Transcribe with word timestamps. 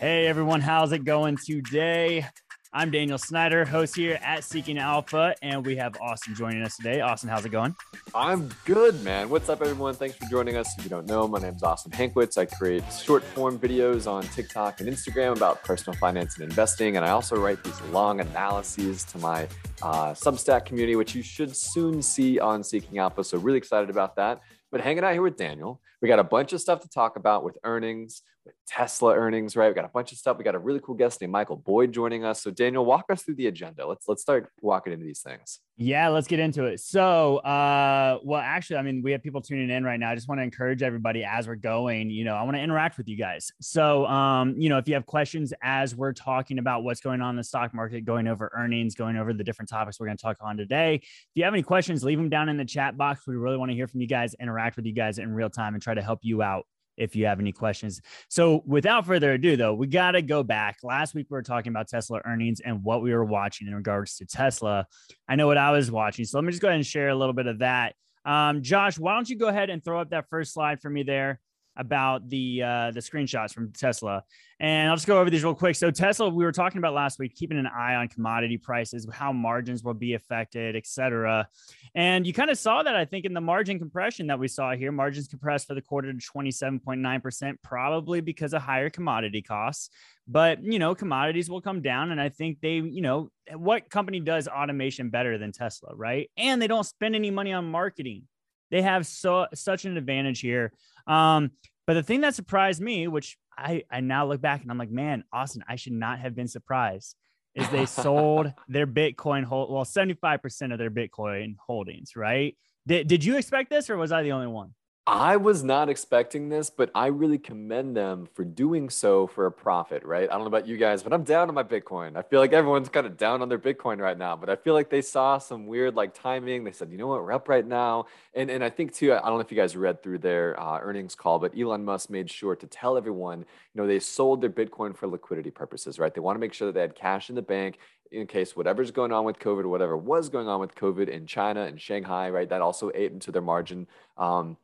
Hey 0.00 0.26
everyone, 0.26 0.60
how's 0.60 0.92
it 0.92 1.04
going 1.04 1.38
today? 1.38 2.26
I'm 2.70 2.90
Daniel 2.90 3.16
Snyder, 3.16 3.64
host 3.64 3.96
here 3.96 4.18
at 4.22 4.44
Seeking 4.44 4.76
Alpha, 4.76 5.34
and 5.40 5.64
we 5.64 5.74
have 5.76 5.96
Austin 6.02 6.34
joining 6.34 6.60
us 6.60 6.76
today. 6.76 7.00
Austin, 7.00 7.30
how's 7.30 7.46
it 7.46 7.48
going? 7.48 7.74
I'm 8.14 8.50
good, 8.66 9.02
man. 9.02 9.30
What's 9.30 9.48
up, 9.48 9.62
everyone? 9.62 9.94
Thanks 9.94 10.16
for 10.16 10.26
joining 10.26 10.58
us. 10.58 10.68
If 10.76 10.84
you 10.84 10.90
don't 10.90 11.06
know, 11.06 11.26
my 11.26 11.38
name 11.38 11.54
is 11.54 11.62
Austin 11.62 11.92
Hankwitz. 11.92 12.36
I 12.36 12.44
create 12.44 12.84
short 12.92 13.22
form 13.22 13.58
videos 13.58 14.06
on 14.06 14.24
TikTok 14.24 14.80
and 14.80 14.88
Instagram 14.90 15.34
about 15.34 15.64
personal 15.64 15.98
finance 15.98 16.34
and 16.34 16.44
investing, 16.44 16.98
and 16.98 17.06
I 17.06 17.08
also 17.08 17.34
write 17.36 17.64
these 17.64 17.80
long 17.84 18.20
analyses 18.20 19.02
to 19.04 19.18
my 19.18 19.48
uh, 19.80 20.12
Substack 20.12 20.66
community, 20.66 20.96
which 20.96 21.14
you 21.14 21.22
should 21.22 21.56
soon 21.56 22.02
see 22.02 22.38
on 22.38 22.62
Seeking 22.62 22.98
Alpha. 22.98 23.24
So, 23.24 23.38
really 23.38 23.56
excited 23.56 23.88
about 23.88 24.16
that. 24.16 24.42
But 24.70 24.82
hanging 24.82 25.04
out 25.04 25.14
here 25.14 25.22
with 25.22 25.38
Daniel, 25.38 25.80
we 26.00 26.08
got 26.08 26.18
a 26.18 26.24
bunch 26.24 26.52
of 26.52 26.60
stuff 26.60 26.80
to 26.80 26.88
talk 26.88 27.16
about 27.16 27.44
with 27.44 27.56
earnings, 27.64 28.22
with 28.44 28.54
Tesla 28.66 29.14
earnings, 29.14 29.56
right? 29.56 29.68
We 29.68 29.74
got 29.74 29.84
a 29.84 29.88
bunch 29.88 30.12
of 30.12 30.18
stuff. 30.18 30.38
We 30.38 30.44
got 30.44 30.54
a 30.54 30.58
really 30.58 30.80
cool 30.80 30.94
guest 30.94 31.20
named 31.20 31.32
Michael 31.32 31.56
Boyd 31.56 31.92
joining 31.92 32.24
us. 32.24 32.42
So 32.42 32.50
Daniel, 32.50 32.84
walk 32.84 33.06
us 33.10 33.22
through 33.22 33.36
the 33.36 33.46
agenda. 33.46 33.86
Let's 33.86 34.08
let's 34.08 34.22
start 34.22 34.50
walking 34.60 34.92
into 34.92 35.04
these 35.04 35.20
things. 35.20 35.60
Yeah, 35.78 36.08
let's 36.08 36.26
get 36.26 36.38
into 36.38 36.64
it. 36.64 36.80
So, 36.80 37.36
uh, 37.38 38.18
well, 38.24 38.40
actually, 38.40 38.78
I 38.78 38.82
mean, 38.82 39.02
we 39.02 39.12
have 39.12 39.22
people 39.22 39.42
tuning 39.42 39.68
in 39.68 39.84
right 39.84 40.00
now. 40.00 40.10
I 40.10 40.14
just 40.14 40.26
want 40.26 40.38
to 40.38 40.42
encourage 40.42 40.82
everybody 40.82 41.22
as 41.22 41.46
we're 41.46 41.54
going. 41.56 42.08
You 42.08 42.24
know, 42.24 42.34
I 42.34 42.44
want 42.44 42.56
to 42.56 42.62
interact 42.62 42.96
with 42.96 43.08
you 43.08 43.16
guys. 43.18 43.52
So, 43.60 44.06
um, 44.06 44.54
you 44.56 44.70
know, 44.70 44.78
if 44.78 44.88
you 44.88 44.94
have 44.94 45.04
questions 45.04 45.52
as 45.62 45.94
we're 45.94 46.14
talking 46.14 46.58
about 46.58 46.82
what's 46.82 47.00
going 47.00 47.20
on 47.20 47.30
in 47.30 47.36
the 47.36 47.44
stock 47.44 47.74
market, 47.74 48.06
going 48.06 48.26
over 48.26 48.50
earnings, 48.56 48.94
going 48.94 49.18
over 49.18 49.34
the 49.34 49.44
different 49.44 49.68
topics 49.68 50.00
we're 50.00 50.06
going 50.06 50.16
to 50.16 50.22
talk 50.22 50.38
on 50.40 50.56
today, 50.56 50.94
if 50.94 51.30
you 51.34 51.44
have 51.44 51.52
any 51.52 51.62
questions, 51.62 52.02
leave 52.02 52.16
them 52.16 52.30
down 52.30 52.48
in 52.48 52.56
the 52.56 52.64
chat 52.64 52.96
box. 52.96 53.26
We 53.26 53.36
really 53.36 53.58
want 53.58 53.70
to 53.70 53.74
hear 53.74 53.86
from 53.86 54.00
you 54.00 54.06
guys, 54.06 54.32
interact 54.40 54.76
with 54.76 54.86
you 54.86 54.94
guys 54.94 55.18
in 55.18 55.34
real 55.34 55.50
time, 55.50 55.74
and 55.74 55.82
try 55.86 55.94
to 55.94 56.02
help 56.02 56.18
you 56.22 56.42
out 56.42 56.66
if 56.96 57.14
you 57.14 57.26
have 57.26 57.40
any 57.40 57.52
questions. 57.52 58.00
So, 58.28 58.62
without 58.66 59.06
further 59.06 59.32
ado, 59.32 59.56
though, 59.56 59.74
we 59.74 59.86
got 59.86 60.12
to 60.12 60.22
go 60.22 60.42
back. 60.42 60.78
Last 60.82 61.14
week, 61.14 61.26
we 61.30 61.34
were 61.34 61.42
talking 61.42 61.70
about 61.70 61.88
Tesla 61.88 62.20
earnings 62.24 62.60
and 62.60 62.82
what 62.82 63.02
we 63.02 63.12
were 63.14 63.24
watching 63.24 63.68
in 63.68 63.74
regards 63.74 64.16
to 64.16 64.26
Tesla. 64.26 64.86
I 65.28 65.36
know 65.36 65.46
what 65.46 65.58
I 65.58 65.70
was 65.70 65.90
watching. 65.90 66.24
So, 66.24 66.38
let 66.38 66.44
me 66.44 66.50
just 66.50 66.62
go 66.62 66.68
ahead 66.68 66.76
and 66.76 66.86
share 66.86 67.08
a 67.08 67.14
little 67.14 67.34
bit 67.34 67.46
of 67.46 67.60
that. 67.60 67.94
Um, 68.24 68.62
Josh, 68.62 68.98
why 68.98 69.14
don't 69.14 69.28
you 69.28 69.36
go 69.36 69.48
ahead 69.48 69.70
and 69.70 69.84
throw 69.84 70.00
up 70.00 70.10
that 70.10 70.28
first 70.28 70.52
slide 70.52 70.80
for 70.80 70.90
me 70.90 71.04
there? 71.04 71.40
About 71.76 72.28
the 72.28 72.62
uh, 72.62 72.90
the 72.90 73.00
screenshots 73.00 73.52
from 73.52 73.72
Tesla. 73.72 74.22
And 74.58 74.88
I'll 74.88 74.96
just 74.96 75.06
go 75.06 75.20
over 75.20 75.28
these 75.28 75.44
real 75.44 75.54
quick. 75.54 75.76
So 75.76 75.90
Tesla, 75.90 76.30
we 76.30 76.42
were 76.42 76.52
talking 76.52 76.78
about 76.78 76.94
last 76.94 77.18
week, 77.18 77.34
keeping 77.34 77.58
an 77.58 77.66
eye 77.66 77.96
on 77.96 78.08
commodity 78.08 78.56
prices, 78.56 79.06
how 79.12 79.30
margins 79.30 79.82
will 79.82 79.94
be 79.94 80.14
affected, 80.14 80.76
et 80.76 80.86
cetera. 80.86 81.46
And 81.94 82.26
you 82.26 82.32
kind 82.32 82.48
of 82.48 82.56
saw 82.56 82.82
that, 82.82 82.96
I 82.96 83.04
think, 83.04 83.26
in 83.26 83.34
the 83.34 83.40
margin 83.40 83.78
compression 83.78 84.28
that 84.28 84.38
we 84.38 84.48
saw 84.48 84.74
here. 84.74 84.92
Margins 84.92 85.28
compressed 85.28 85.66
for 85.66 85.74
the 85.74 85.82
quarter 85.82 86.10
to 86.10 86.18
27.9%, 86.18 87.54
probably 87.62 88.22
because 88.22 88.54
of 88.54 88.62
higher 88.62 88.88
commodity 88.88 89.42
costs. 89.42 89.90
But, 90.26 90.64
you 90.64 90.78
know, 90.78 90.94
commodities 90.94 91.50
will 91.50 91.60
come 91.60 91.82
down. 91.82 92.10
And 92.10 92.20
I 92.20 92.30
think 92.30 92.60
they, 92.62 92.76
you 92.76 93.02
know, 93.02 93.30
what 93.54 93.90
company 93.90 94.20
does 94.20 94.48
automation 94.48 95.10
better 95.10 95.36
than 95.36 95.52
Tesla, 95.52 95.94
right? 95.94 96.30
And 96.38 96.60
they 96.60 96.66
don't 96.66 96.84
spend 96.84 97.14
any 97.14 97.30
money 97.30 97.52
on 97.52 97.70
marketing. 97.70 98.22
They 98.70 98.82
have 98.82 99.06
so 99.06 99.46
such 99.54 99.84
an 99.84 99.96
advantage 99.96 100.40
here. 100.40 100.72
Um, 101.06 101.52
but 101.86 101.94
the 101.94 102.02
thing 102.02 102.22
that 102.22 102.34
surprised 102.34 102.80
me, 102.80 103.06
which 103.08 103.38
I, 103.56 103.84
I 103.90 104.00
now 104.00 104.26
look 104.26 104.40
back 104.40 104.62
and 104.62 104.70
I'm 104.70 104.78
like, 104.78 104.90
man, 104.90 105.24
Austin, 105.32 105.64
I 105.68 105.76
should 105.76 105.92
not 105.92 106.18
have 106.18 106.34
been 106.34 106.48
surprised, 106.48 107.14
is 107.54 107.68
they 107.70 107.86
sold 107.86 108.52
their 108.68 108.86
Bitcoin 108.86 109.44
hold 109.44 109.72
well, 109.72 109.84
75% 109.84 110.72
of 110.72 110.78
their 110.78 110.90
Bitcoin 110.90 111.56
holdings, 111.64 112.16
right? 112.16 112.56
Did, 112.86 113.08
did 113.08 113.24
you 113.24 113.36
expect 113.36 113.70
this 113.70 113.88
or 113.88 113.96
was 113.96 114.12
I 114.12 114.22
the 114.22 114.32
only 114.32 114.46
one? 114.46 114.74
I 115.08 115.36
was 115.36 115.62
not 115.62 115.88
expecting 115.88 116.48
this, 116.48 116.68
but 116.68 116.90
I 116.92 117.06
really 117.06 117.38
commend 117.38 117.96
them 117.96 118.28
for 118.34 118.42
doing 118.42 118.90
so 118.90 119.28
for 119.28 119.46
a 119.46 119.52
profit, 119.52 120.04
right? 120.04 120.28
I 120.28 120.32
don't 120.32 120.40
know 120.40 120.48
about 120.48 120.66
you 120.66 120.76
guys, 120.76 121.04
but 121.04 121.12
I'm 121.12 121.22
down 121.22 121.48
on 121.48 121.54
my 121.54 121.62
Bitcoin. 121.62 122.16
I 122.16 122.22
feel 122.22 122.40
like 122.40 122.52
everyone's 122.52 122.88
kind 122.88 123.06
of 123.06 123.16
down 123.16 123.40
on 123.40 123.48
their 123.48 123.58
Bitcoin 123.58 124.00
right 124.00 124.18
now, 124.18 124.34
but 124.34 124.50
I 124.50 124.56
feel 124.56 124.74
like 124.74 124.90
they 124.90 125.02
saw 125.02 125.38
some 125.38 125.68
weird 125.68 125.94
like 125.94 126.12
timing. 126.12 126.64
They 126.64 126.72
said, 126.72 126.90
you 126.90 126.98
know 126.98 127.06
what, 127.06 127.22
we're 127.22 127.30
up 127.30 127.48
right 127.48 127.64
now. 127.64 128.06
And 128.34 128.50
and 128.50 128.64
I 128.64 128.70
think 128.70 128.94
too, 128.94 129.12
I 129.12 129.20
don't 129.20 129.34
know 129.34 129.40
if 129.40 129.52
you 129.52 129.56
guys 129.56 129.76
read 129.76 130.02
through 130.02 130.18
their 130.18 130.58
uh, 130.58 130.80
earnings 130.80 131.14
call, 131.14 131.38
but 131.38 131.56
Elon 131.56 131.84
Musk 131.84 132.10
made 132.10 132.28
sure 132.28 132.56
to 132.56 132.66
tell 132.66 132.96
everyone, 132.96 133.38
you 133.74 133.80
know, 133.80 133.86
they 133.86 134.00
sold 134.00 134.40
their 134.40 134.50
Bitcoin 134.50 134.96
for 134.96 135.06
liquidity 135.06 135.52
purposes, 135.52 136.00
right? 136.00 136.12
They 136.12 136.20
want 136.20 136.34
to 136.34 136.40
make 136.40 136.52
sure 136.52 136.66
that 136.66 136.74
they 136.74 136.80
had 136.80 136.96
cash 136.96 137.28
in 137.28 137.36
the 137.36 137.42
bank 137.42 137.78
in 138.10 138.26
case 138.26 138.56
whatever's 138.56 138.90
going 138.90 139.12
on 139.12 139.24
with 139.24 139.38
COVID, 139.38 139.66
whatever 139.66 139.96
was 139.96 140.28
going 140.28 140.48
on 140.48 140.58
with 140.58 140.74
COVID 140.74 141.08
in 141.08 141.26
China 141.26 141.62
and 141.62 141.80
Shanghai, 141.80 142.28
right? 142.28 142.48
That 142.48 142.60
also 142.60 142.90
ate 142.92 143.12
into 143.12 143.30
their 143.30 143.42
margin. 143.42 143.86
Um, 144.18 144.56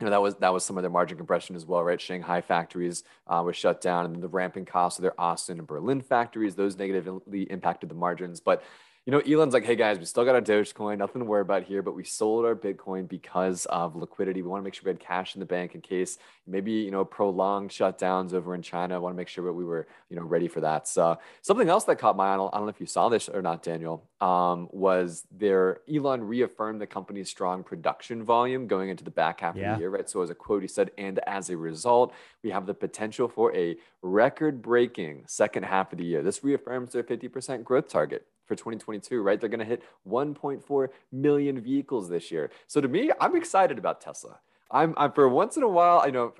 you 0.00 0.06
know 0.06 0.10
that 0.10 0.22
was 0.22 0.34
that 0.36 0.52
was 0.52 0.64
some 0.64 0.78
of 0.78 0.82
their 0.82 0.90
margin 0.90 1.18
compression 1.18 1.54
as 1.54 1.66
well, 1.66 1.84
right? 1.84 2.00
Shanghai 2.00 2.40
factories 2.40 3.04
uh, 3.26 3.42
were 3.44 3.52
shut 3.52 3.80
down, 3.80 4.06
and 4.06 4.22
the 4.22 4.28
ramping 4.28 4.64
costs 4.64 4.98
of 4.98 5.02
their 5.02 5.20
Austin 5.20 5.58
and 5.58 5.66
Berlin 5.66 6.00
factories 6.00 6.54
those 6.54 6.78
negatively 6.78 7.42
impacted 7.42 7.90
the 7.90 7.94
margins. 7.94 8.40
But 8.40 8.62
you 9.06 9.12
know, 9.12 9.20
Elon's 9.20 9.54
like, 9.54 9.64
hey 9.64 9.76
guys, 9.76 9.98
we 9.98 10.04
still 10.04 10.26
got 10.26 10.34
our 10.34 10.42
Dogecoin, 10.42 10.98
nothing 10.98 11.20
to 11.20 11.24
worry 11.24 11.40
about 11.40 11.62
here, 11.62 11.82
but 11.82 11.96
we 11.96 12.04
sold 12.04 12.44
our 12.44 12.54
Bitcoin 12.54 13.08
because 13.08 13.64
of 13.66 13.96
liquidity. 13.96 14.42
We 14.42 14.48
want 14.48 14.60
to 14.60 14.64
make 14.64 14.74
sure 14.74 14.82
we 14.84 14.90
had 14.90 15.00
cash 15.00 15.34
in 15.34 15.40
the 15.40 15.46
bank 15.46 15.74
in 15.74 15.80
case 15.80 16.18
maybe, 16.46 16.72
you 16.72 16.90
know, 16.90 17.06
prolonged 17.06 17.70
shutdowns 17.70 18.34
over 18.34 18.54
in 18.54 18.60
China. 18.60 18.94
I 18.94 18.98
want 18.98 19.14
to 19.14 19.16
make 19.16 19.28
sure 19.28 19.46
that 19.46 19.54
we 19.54 19.64
were, 19.64 19.88
you 20.10 20.16
know, 20.16 20.22
ready 20.22 20.48
for 20.48 20.60
that. 20.60 20.86
So 20.86 21.18
something 21.40 21.70
else 21.70 21.84
that 21.84 21.96
caught 21.96 22.14
my 22.14 22.28
eye, 22.28 22.34
I 22.34 22.36
don't, 22.36 22.52
know 22.52 22.68
if 22.68 22.78
you 22.78 22.86
saw 22.86 23.08
this 23.08 23.30
or 23.30 23.40
not, 23.40 23.62
Daniel, 23.62 24.06
um, 24.20 24.68
was 24.70 25.26
their 25.34 25.80
Elon 25.92 26.22
reaffirmed 26.22 26.78
the 26.78 26.86
company's 26.86 27.30
strong 27.30 27.64
production 27.64 28.22
volume 28.22 28.66
going 28.66 28.90
into 28.90 29.02
the 29.02 29.10
back 29.10 29.40
half 29.40 29.56
yeah. 29.56 29.72
of 29.72 29.78
the 29.78 29.80
year, 29.80 29.90
right? 29.90 30.10
So 30.10 30.20
as 30.20 30.28
a 30.28 30.34
quote, 30.34 30.60
he 30.60 30.68
said, 30.68 30.90
and 30.98 31.20
as 31.26 31.48
a 31.48 31.56
result, 31.56 32.12
we 32.44 32.50
have 32.50 32.66
the 32.66 32.74
potential 32.74 33.28
for 33.28 33.56
a 33.56 33.76
record 34.02 34.60
breaking 34.60 35.24
second 35.26 35.62
half 35.62 35.90
of 35.90 35.98
the 35.98 36.04
year. 36.04 36.22
This 36.22 36.44
reaffirms 36.44 36.92
their 36.92 37.02
50% 37.02 37.64
growth 37.64 37.88
target 37.88 38.26
for 38.50 38.56
2022, 38.56 39.22
right? 39.22 39.40
They're 39.40 39.48
going 39.48 39.60
to 39.60 39.64
hit 39.64 39.84
1.4 40.08 40.88
million 41.12 41.60
vehicles 41.60 42.08
this 42.08 42.32
year. 42.32 42.50
So 42.66 42.80
to 42.80 42.88
me, 42.88 43.12
I'm 43.20 43.36
excited 43.36 43.78
about 43.78 44.00
Tesla. 44.00 44.40
I'm, 44.72 44.92
I'm 44.96 45.12
for 45.12 45.28
once 45.28 45.56
in 45.56 45.62
a 45.62 45.68
while, 45.68 46.02
I 46.04 46.10
know 46.10 46.34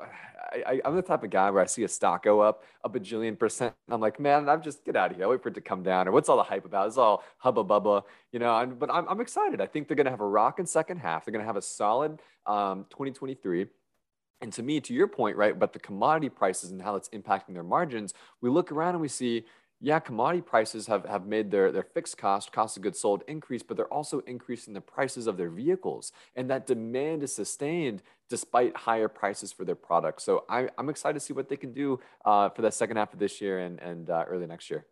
I, 0.52 0.80
am 0.84 0.96
the 0.96 1.02
type 1.02 1.22
of 1.22 1.30
guy 1.30 1.50
where 1.50 1.62
I 1.62 1.66
see 1.66 1.84
a 1.84 1.88
stock 1.88 2.24
go 2.24 2.40
up 2.40 2.64
a 2.82 2.90
bajillion 2.90 3.38
percent. 3.38 3.74
I'm 3.88 4.00
like, 4.00 4.18
man, 4.18 4.48
I'm 4.48 4.60
just 4.60 4.84
get 4.84 4.96
out 4.96 5.12
of 5.12 5.16
here. 5.16 5.26
I 5.26 5.28
wait 5.28 5.40
for 5.40 5.50
it 5.50 5.54
to 5.54 5.60
come 5.60 5.84
down. 5.84 6.08
Or 6.08 6.12
what's 6.12 6.28
all 6.28 6.36
the 6.36 6.42
hype 6.42 6.64
about? 6.64 6.88
It's 6.88 6.96
all 6.96 7.22
hubba 7.38 7.62
bubba, 7.62 8.02
you 8.32 8.40
know. 8.40 8.58
And, 8.58 8.76
but 8.76 8.90
I'm, 8.92 9.08
I'm 9.08 9.20
excited. 9.20 9.60
I 9.60 9.66
think 9.66 9.86
they're 9.86 9.96
going 9.96 10.06
to 10.06 10.10
have 10.10 10.20
a 10.20 10.26
rocking 10.26 10.66
second 10.66 10.98
half. 10.98 11.24
They're 11.24 11.32
going 11.32 11.42
to 11.42 11.46
have 11.46 11.56
a 11.56 11.62
solid 11.62 12.20
um, 12.46 12.86
2023. 12.90 13.66
And 14.40 14.52
to 14.54 14.62
me, 14.62 14.80
to 14.80 14.94
your 14.94 15.06
point, 15.06 15.36
right, 15.36 15.52
about 15.52 15.72
the 15.72 15.78
commodity 15.78 16.30
prices 16.30 16.70
and 16.72 16.82
how 16.82 16.94
that's 16.94 17.10
impacting 17.10 17.54
their 17.54 17.62
margins, 17.62 18.14
we 18.40 18.50
look 18.50 18.72
around 18.72 18.94
and 18.94 19.00
we 19.00 19.08
see 19.08 19.44
yeah, 19.80 19.98
commodity 19.98 20.42
prices 20.42 20.86
have, 20.88 21.06
have 21.06 21.26
made 21.26 21.50
their, 21.50 21.72
their 21.72 21.82
fixed 21.82 22.18
cost, 22.18 22.52
cost 22.52 22.76
of 22.76 22.82
goods 22.82 23.00
sold 23.00 23.22
increase, 23.26 23.62
but 23.62 23.76
they're 23.78 23.92
also 23.92 24.20
increasing 24.20 24.74
the 24.74 24.80
prices 24.80 25.26
of 25.26 25.38
their 25.38 25.48
vehicles. 25.48 26.12
And 26.36 26.50
that 26.50 26.66
demand 26.66 27.22
is 27.22 27.34
sustained 27.34 28.02
despite 28.28 28.76
higher 28.76 29.08
prices 29.08 29.52
for 29.52 29.64
their 29.64 29.74
products. 29.74 30.22
So 30.24 30.44
I, 30.50 30.68
I'm 30.76 30.90
excited 30.90 31.14
to 31.14 31.20
see 31.20 31.32
what 31.32 31.48
they 31.48 31.56
can 31.56 31.72
do 31.72 31.98
uh, 32.26 32.50
for 32.50 32.60
the 32.60 32.70
second 32.70 32.98
half 32.98 33.14
of 33.14 33.18
this 33.18 33.40
year 33.40 33.60
and, 33.60 33.80
and 33.80 34.10
uh, 34.10 34.24
early 34.28 34.46
next 34.46 34.68
year. 34.70 34.84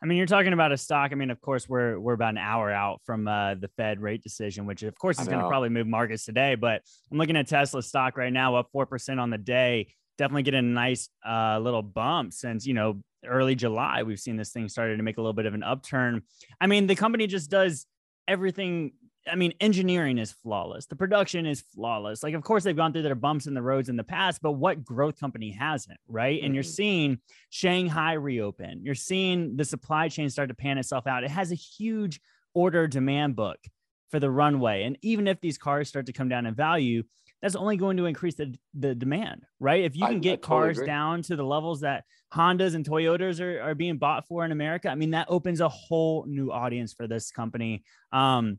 I 0.00 0.06
mean, 0.06 0.18
you're 0.18 0.26
talking 0.26 0.52
about 0.52 0.72
a 0.72 0.76
stock. 0.76 1.10
I 1.10 1.14
mean, 1.14 1.30
of 1.30 1.40
course, 1.40 1.68
we're 1.68 1.98
we're 1.98 2.12
about 2.12 2.30
an 2.30 2.38
hour 2.38 2.70
out 2.70 3.00
from 3.06 3.26
uh, 3.26 3.54
the 3.54 3.68
Fed 3.78 3.98
rate 3.98 4.22
decision, 4.22 4.66
which 4.66 4.82
of 4.82 4.96
course 4.98 5.18
is 5.18 5.26
going 5.26 5.40
to 5.40 5.48
probably 5.48 5.70
move 5.70 5.86
markets 5.86 6.26
today. 6.26 6.54
But 6.54 6.82
I'm 7.10 7.16
looking 7.16 7.36
at 7.36 7.48
Tesla 7.48 7.82
stock 7.82 8.18
right 8.18 8.32
now, 8.32 8.56
up 8.56 8.68
four 8.72 8.84
percent 8.84 9.20
on 9.20 9.30
the 9.30 9.38
day. 9.38 9.88
Definitely 10.18 10.42
getting 10.42 10.60
a 10.60 10.62
nice 10.62 11.08
uh, 11.26 11.58
little 11.60 11.82
bump 11.82 12.34
since 12.34 12.66
you 12.66 12.74
know 12.74 13.00
early 13.26 13.54
July, 13.54 14.02
we've 14.02 14.20
seen 14.20 14.36
this 14.36 14.50
thing 14.50 14.68
started 14.68 14.96
to 14.96 15.02
make 15.02 15.18
a 15.18 15.20
little 15.20 15.32
bit 15.32 15.46
of 15.46 15.54
an 15.54 15.62
upturn. 15.62 16.22
I 16.60 16.66
mean, 16.66 16.86
the 16.86 16.94
company 16.94 17.26
just 17.26 17.50
does 17.50 17.86
everything. 18.26 18.92
I 19.30 19.34
mean, 19.34 19.54
engineering 19.60 20.18
is 20.18 20.30
flawless. 20.30 20.86
The 20.86 20.94
production 20.94 21.46
is 21.46 21.60
flawless. 21.74 22.22
Like, 22.22 22.34
of 22.34 22.42
course, 22.42 22.62
they've 22.62 22.76
gone 22.76 22.92
through 22.92 23.02
their 23.02 23.16
bumps 23.16 23.46
in 23.46 23.54
the 23.54 23.62
roads 23.62 23.88
in 23.88 23.96
the 23.96 24.04
past, 24.04 24.40
but 24.40 24.52
what 24.52 24.84
growth 24.84 25.18
company 25.18 25.50
hasn't, 25.50 25.98
right? 26.06 26.40
And 26.42 26.54
you're 26.54 26.62
mm-hmm. 26.62 26.70
seeing 26.70 27.18
Shanghai 27.50 28.12
reopen. 28.12 28.82
You're 28.84 28.94
seeing 28.94 29.56
the 29.56 29.64
supply 29.64 30.08
chain 30.08 30.30
start 30.30 30.48
to 30.50 30.54
pan 30.54 30.78
itself 30.78 31.08
out. 31.08 31.24
It 31.24 31.30
has 31.30 31.50
a 31.50 31.56
huge 31.56 32.20
order 32.54 32.86
demand 32.86 33.34
book 33.34 33.58
for 34.10 34.20
the 34.20 34.30
runway. 34.30 34.84
And 34.84 34.96
even 35.02 35.26
if 35.26 35.40
these 35.40 35.58
cars 35.58 35.88
start 35.88 36.06
to 36.06 36.12
come 36.12 36.28
down 36.28 36.46
in 36.46 36.54
value, 36.54 37.02
that's 37.42 37.56
only 37.56 37.76
going 37.76 37.96
to 37.98 38.06
increase 38.06 38.34
the, 38.34 38.56
the 38.74 38.94
demand, 38.94 39.44
right? 39.60 39.84
If 39.84 39.96
you 39.96 40.06
can 40.06 40.16
I, 40.16 40.18
get 40.18 40.32
I 40.32 40.36
totally 40.36 40.46
cars 40.46 40.78
agree. 40.78 40.86
down 40.86 41.22
to 41.22 41.36
the 41.36 41.44
levels 41.44 41.80
that 41.80 42.04
Hondas 42.34 42.74
and 42.74 42.84
Toyotas 42.88 43.40
are, 43.40 43.60
are 43.62 43.74
being 43.74 43.98
bought 43.98 44.26
for 44.26 44.44
in 44.44 44.52
America, 44.52 44.88
I 44.88 44.94
mean, 44.94 45.10
that 45.12 45.26
opens 45.28 45.60
a 45.60 45.68
whole 45.68 46.24
new 46.26 46.50
audience 46.50 46.92
for 46.92 47.06
this 47.06 47.30
company. 47.30 47.84
Um, 48.12 48.58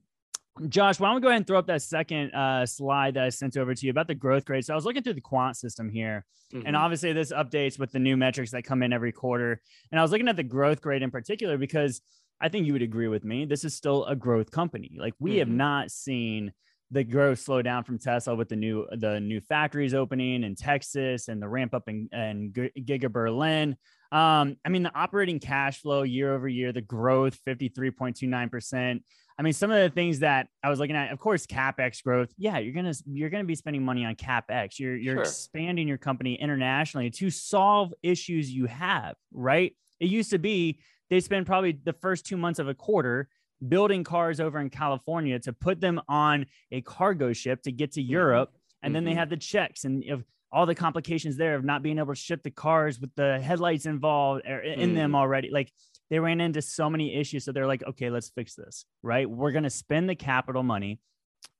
Josh, 0.69 0.99
why 0.99 1.09
don't 1.09 1.15
we 1.15 1.21
go 1.21 1.27
ahead 1.27 1.37
and 1.37 1.47
throw 1.47 1.59
up 1.59 1.67
that 1.67 1.81
second 1.83 2.31
uh, 2.33 2.65
slide 2.65 3.13
that 3.13 3.23
I 3.23 3.29
sent 3.29 3.57
over 3.57 3.75
to 3.75 3.85
you 3.85 3.91
about 3.91 4.07
the 4.07 4.15
growth 4.15 4.49
rate? 4.49 4.65
So 4.65 4.73
I 4.73 4.75
was 4.75 4.85
looking 4.85 5.03
through 5.03 5.13
the 5.13 5.21
quant 5.21 5.55
system 5.55 5.89
here, 5.89 6.25
mm-hmm. 6.53 6.65
and 6.65 6.75
obviously 6.75 7.13
this 7.13 7.31
updates 7.31 7.77
with 7.77 7.91
the 7.91 7.99
new 7.99 8.17
metrics 8.17 8.51
that 8.51 8.63
come 8.63 8.81
in 8.81 8.91
every 8.91 9.11
quarter. 9.11 9.61
And 9.91 9.99
I 9.99 10.01
was 10.01 10.11
looking 10.11 10.27
at 10.27 10.35
the 10.35 10.43
growth 10.43 10.83
rate 10.85 11.03
in 11.03 11.11
particular 11.11 11.57
because 11.57 12.01
I 12.41 12.49
think 12.49 12.65
you 12.65 12.73
would 12.73 12.81
agree 12.81 13.07
with 13.07 13.23
me. 13.23 13.45
This 13.45 13.63
is 13.63 13.75
still 13.75 14.05
a 14.05 14.15
growth 14.15 14.49
company. 14.49 14.95
Like 14.97 15.13
we 15.19 15.31
mm-hmm. 15.31 15.39
have 15.39 15.49
not 15.49 15.91
seen 15.91 16.53
the 16.92 17.04
growth 17.04 17.39
slow 17.39 17.62
down 17.62 17.84
from 17.84 18.00
Tesla 18.00 18.36
with 18.36 18.50
the 18.50 18.56
new 18.56 18.88
the 18.92 19.19
new 19.19 19.42
factories 19.42 19.94
opening 19.94 20.44
in 20.44 20.56
Texas 20.56 21.28
and 21.28 21.42
the 21.42 21.48
ramp 21.48 21.74
up 21.74 21.89
in, 21.89 22.07
in 22.12 22.51
Giga 22.54 23.12
Berlin. 23.12 23.75
Um, 24.12 24.56
I 24.63 24.69
mean, 24.69 24.84
the 24.84 24.95
operating 24.95 25.39
cash 25.39 25.81
flow 25.81 26.04
year 26.04 26.34
over 26.34 26.48
year, 26.48 26.72
the 26.72 26.81
growth 26.81 27.38
53.29%. 27.45 29.01
I 29.39 29.44
mean, 29.44 29.54
some 29.54 29.69
of 29.69 29.84
the 29.84 29.89
things 29.89 30.19
that 30.19 30.48
I 30.63 30.69
was 30.69 30.80
looking 30.80 30.95
at, 30.95 31.12
of 31.12 31.19
course, 31.19 31.45
capex 31.45 32.01
growth. 32.01 32.30
Yeah, 32.38 32.57
you're 32.57 32.74
gonna 32.74 32.94
you're 33.06 33.30
gonna 33.30 33.44
be 33.44 33.56
spending 33.56 33.84
money 33.84 34.06
on 34.06 34.16
capex. 34.16 34.80
You're 34.80 34.95
you're 34.95 35.16
sure. 35.16 35.24
expanding 35.24 35.88
your 35.88 35.98
company 35.98 36.36
internationally 36.36 37.10
to 37.12 37.30
solve 37.30 37.94
issues 38.01 38.50
you 38.50 38.66
have. 38.66 39.16
Right? 39.31 39.75
It 40.00 40.10
used 40.10 40.31
to 40.31 40.39
be 40.39 40.80
they 41.10 41.19
spend 41.19 41.45
probably 41.45 41.74
the 41.84 41.94
first 41.94 42.25
two 42.25 42.38
months 42.38 42.60
of 42.60 42.68
a 42.68 42.74
quarter 42.74 43.30
building 43.65 44.04
cars 44.04 44.39
over 44.39 44.59
in 44.59 44.69
California 44.69 45.39
to 45.39 45.54
put 45.54 45.80
them 45.80 46.01
on 46.07 46.45
a 46.71 46.81
cargo 46.81 47.33
ship 47.33 47.63
to 47.63 47.71
get 47.71 47.94
to 47.94 48.01
mm-hmm. 48.01 48.12
Europe, 48.12 48.54
and 48.81 48.89
mm-hmm. 48.89 48.94
then 48.95 49.04
they 49.04 49.12
mm-hmm. 49.12 49.19
have 49.19 49.30
the 49.30 49.38
checks 49.38 49.86
and 49.86 50.04
if 50.04 50.24
all 50.51 50.65
the 50.65 50.75
complications 50.75 51.38
there 51.38 51.56
of 51.56 51.65
not 51.65 51.83
being 51.83 51.98
able 52.00 52.13
to 52.13 52.19
ship 52.19 52.42
the 52.44 52.51
cars 52.51 53.00
with 53.00 53.13
the 53.15 53.39
headlights 53.39 53.86
involved 53.86 54.44
er, 54.48 54.62
in 54.62 54.92
mm. 54.92 54.95
them 54.95 55.15
already. 55.15 55.50
Like 55.51 55.71
they 56.09 56.19
ran 56.19 56.39
into 56.39 56.62
so 56.62 56.89
many 56.89 57.15
issues. 57.15 57.45
So 57.45 57.51
they're 57.51 57.68
like, 57.68 57.83
okay, 57.83 58.09
let's 58.09 58.30
fix 58.30 58.56
this, 58.56 58.86
right? 59.04 59.30
We're 59.30 59.51
going 59.51 59.65
to 59.65 59.69
spend 59.69 60.10
the 60.10 60.15
capital 60.15 60.63
money. 60.63 61.00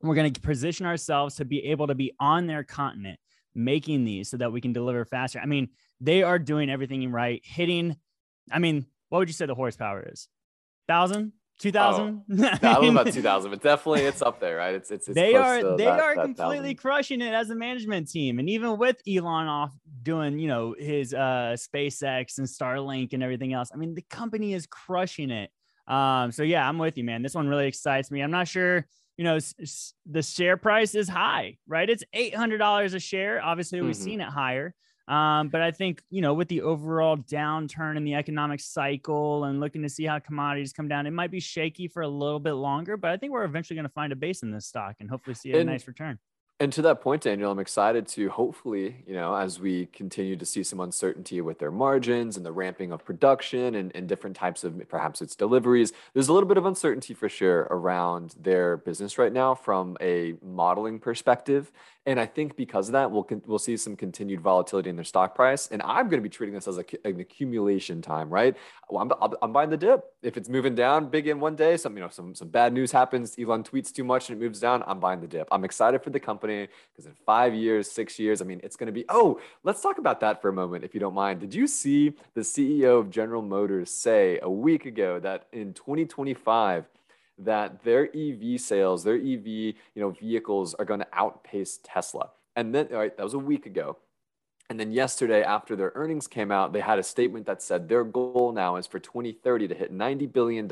We're 0.02 0.16
going 0.16 0.32
to 0.32 0.42
position 0.42 0.86
ourselves 0.86 1.36
to 1.36 1.46
be 1.46 1.66
able 1.66 1.88
to 1.88 1.96
be 1.96 2.14
on 2.20 2.48
their 2.48 2.64
continent 2.64 3.20
making 3.54 4.06
these 4.06 4.30
so 4.30 4.38
that 4.38 4.52
we 4.52 4.62
can 4.62 4.74
deliver 4.74 5.04
faster. 5.04 5.40
I 5.40 5.48
mean, 5.48 5.70
they 6.00 6.24
are 6.24 6.40
doing 6.40 6.70
everything 6.70 7.12
right, 7.12 7.42
hitting. 7.44 7.98
I 8.52 8.60
mean, 8.60 8.86
what 9.10 9.20
would 9.20 9.30
you 9.30 9.34
say 9.34 9.48
the 9.48 9.56
horsepower 9.56 10.08
is? 10.12 10.30
Thousand, 10.88 11.34
2000 11.60 12.24
oh, 12.30 12.44
I 12.46 12.58
don't 12.58 12.94
know 12.94 13.02
about 13.02 13.14
2000 13.14 13.52
but 13.52 13.62
definitely 13.62 14.02
it's 14.02 14.22
up 14.22 14.40
there 14.40 14.58
right? 14.58 14.76
It's 14.76 14.92
it's, 14.92 15.08
it's 15.08 15.16
they 15.16 15.34
are 15.36 15.76
they 15.76 15.86
that, 15.86 16.00
are 16.00 16.16
that 16.16 16.24
completely 16.24 16.70
1, 16.70 16.76
crushing 16.76 17.22
it 17.22 17.34
as 17.34 17.50
a 17.50 17.56
management 17.56 18.10
team 18.10 18.40
and 18.40 18.50
even 18.50 18.78
with 18.78 19.02
elon 19.08 19.48
off 19.48 19.72
doing 20.04 20.40
you 20.40 20.48
know 20.48 20.76
his 20.78 21.14
uh 21.14 21.56
spacex 21.58 22.38
and 22.38 22.48
starlink 22.48 23.14
and 23.14 23.24
everything 23.24 23.54
else 23.54 23.72
i 23.74 23.78
mean 23.78 23.96
the 23.96 24.06
company 24.10 24.54
is 24.54 24.68
crushing 24.68 25.32
it. 25.32 25.50
Um 25.88 26.32
so 26.32 26.44
yeah 26.44 26.68
i'm 26.68 26.78
with 26.78 26.98
you 26.98 27.04
man. 27.04 27.24
This 27.24 27.34
one 27.34 27.48
really 27.48 27.68
excites 27.68 28.12
me. 28.12 28.22
I'm 28.22 28.32
not 28.32 28.48
sure 28.48 28.86
you 29.18 29.24
know 29.24 29.40
the 30.06 30.22
share 30.22 30.58
price 30.58 30.94
is 30.96 31.10
high 31.10 31.58
right? 31.68 31.90
It's 31.90 32.04
$800 32.16 32.94
a 32.94 33.00
share. 33.00 33.44
Obviously 33.44 33.82
we've 33.82 33.96
mm-hmm. 33.96 34.04
seen 34.04 34.22
it 34.22 34.30
higher 34.30 34.76
um, 35.08 35.48
but 35.48 35.62
I 35.62 35.72
think, 35.72 36.02
you 36.10 36.22
know, 36.22 36.34
with 36.34 36.50
the 36.50 36.62
overall 36.62 37.16
downturn 37.16 37.96
in 37.96 38.04
the 38.04 38.16
economic 38.16 38.60
cycle 38.60 39.46
and 39.46 39.60
looking 39.60 39.82
to 39.84 39.90
see 39.90 40.06
how 40.06 40.20
commodities 40.20 40.74
come 40.74 40.90
down, 40.90 41.08
it 41.08 41.12
might 41.12 41.32
be 41.32 41.40
shaky 41.40 41.88
for 41.88 42.02
a 42.02 42.08
little 42.08 42.40
bit 42.40 42.54
longer, 42.54 42.98
but 42.98 43.12
I 43.12 43.18
think 43.18 43.32
we're 43.32 43.46
eventually 43.46 43.76
going 43.76 43.88
to 43.88 43.94
find 43.94 44.12
a 44.12 44.18
base 44.18 44.44
in 44.44 44.52
this 44.52 44.66
stock 44.66 44.96
and 45.00 45.10
hopefully 45.10 45.34
see 45.34 45.54
a 45.54 45.60
and, 45.60 45.70
nice 45.70 45.88
return. 45.88 46.20
And 46.60 46.74
to 46.74 46.82
that 46.82 47.02
point, 47.02 47.22
Daniel, 47.22 47.52
I'm 47.52 47.60
excited 47.60 48.08
to 48.08 48.30
hopefully, 48.30 49.04
you 49.06 49.14
know, 49.14 49.36
as 49.36 49.60
we 49.60 49.86
continue 49.94 50.36
to 50.36 50.46
see 50.46 50.64
some 50.64 50.80
uncertainty 50.80 51.40
with 51.40 51.60
their 51.60 51.70
margins 51.70 52.36
and 52.36 52.44
the 52.44 52.52
ramping 52.52 52.92
of 52.92 53.06
production 53.06 53.76
and, 53.76 53.96
and 53.96 54.10
different 54.10 54.36
types 54.36 54.64
of 54.64 54.90
perhaps 54.90 55.22
it's 55.22 55.36
deliveries, 55.36 55.94
there's 56.16 56.30
a 56.30 56.34
little 56.34 56.50
bit 56.50 56.58
of 56.58 56.66
uncertainty 56.66 57.14
for 57.14 57.30
sure 57.30 57.68
around 57.70 58.34
their 58.42 58.78
business 58.78 59.20
right 59.20 59.32
now 59.32 59.54
from 59.54 59.98
a 60.02 60.34
modeling 60.42 60.98
perspective. 60.98 61.72
And 62.08 62.20
I 62.20 62.26
think 62.26 62.56
because 62.56 62.88
of 62.88 62.94
that, 62.94 63.12
we'll 63.12 63.28
we'll 63.46 63.60
see 63.60 63.76
some 63.76 63.98
continued 63.98 64.40
volatility 64.40 64.90
in 64.90 64.96
their 64.96 65.04
stock 65.04 65.36
price. 65.36 65.68
And 65.68 65.82
I'm 65.84 66.08
going 66.08 66.20
to 66.20 66.28
be 66.28 66.30
treating 66.30 66.56
this 66.56 66.68
as 66.68 66.78
a, 66.78 66.86
an 67.04 67.20
accumulation 67.20 68.02
time, 68.02 68.30
right? 68.30 68.56
Well, 68.90 69.12
I'm, 69.22 69.34
I'm 69.42 69.52
buying 69.52 69.70
the 69.70 69.78
dip. 69.78 70.06
If 70.24 70.38
it's 70.38 70.48
moving 70.48 70.74
down 70.74 71.10
big 71.10 71.28
in 71.28 71.42
one 71.42 71.58
day, 71.58 71.76
some 71.76 71.96
you 71.98 72.02
know 72.02 72.10
some 72.10 72.34
some 72.34 72.48
bad 72.48 72.72
news 72.72 72.94
happens, 72.94 73.36
Elon 73.38 73.62
tweets 73.62 73.94
too 73.94 74.06
much 74.06 74.30
and 74.30 74.42
it 74.42 74.44
moves 74.44 74.62
down. 74.62 74.86
I'm 74.88 75.02
buying 75.02 75.20
the 75.20 75.28
dip. 75.28 75.50
I'm 75.52 75.66
excited 75.66 76.02
for 76.02 76.10
the 76.10 76.20
company 76.20 76.47
because 76.48 77.06
in 77.06 77.14
five 77.26 77.54
years, 77.54 77.90
six 77.90 78.18
years, 78.18 78.42
I 78.42 78.46
mean, 78.46 78.60
it's 78.64 78.76
going 78.76 78.88
to 78.88 78.94
be. 78.94 79.06
Oh, 79.10 79.40
let's 79.64 79.82
talk 79.82 79.98
about 79.98 80.20
that 80.22 80.42
for 80.42 80.50
a 80.50 80.54
moment, 80.54 80.84
if 80.84 80.94
you 80.94 81.00
don't 81.00 81.14
mind. 81.14 81.40
Did 81.40 81.54
you 81.54 81.68
see 81.68 82.14
the 82.34 82.42
CEO 82.42 83.00
of 83.00 83.10
General 83.10 83.42
Motors 83.42 83.92
say 83.92 84.40
a 84.42 84.50
week 84.50 84.86
ago 84.86 85.20
that 85.20 85.48
in 85.52 85.74
2025? 85.74 86.86
that 87.40 87.84
their 87.84 88.10
EV 88.16 88.60
sales, 88.60 89.04
their 89.04 89.16
EV, 89.16 89.46
you 89.46 89.74
know, 89.96 90.10
vehicles 90.10 90.74
are 90.74 90.86
going 90.86 91.00
to 91.02 91.08
outpace 91.14 91.80
Tesla. 91.84 92.30
And 92.56 92.74
then, 92.74 92.88
all 92.92 92.98
right, 92.98 93.16
that 93.16 93.24
was 93.24 93.36
a 93.36 93.40
week 93.40 93.68
ago. 93.68 93.98
And 94.70 94.80
then 94.80 94.92
yesterday, 94.92 95.44
after 95.44 95.76
their 95.76 95.94
earnings 95.96 96.28
came 96.28 96.52
out, 96.52 96.74
they 96.74 96.82
had 96.82 97.00
a 97.00 97.04
statement 97.04 97.46
that 97.46 97.62
said 97.62 97.88
their 97.88 98.04
goal 98.04 98.52
now 98.54 98.76
is 98.76 98.86
for 98.86 99.00
2030 99.00 99.70
to 99.70 99.76
hit 99.76 99.94
$90 99.94 100.34
billion 100.34 100.66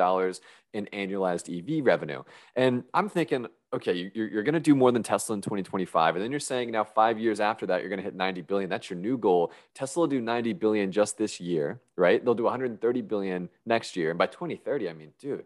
in 0.74 0.86
annualized 0.92 1.80
EV 1.80 1.86
revenue. 1.86 2.24
And 2.57 2.83
I'm 2.94 3.07
thinking, 3.07 3.48
okay, 3.75 4.12
you're, 4.13 4.27
you're 4.27 4.44
going 4.44 4.54
to 4.54 4.60
do 4.60 4.75
more 4.75 4.92
than 4.92 5.04
Tesla 5.04 5.36
in 5.36 5.42
2025. 5.42 6.16
And 6.16 6.24
then 6.24 6.31
you're 6.31 6.39
saying 6.39 6.72
now 6.72 6.83
five 6.83 7.19
years 7.19 7.39
after 7.39 7.66
that, 7.68 7.81
you're 7.81 7.89
going 7.89 8.00
to 8.00 8.04
hit 8.04 8.16
90 8.16 8.42
billion. 8.42 8.69
That's 8.69 8.89
your 8.89 8.98
new 8.98 9.18
goal. 9.18 9.51
Tesla 9.74 10.01
will 10.01 10.07
do 10.07 10.22
90 10.22 10.54
billion 10.54 10.92
just 10.92 11.18
this 11.18 11.39
year, 11.39 11.80
right? 11.95 12.24
They'll 12.24 12.33
do 12.33 12.44
130 12.44 13.01
billion 13.01 13.50
next 13.66 13.95
year. 13.95 14.10
And 14.10 14.18
by 14.18 14.27
2030, 14.27 14.89
I 14.89 14.94
mean, 14.94 15.12
dude, 15.19 15.45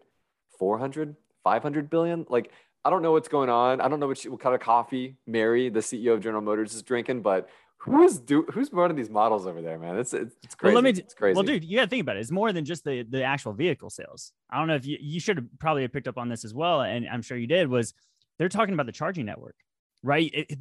400, 0.58 1.16
500 1.44 1.90
billion. 1.90 2.26
Like, 2.28 2.52
I 2.84 2.90
don't 2.90 3.02
know 3.02 3.12
what's 3.12 3.28
going 3.28 3.50
on. 3.50 3.80
I 3.80 3.88
don't 3.88 4.00
know 4.00 4.06
what, 4.06 4.18
she, 4.18 4.28
what 4.28 4.40
kind 4.40 4.54
of 4.54 4.60
coffee 4.60 5.16
Mary, 5.26 5.68
the 5.68 5.80
CEO 5.80 6.14
of 6.14 6.20
General 6.20 6.42
Motors, 6.42 6.74
is 6.74 6.82
drinking, 6.82 7.22
but 7.22 7.48
who's 7.80 8.18
do 8.18 8.44
who's 8.52 8.70
running 8.72 8.96
these 8.96 9.10
models 9.10 9.46
over 9.46 9.60
there, 9.60 9.78
man? 9.78 9.98
It's 9.98 10.14
it's, 10.14 10.34
it's 10.42 10.54
crazy. 10.54 10.74
Well, 10.74 10.82
let 10.82 10.94
me, 10.94 11.00
it's 11.00 11.14
crazy. 11.14 11.34
Well, 11.34 11.44
dude, 11.44 11.64
you 11.64 11.78
got 11.78 11.84
to 11.84 11.88
think 11.88 12.02
about 12.02 12.16
it. 12.16 12.20
It's 12.20 12.30
more 12.30 12.52
than 12.52 12.64
just 12.64 12.84
the 12.84 13.02
the 13.02 13.22
actual 13.22 13.52
vehicle 13.52 13.90
sales. 13.90 14.32
I 14.50 14.58
don't 14.58 14.68
know 14.68 14.76
if 14.76 14.86
you 14.86 14.98
you 15.00 15.18
should 15.18 15.38
have 15.38 15.46
probably 15.58 15.86
picked 15.88 16.08
up 16.08 16.18
on 16.18 16.28
this 16.28 16.44
as 16.44 16.54
well, 16.54 16.82
and 16.82 17.08
I'm 17.08 17.22
sure 17.22 17.36
you 17.36 17.46
did. 17.46 17.68
Was 17.68 17.94
they're 18.40 18.48
talking 18.48 18.72
about 18.72 18.86
the 18.86 18.92
charging 18.92 19.26
network, 19.26 19.54
right? 20.02 20.30
It, 20.32 20.58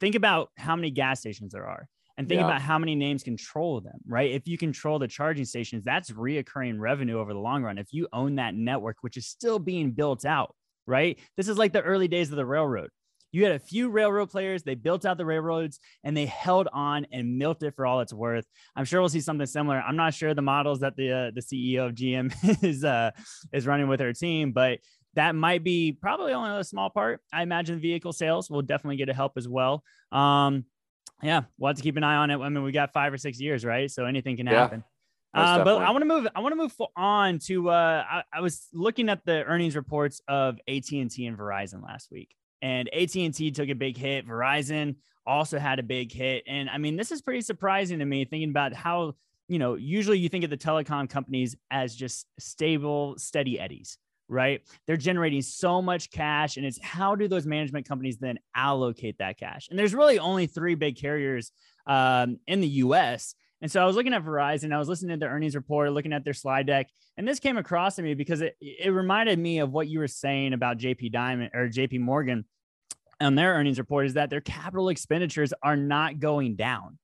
think 0.00 0.16
about 0.16 0.50
how 0.58 0.74
many 0.74 0.90
gas 0.90 1.20
stations 1.20 1.52
there 1.52 1.64
are 1.64 1.88
and 2.18 2.28
think 2.28 2.40
yeah. 2.40 2.46
about 2.46 2.60
how 2.60 2.76
many 2.76 2.96
names 2.96 3.22
control 3.22 3.80
them, 3.80 4.00
right? 4.04 4.32
If 4.32 4.48
you 4.48 4.58
control 4.58 4.98
the 4.98 5.06
charging 5.06 5.44
stations, 5.44 5.84
that's 5.84 6.10
reoccurring 6.10 6.80
revenue 6.80 7.20
over 7.20 7.32
the 7.32 7.38
long 7.38 7.62
run. 7.62 7.78
If 7.78 7.92
you 7.92 8.08
own 8.12 8.34
that 8.34 8.56
network, 8.56 8.96
which 9.02 9.16
is 9.16 9.28
still 9.28 9.60
being 9.60 9.92
built 9.92 10.24
out, 10.24 10.56
right? 10.88 11.16
This 11.36 11.46
is 11.46 11.56
like 11.56 11.72
the 11.72 11.82
early 11.82 12.08
days 12.08 12.30
of 12.30 12.36
the 12.36 12.44
railroad. 12.44 12.90
You 13.30 13.44
had 13.44 13.52
a 13.52 13.60
few 13.60 13.90
railroad 13.90 14.30
players, 14.30 14.64
they 14.64 14.74
built 14.74 15.06
out 15.06 15.16
the 15.16 15.24
railroads 15.24 15.78
and 16.02 16.16
they 16.16 16.26
held 16.26 16.68
on 16.72 17.06
and 17.12 17.38
milked 17.38 17.62
it 17.62 17.76
for 17.76 17.86
all 17.86 18.00
it's 18.00 18.12
worth. 18.12 18.46
I'm 18.74 18.84
sure 18.84 19.00
we'll 19.00 19.08
see 19.08 19.20
something 19.20 19.46
similar. 19.46 19.80
I'm 19.80 19.96
not 19.96 20.14
sure 20.14 20.34
the 20.34 20.42
models 20.42 20.80
that 20.80 20.96
the 20.96 21.12
uh, 21.12 21.30
the 21.32 21.40
CEO 21.40 21.86
of 21.86 21.94
GM 21.94 22.62
is 22.64 22.82
uh, 22.82 23.12
is 23.52 23.68
running 23.68 23.86
with 23.86 24.00
her 24.00 24.12
team, 24.12 24.50
but 24.50 24.78
that 25.14 25.34
might 25.34 25.64
be 25.64 25.92
probably 25.92 26.32
only 26.32 26.58
a 26.58 26.64
small 26.64 26.90
part. 26.90 27.20
I 27.32 27.42
imagine 27.42 27.80
vehicle 27.80 28.12
sales 28.12 28.50
will 28.50 28.62
definitely 28.62 28.96
get 28.96 29.08
a 29.08 29.14
help 29.14 29.32
as 29.36 29.48
well. 29.48 29.82
Um, 30.12 30.64
yeah, 31.22 31.42
we'll 31.58 31.68
have 31.68 31.76
to 31.76 31.82
keep 31.82 31.96
an 31.96 32.04
eye 32.04 32.16
on 32.16 32.30
it. 32.30 32.38
I 32.38 32.48
mean, 32.48 32.62
we 32.62 32.72
got 32.72 32.92
five 32.92 33.12
or 33.12 33.18
six 33.18 33.40
years, 33.40 33.64
right? 33.64 33.90
So 33.90 34.04
anything 34.04 34.36
can 34.36 34.46
happen. 34.46 34.84
Yeah, 35.34 35.54
uh, 35.54 35.64
but 35.64 35.82
I 35.82 35.90
want 35.90 36.02
to 36.02 36.06
move. 36.06 36.28
I 36.34 36.40
want 36.40 36.52
to 36.52 36.56
move 36.56 36.74
on 36.96 37.38
to. 37.40 37.70
Uh, 37.70 38.04
I, 38.08 38.22
I, 38.32 38.40
was 38.40 38.68
looking 38.72 39.08
at 39.08 39.24
the 39.24 39.42
earnings 39.44 39.74
reports 39.74 40.20
of 40.28 40.58
AT 40.68 40.90
and 40.92 41.10
T 41.10 41.26
and 41.26 41.36
Verizon 41.36 41.82
last 41.82 42.10
week, 42.12 42.36
and 42.62 42.88
AT 42.92 43.16
and 43.16 43.34
T 43.34 43.50
took 43.50 43.68
a 43.68 43.74
big 43.74 43.96
hit. 43.96 44.28
Verizon 44.28 44.96
also 45.26 45.58
had 45.58 45.78
a 45.80 45.82
big 45.82 46.12
hit, 46.12 46.44
and 46.46 46.70
I 46.70 46.78
mean, 46.78 46.96
this 46.96 47.10
is 47.10 47.20
pretty 47.20 47.40
surprising 47.40 47.98
to 47.98 48.04
me. 48.04 48.24
Thinking 48.24 48.50
about 48.50 48.74
how 48.74 49.14
you 49.48 49.58
know, 49.58 49.74
usually 49.74 50.18
you 50.18 50.28
think 50.28 50.44
of 50.44 50.50
the 50.50 50.56
telecom 50.56 51.08
companies 51.08 51.56
as 51.70 51.94
just 51.94 52.26
stable, 52.38 53.14
steady 53.18 53.60
eddies 53.60 53.98
right? 54.28 54.62
They're 54.86 54.96
generating 54.96 55.42
so 55.42 55.82
much 55.82 56.10
cash, 56.10 56.56
and 56.56 56.66
it's 56.66 56.80
how 56.82 57.14
do 57.14 57.28
those 57.28 57.46
management 57.46 57.88
companies 57.88 58.18
then 58.18 58.38
allocate 58.54 59.18
that 59.18 59.38
cash? 59.38 59.68
And 59.70 59.78
there's 59.78 59.94
really 59.94 60.18
only 60.18 60.46
three 60.46 60.74
big 60.74 60.96
carriers 60.96 61.52
um, 61.86 62.38
in 62.46 62.60
the 62.60 62.68
US. 62.68 63.34
And 63.60 63.70
so 63.70 63.82
I 63.82 63.86
was 63.86 63.96
looking 63.96 64.12
at 64.12 64.24
Verizon, 64.24 64.74
I 64.74 64.78
was 64.78 64.88
listening 64.88 65.16
to 65.16 65.20
their 65.20 65.30
earnings 65.30 65.54
report, 65.54 65.92
looking 65.92 66.12
at 66.12 66.24
their 66.24 66.34
slide 66.34 66.66
deck, 66.66 66.88
and 67.16 67.26
this 67.26 67.40
came 67.40 67.56
across 67.56 67.96
to 67.96 68.02
me 68.02 68.14
because 68.14 68.40
it, 68.40 68.56
it 68.60 68.90
reminded 68.90 69.38
me 69.38 69.60
of 69.60 69.72
what 69.72 69.88
you 69.88 70.00
were 70.00 70.08
saying 70.08 70.52
about 70.52 70.78
JP 70.78 71.12
Diamond 71.12 71.50
or 71.54 71.68
JP 71.68 72.00
Morgan 72.00 72.44
on 73.20 73.36
their 73.36 73.54
earnings 73.54 73.78
report 73.78 74.06
is 74.06 74.14
that 74.14 74.28
their 74.28 74.40
capital 74.40 74.88
expenditures 74.88 75.54
are 75.62 75.76
not 75.76 76.18
going 76.18 76.56
down 76.56 76.98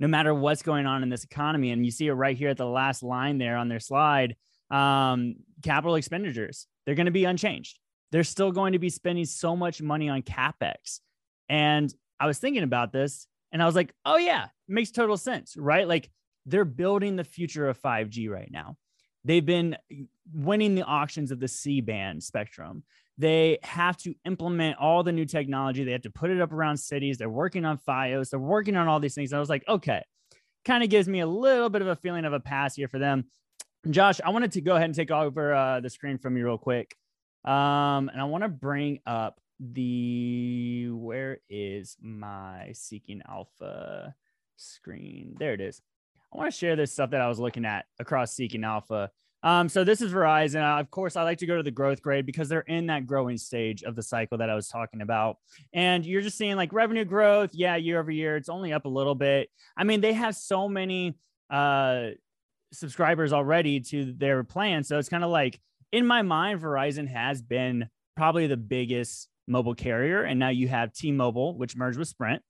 no 0.00 0.08
matter 0.08 0.34
what's 0.34 0.62
going 0.62 0.86
on 0.86 1.02
in 1.02 1.08
this 1.08 1.24
economy. 1.24 1.70
And 1.70 1.84
you 1.84 1.90
see 1.90 2.06
it 2.08 2.12
right 2.12 2.36
here 2.36 2.50
at 2.50 2.56
the 2.56 2.66
last 2.66 3.02
line 3.02 3.38
there 3.38 3.56
on 3.56 3.68
their 3.68 3.80
slide 3.80 4.36
um, 4.74 5.36
capital 5.62 5.94
expenditures. 5.94 6.66
They're 6.84 6.96
going 6.96 7.06
to 7.06 7.12
be 7.12 7.24
unchanged. 7.24 7.78
They're 8.10 8.24
still 8.24 8.52
going 8.52 8.72
to 8.72 8.78
be 8.78 8.90
spending 8.90 9.24
so 9.24 9.56
much 9.56 9.80
money 9.80 10.08
on 10.08 10.22
capex. 10.22 11.00
And 11.48 11.92
I 12.18 12.26
was 12.26 12.38
thinking 12.38 12.62
about 12.62 12.92
this 12.92 13.26
and 13.52 13.62
I 13.62 13.66
was 13.66 13.74
like, 13.74 13.94
oh, 14.04 14.16
yeah, 14.16 14.48
makes 14.68 14.90
total 14.90 15.16
sense, 15.16 15.56
right? 15.56 15.86
Like 15.86 16.10
they're 16.44 16.64
building 16.64 17.16
the 17.16 17.24
future 17.24 17.68
of 17.68 17.80
5G 17.80 18.28
right 18.28 18.50
now. 18.50 18.76
They've 19.24 19.44
been 19.44 19.76
winning 20.32 20.74
the 20.74 20.84
auctions 20.84 21.30
of 21.30 21.40
the 21.40 21.48
C 21.48 21.80
band 21.80 22.22
spectrum. 22.22 22.82
They 23.16 23.58
have 23.62 23.96
to 23.98 24.14
implement 24.26 24.78
all 24.78 25.02
the 25.02 25.12
new 25.12 25.24
technology. 25.24 25.84
They 25.84 25.92
have 25.92 26.02
to 26.02 26.10
put 26.10 26.30
it 26.30 26.40
up 26.40 26.52
around 26.52 26.76
cities. 26.78 27.16
They're 27.16 27.30
working 27.30 27.64
on 27.64 27.78
Fios. 27.78 28.30
They're 28.30 28.40
working 28.40 28.76
on 28.76 28.88
all 28.88 28.98
these 28.98 29.14
things. 29.14 29.32
And 29.32 29.36
I 29.36 29.40
was 29.40 29.48
like, 29.48 29.64
okay, 29.68 30.02
kind 30.64 30.82
of 30.82 30.90
gives 30.90 31.08
me 31.08 31.20
a 31.20 31.26
little 31.26 31.70
bit 31.70 31.80
of 31.80 31.88
a 31.88 31.96
feeling 31.96 32.24
of 32.24 32.32
a 32.32 32.40
pass 32.40 32.74
here 32.74 32.88
for 32.88 32.98
them. 32.98 33.26
Josh, 33.90 34.20
I 34.24 34.30
wanted 34.30 34.52
to 34.52 34.62
go 34.62 34.76
ahead 34.76 34.86
and 34.86 34.94
take 34.94 35.10
over 35.10 35.54
uh, 35.54 35.80
the 35.80 35.90
screen 35.90 36.16
from 36.16 36.36
you 36.36 36.44
real 36.46 36.58
quick. 36.58 36.96
Um, 37.44 38.08
and 38.08 38.18
I 38.18 38.24
want 38.24 38.42
to 38.42 38.48
bring 38.48 39.00
up 39.06 39.40
the 39.60 40.88
where 40.90 41.38
is 41.50 41.96
my 42.00 42.70
seeking 42.72 43.20
alpha 43.28 44.14
screen? 44.56 45.36
There 45.38 45.52
it 45.52 45.60
is. 45.60 45.82
I 46.32 46.38
want 46.38 46.50
to 46.50 46.58
share 46.58 46.76
this 46.76 46.92
stuff 46.92 47.10
that 47.10 47.20
I 47.20 47.28
was 47.28 47.38
looking 47.38 47.66
at 47.66 47.84
across 48.00 48.32
Seeking 48.32 48.64
Alpha. 48.64 49.10
Um, 49.42 49.68
so 49.68 49.84
this 49.84 50.00
is 50.00 50.10
Verizon. 50.12 50.62
Of 50.80 50.90
course, 50.90 51.16
I 51.16 51.22
like 51.22 51.38
to 51.38 51.46
go 51.46 51.56
to 51.56 51.62
the 51.62 51.70
growth 51.70 52.00
grade 52.00 52.24
because 52.24 52.48
they're 52.48 52.60
in 52.60 52.86
that 52.86 53.06
growing 53.06 53.36
stage 53.36 53.82
of 53.82 53.94
the 53.94 54.02
cycle 54.02 54.38
that 54.38 54.48
I 54.48 54.54
was 54.54 54.68
talking 54.68 55.02
about. 55.02 55.36
And 55.74 56.04
you're 56.04 56.22
just 56.22 56.38
seeing 56.38 56.56
like 56.56 56.72
revenue 56.72 57.04
growth. 57.04 57.50
Yeah, 57.52 57.76
year 57.76 58.00
over 58.00 58.10
year, 58.10 58.36
it's 58.36 58.48
only 58.48 58.72
up 58.72 58.86
a 58.86 58.88
little 58.88 59.14
bit. 59.14 59.50
I 59.76 59.84
mean, 59.84 60.00
they 60.00 60.14
have 60.14 60.34
so 60.34 60.68
many 60.68 61.18
uh, 61.50 62.06
subscribers 62.74 63.32
already 63.32 63.80
to 63.80 64.12
their 64.12 64.44
plan. 64.44 64.84
So 64.84 64.98
it's 64.98 65.08
kind 65.08 65.24
of 65.24 65.30
like 65.30 65.60
in 65.92 66.06
my 66.06 66.22
mind, 66.22 66.60
Verizon 66.60 67.08
has 67.08 67.40
been 67.40 67.88
probably 68.16 68.46
the 68.46 68.56
biggest 68.56 69.28
mobile 69.46 69.74
carrier. 69.74 70.22
And 70.22 70.38
now 70.38 70.48
you 70.48 70.68
have 70.68 70.92
T-Mobile, 70.92 71.56
which 71.56 71.76
merged 71.76 71.98
with 71.98 72.08
Sprint, 72.08 72.42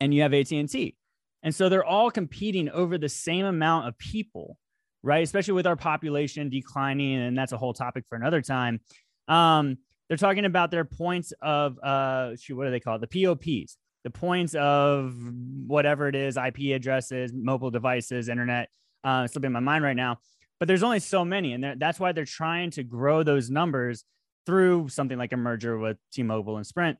and 0.00 0.14
you 0.14 0.22
have 0.22 0.32
AT&T. 0.32 0.96
And 1.42 1.54
so 1.54 1.68
they're 1.68 1.84
all 1.84 2.10
competing 2.10 2.68
over 2.70 2.98
the 2.98 3.08
same 3.08 3.44
amount 3.44 3.88
of 3.88 3.98
people 3.98 4.58
right? 5.02 5.22
Especially 5.22 5.54
with 5.54 5.66
our 5.66 5.76
population 5.76 6.48
declining, 6.48 7.20
and 7.20 7.36
that's 7.36 7.52
a 7.52 7.56
whole 7.56 7.72
topic 7.72 8.04
for 8.08 8.16
another 8.16 8.42
time. 8.42 8.80
Um, 9.28 9.78
they're 10.08 10.16
talking 10.16 10.44
about 10.44 10.70
their 10.70 10.84
points 10.84 11.32
of 11.42 11.78
uh, 11.78 12.36
shoot, 12.36 12.56
what 12.56 12.64
do 12.64 12.70
they 12.70 12.80
call 12.80 12.96
it? 12.96 13.08
The 13.08 13.24
POPs, 13.24 13.76
the 14.04 14.10
points 14.10 14.54
of 14.54 15.14
whatever 15.66 16.08
it 16.08 16.14
is, 16.14 16.36
IP 16.36 16.74
addresses, 16.74 17.32
mobile 17.32 17.70
devices, 17.70 18.28
internet. 18.28 18.70
Uh, 19.08 19.26
slipping 19.26 19.52
my 19.52 19.60
mind 19.60 19.82
right 19.82 19.96
now, 19.96 20.18
but 20.58 20.68
there's 20.68 20.82
only 20.82 21.00
so 21.00 21.24
many, 21.24 21.54
and 21.54 21.80
that's 21.80 21.98
why 21.98 22.12
they're 22.12 22.24
trying 22.26 22.70
to 22.72 22.82
grow 22.82 23.22
those 23.22 23.48
numbers 23.48 24.04
through 24.44 24.88
something 24.88 25.16
like 25.16 25.32
a 25.32 25.36
merger 25.36 25.78
with 25.78 25.96
T-Mobile 26.12 26.58
and 26.58 26.66
Sprint. 26.66 26.98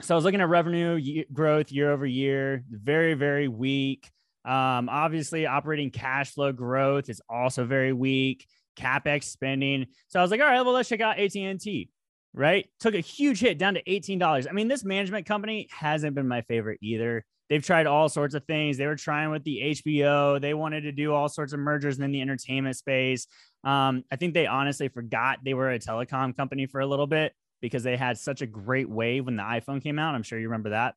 So 0.00 0.14
I 0.14 0.16
was 0.16 0.24
looking 0.24 0.40
at 0.40 0.48
revenue 0.48 1.24
growth 1.32 1.72
year 1.72 1.90
over 1.90 2.06
year, 2.06 2.62
very, 2.70 3.14
very 3.14 3.48
weak. 3.48 4.08
Um, 4.44 4.88
obviously, 4.88 5.44
operating 5.46 5.90
cash 5.90 6.30
flow 6.34 6.52
growth 6.52 7.08
is 7.08 7.20
also 7.28 7.64
very 7.64 7.92
weak. 7.92 8.46
Capex 8.78 9.24
spending. 9.24 9.86
So 10.06 10.20
I 10.20 10.22
was 10.22 10.30
like, 10.30 10.40
all 10.40 10.46
right, 10.46 10.62
well, 10.62 10.74
let's 10.74 10.88
check 10.88 11.00
out 11.00 11.18
AT&T. 11.18 11.90
Right, 12.32 12.68
took 12.78 12.94
a 12.94 13.00
huge 13.00 13.40
hit 13.40 13.58
down 13.58 13.74
to 13.74 13.82
eighteen 13.90 14.20
dollars. 14.20 14.46
I 14.46 14.52
mean, 14.52 14.68
this 14.68 14.84
management 14.84 15.26
company 15.26 15.68
hasn't 15.72 16.14
been 16.14 16.28
my 16.28 16.42
favorite 16.42 16.78
either. 16.80 17.24
They've 17.50 17.64
tried 17.64 17.86
all 17.86 18.08
sorts 18.08 18.34
of 18.34 18.44
things. 18.44 18.78
They 18.78 18.86
were 18.86 18.96
trying 18.96 19.30
with 19.30 19.44
the 19.44 19.60
HBO. 19.60 20.40
They 20.40 20.54
wanted 20.54 20.82
to 20.82 20.92
do 20.92 21.12
all 21.12 21.28
sorts 21.28 21.52
of 21.52 21.58
mergers 21.58 21.98
in 21.98 22.10
the 22.10 22.20
entertainment 22.20 22.76
space. 22.76 23.26
Um, 23.64 24.04
I 24.10 24.16
think 24.16 24.32
they 24.32 24.46
honestly 24.46 24.88
forgot 24.88 25.40
they 25.44 25.52
were 25.52 25.72
a 25.72 25.78
telecom 25.78 26.34
company 26.34 26.66
for 26.66 26.80
a 26.80 26.86
little 26.86 27.08
bit 27.08 27.34
because 27.60 27.82
they 27.82 27.96
had 27.96 28.16
such 28.16 28.40
a 28.40 28.46
great 28.46 28.88
wave 28.88 29.26
when 29.26 29.36
the 29.36 29.42
iPhone 29.42 29.82
came 29.82 29.98
out. 29.98 30.14
I'm 30.14 30.22
sure 30.22 30.38
you 30.38 30.48
remember 30.48 30.70
that 30.70 30.94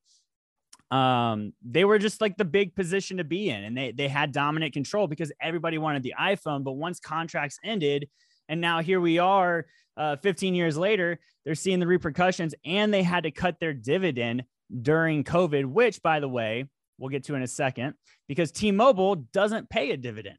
um, 0.93 1.53
they 1.63 1.86
were 1.86 1.98
just 1.98 2.22
like 2.22 2.38
the 2.38 2.45
big 2.45 2.75
position 2.75 3.17
to 3.17 3.24
be 3.24 3.50
in, 3.50 3.63
and 3.63 3.75
they 3.75 3.91
they 3.91 4.07
had 4.07 4.31
dominant 4.31 4.74
control 4.74 5.07
because 5.07 5.31
everybody 5.41 5.79
wanted 5.79 6.03
the 6.03 6.13
iPhone. 6.19 6.63
But 6.63 6.74
once 6.74 7.00
contracts 7.00 7.57
ended, 7.63 8.10
and 8.48 8.62
now 8.62 8.79
here 8.79 9.01
we 9.01 9.17
are, 9.17 9.65
uh, 9.98 10.17
15 10.17 10.53
years 10.53 10.77
later, 10.77 11.19
they're 11.45 11.55
seeing 11.55 11.79
the 11.79 11.88
repercussions, 11.88 12.53
and 12.63 12.93
they 12.93 13.01
had 13.01 13.24
to 13.24 13.31
cut 13.31 13.60
their 13.60 13.74
dividend 13.74 14.43
during 14.82 15.24
COVID, 15.24 15.65
which, 15.65 16.01
by 16.01 16.20
the 16.20 16.30
way, 16.30 16.65
we'll 16.98 17.10
get 17.10 17.25
to 17.25 17.36
in 17.36 17.42
a 17.42 17.48
second, 17.48 17.96
because 18.27 18.51
T-Mobile 18.51 19.15
doesn't 19.15 19.70
pay 19.70 19.92
a 19.92 19.98
dividend, 19.98 20.38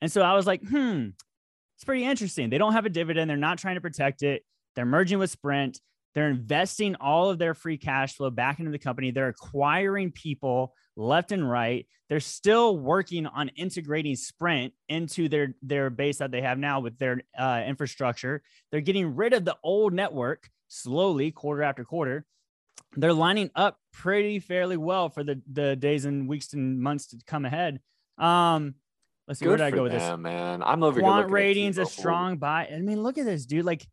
and 0.00 0.10
so 0.10 0.22
I 0.22 0.34
was 0.34 0.46
like, 0.46 0.66
hmm, 0.66 1.08
it's 1.76 1.84
pretty 1.84 2.04
interesting. 2.04 2.50
They 2.50 2.58
don't 2.58 2.72
have 2.72 2.86
a 2.86 2.90
dividend. 2.90 3.28
They're 3.28 3.36
not 3.36 3.58
trying 3.58 3.74
to 3.74 3.80
protect 3.80 4.22
it. 4.22 4.42
They're 4.74 4.86
merging 4.86 5.18
with 5.18 5.30
Sprint. 5.30 5.80
They're 6.14 6.30
investing 6.30 6.94
all 6.94 7.28
of 7.28 7.38
their 7.38 7.52
free 7.52 7.76
cash 7.76 8.14
flow 8.14 8.30
back 8.30 8.58
into 8.58 8.70
the 8.70 8.78
company. 8.78 9.10
They're 9.10 9.28
acquiring 9.28 10.12
people 10.12 10.72
left 10.96 11.32
and 11.32 11.48
right. 11.48 11.86
They're 12.08 12.20
still 12.20 12.78
working 12.78 13.26
on 13.26 13.50
integrating 13.50 14.16
Sprint 14.16 14.72
into 14.88 15.28
their 15.28 15.54
their 15.60 15.90
base 15.90 16.18
that 16.18 16.30
they 16.30 16.40
have 16.40 16.58
now 16.58 16.80
with 16.80 16.98
their 16.98 17.20
uh, 17.38 17.62
infrastructure. 17.66 18.42
They're 18.70 18.80
getting 18.80 19.14
rid 19.14 19.34
of 19.34 19.44
the 19.44 19.56
old 19.62 19.92
network 19.92 20.48
slowly, 20.68 21.32
quarter 21.32 21.62
after 21.62 21.84
quarter. 21.84 22.24
They're 22.96 23.12
lining 23.12 23.50
up 23.54 23.78
pretty 23.92 24.38
fairly 24.38 24.76
well 24.76 25.08
for 25.08 25.22
the 25.22 25.40
the 25.50 25.76
days 25.76 26.04
and 26.04 26.28
weeks 26.28 26.52
and 26.52 26.80
months 26.80 27.06
to 27.08 27.18
come 27.26 27.44
ahead. 27.44 27.80
Um, 28.18 28.74
let's 29.28 29.40
see 29.40 29.44
Good 29.44 29.50
where 29.50 29.56
did 29.58 29.64
I 29.64 29.70
go 29.70 29.76
them, 29.76 29.82
with 29.84 29.92
this? 29.92 30.18
Man, 30.18 30.62
I'm 30.62 30.82
over 30.82 31.00
Quant 31.00 31.30
ratings 31.30 31.78
a 31.78 31.86
strong 31.86 32.38
buy. 32.38 32.66
I 32.66 32.78
mean, 32.80 33.02
look 33.02 33.18
at 33.18 33.24
this, 33.24 33.44
dude. 33.44 33.64
Like 33.64 33.86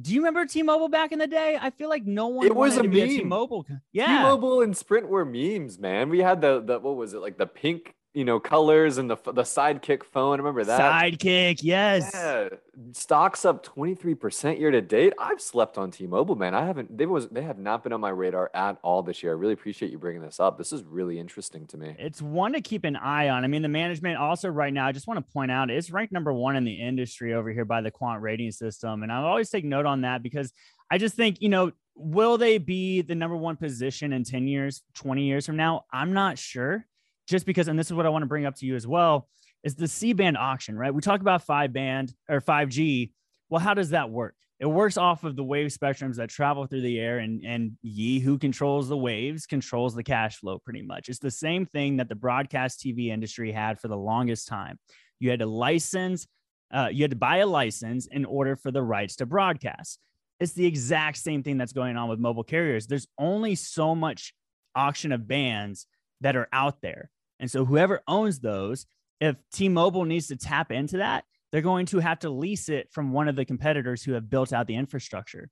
do 0.00 0.12
you 0.12 0.20
remember 0.20 0.44
T-Mobile 0.44 0.88
back 0.88 1.12
in 1.12 1.18
the 1.18 1.26
day? 1.26 1.58
I 1.60 1.70
feel 1.70 1.88
like 1.88 2.04
no 2.04 2.28
one. 2.28 2.46
It 2.46 2.54
was 2.54 2.76
a 2.76 2.82
meme. 2.82 2.94
A 2.96 3.06
T-Mobile. 3.06 3.66
Yeah, 3.92 4.18
T-Mobile 4.18 4.62
and 4.62 4.76
Sprint 4.76 5.08
were 5.08 5.24
memes, 5.24 5.78
man. 5.78 6.10
We 6.10 6.18
had 6.18 6.42
the 6.42 6.60
the 6.60 6.78
what 6.78 6.96
was 6.96 7.14
it 7.14 7.20
like 7.20 7.38
the 7.38 7.46
pink 7.46 7.94
you 8.16 8.24
know, 8.24 8.40
colors 8.40 8.96
and 8.96 9.10
the 9.10 9.16
the 9.26 9.42
sidekick 9.42 10.02
phone. 10.02 10.38
Remember 10.38 10.64
that? 10.64 10.80
Sidekick, 10.80 11.58
yes. 11.62 12.10
Yeah. 12.14 12.48
Stocks 12.92 13.44
up 13.44 13.64
23% 13.64 14.58
year 14.58 14.70
to 14.70 14.80
date. 14.80 15.12
I've 15.18 15.40
slept 15.40 15.76
on 15.76 15.90
T-Mobile, 15.90 16.34
man. 16.34 16.54
I 16.54 16.64
haven't 16.64 16.96
they 16.96 17.04
was 17.04 17.28
they 17.28 17.42
have 17.42 17.58
not 17.58 17.82
been 17.82 17.92
on 17.92 18.00
my 18.00 18.08
radar 18.08 18.50
at 18.54 18.78
all 18.82 19.02
this 19.02 19.22
year. 19.22 19.32
I 19.32 19.36
really 19.36 19.52
appreciate 19.52 19.92
you 19.92 19.98
bringing 19.98 20.22
this 20.22 20.40
up. 20.40 20.56
This 20.56 20.72
is 20.72 20.82
really 20.82 21.18
interesting 21.18 21.66
to 21.66 21.76
me. 21.76 21.94
It's 21.98 22.22
one 22.22 22.54
to 22.54 22.62
keep 22.62 22.84
an 22.84 22.96
eye 22.96 23.28
on. 23.28 23.44
I 23.44 23.48
mean, 23.48 23.60
the 23.60 23.68
management 23.68 24.16
also 24.16 24.48
right 24.48 24.72
now, 24.72 24.86
I 24.86 24.92
just 24.92 25.06
want 25.06 25.18
to 25.18 25.32
point 25.32 25.50
out 25.50 25.68
it's 25.68 25.90
ranked 25.90 26.14
number 26.14 26.32
1 26.32 26.56
in 26.56 26.64
the 26.64 26.72
industry 26.72 27.34
over 27.34 27.50
here 27.50 27.66
by 27.66 27.82
the 27.82 27.90
quant 27.90 28.22
rating 28.22 28.50
system. 28.50 29.02
And 29.02 29.12
I 29.12 29.16
always 29.16 29.50
take 29.50 29.66
note 29.66 29.84
on 29.84 30.00
that 30.00 30.22
because 30.22 30.54
I 30.90 30.96
just 30.96 31.16
think, 31.16 31.42
you 31.42 31.50
know, 31.50 31.72
will 31.94 32.38
they 32.38 32.56
be 32.56 33.02
the 33.02 33.14
number 33.14 33.36
1 33.36 33.56
position 33.56 34.14
in 34.14 34.24
10 34.24 34.48
years, 34.48 34.82
20 34.94 35.22
years 35.22 35.44
from 35.44 35.56
now? 35.56 35.84
I'm 35.92 36.14
not 36.14 36.38
sure 36.38 36.86
just 37.26 37.46
because, 37.46 37.68
and 37.68 37.78
this 37.78 37.86
is 37.86 37.92
what 37.92 38.06
I 38.06 38.08
want 38.08 38.22
to 38.22 38.26
bring 38.26 38.46
up 38.46 38.56
to 38.56 38.66
you 38.66 38.76
as 38.76 38.86
well, 38.86 39.28
is 39.62 39.74
the 39.74 39.88
C 39.88 40.12
band 40.12 40.36
auction, 40.36 40.76
right? 40.76 40.94
We 40.94 41.00
talk 41.00 41.20
about 41.20 41.42
five 41.42 41.72
band 41.72 42.14
or 42.28 42.40
5G. 42.40 43.10
Well, 43.48 43.60
how 43.60 43.74
does 43.74 43.90
that 43.90 44.10
work? 44.10 44.34
It 44.58 44.66
works 44.66 44.96
off 44.96 45.24
of 45.24 45.36
the 45.36 45.44
wave 45.44 45.68
spectrums 45.68 46.16
that 46.16 46.30
travel 46.30 46.66
through 46.66 46.80
the 46.80 46.98
air, 46.98 47.18
and 47.18 47.44
and 47.44 47.76
ye 47.82 48.20
who 48.20 48.38
controls 48.38 48.88
the 48.88 48.96
waves 48.96 49.46
controls 49.46 49.94
the 49.94 50.02
cash 50.02 50.38
flow. 50.38 50.58
Pretty 50.58 50.80
much, 50.80 51.08
it's 51.08 51.18
the 51.18 51.30
same 51.30 51.66
thing 51.66 51.98
that 51.98 52.08
the 52.08 52.14
broadcast 52.14 52.80
TV 52.80 53.08
industry 53.08 53.52
had 53.52 53.78
for 53.78 53.88
the 53.88 53.96
longest 53.98 54.48
time. 54.48 54.78
You 55.20 55.28
had 55.30 55.40
to 55.40 55.46
license, 55.46 56.26
uh, 56.72 56.88
you 56.90 57.02
had 57.02 57.10
to 57.10 57.16
buy 57.16 57.38
a 57.38 57.46
license 57.46 58.06
in 58.06 58.24
order 58.24 58.56
for 58.56 58.70
the 58.70 58.82
rights 58.82 59.16
to 59.16 59.26
broadcast. 59.26 60.00
It's 60.40 60.52
the 60.52 60.66
exact 60.66 61.18
same 61.18 61.42
thing 61.42 61.58
that's 61.58 61.72
going 61.72 61.96
on 61.96 62.08
with 62.08 62.18
mobile 62.18 62.44
carriers. 62.44 62.86
There's 62.86 63.08
only 63.18 63.54
so 63.56 63.94
much 63.94 64.34
auction 64.74 65.12
of 65.12 65.28
bands 65.28 65.86
that 66.20 66.36
are 66.36 66.48
out 66.52 66.80
there. 66.80 67.10
And 67.40 67.50
so 67.50 67.64
whoever 67.64 68.02
owns 68.06 68.40
those, 68.40 68.86
if 69.20 69.36
T-Mobile 69.52 70.04
needs 70.04 70.26
to 70.28 70.36
tap 70.36 70.70
into 70.70 70.98
that, 70.98 71.24
they're 71.52 71.62
going 71.62 71.86
to 71.86 71.98
have 71.98 72.18
to 72.20 72.30
lease 72.30 72.68
it 72.68 72.90
from 72.90 73.12
one 73.12 73.28
of 73.28 73.36
the 73.36 73.44
competitors 73.44 74.02
who 74.02 74.12
have 74.12 74.28
built 74.28 74.52
out 74.52 74.66
the 74.66 74.74
infrastructure. 74.74 75.48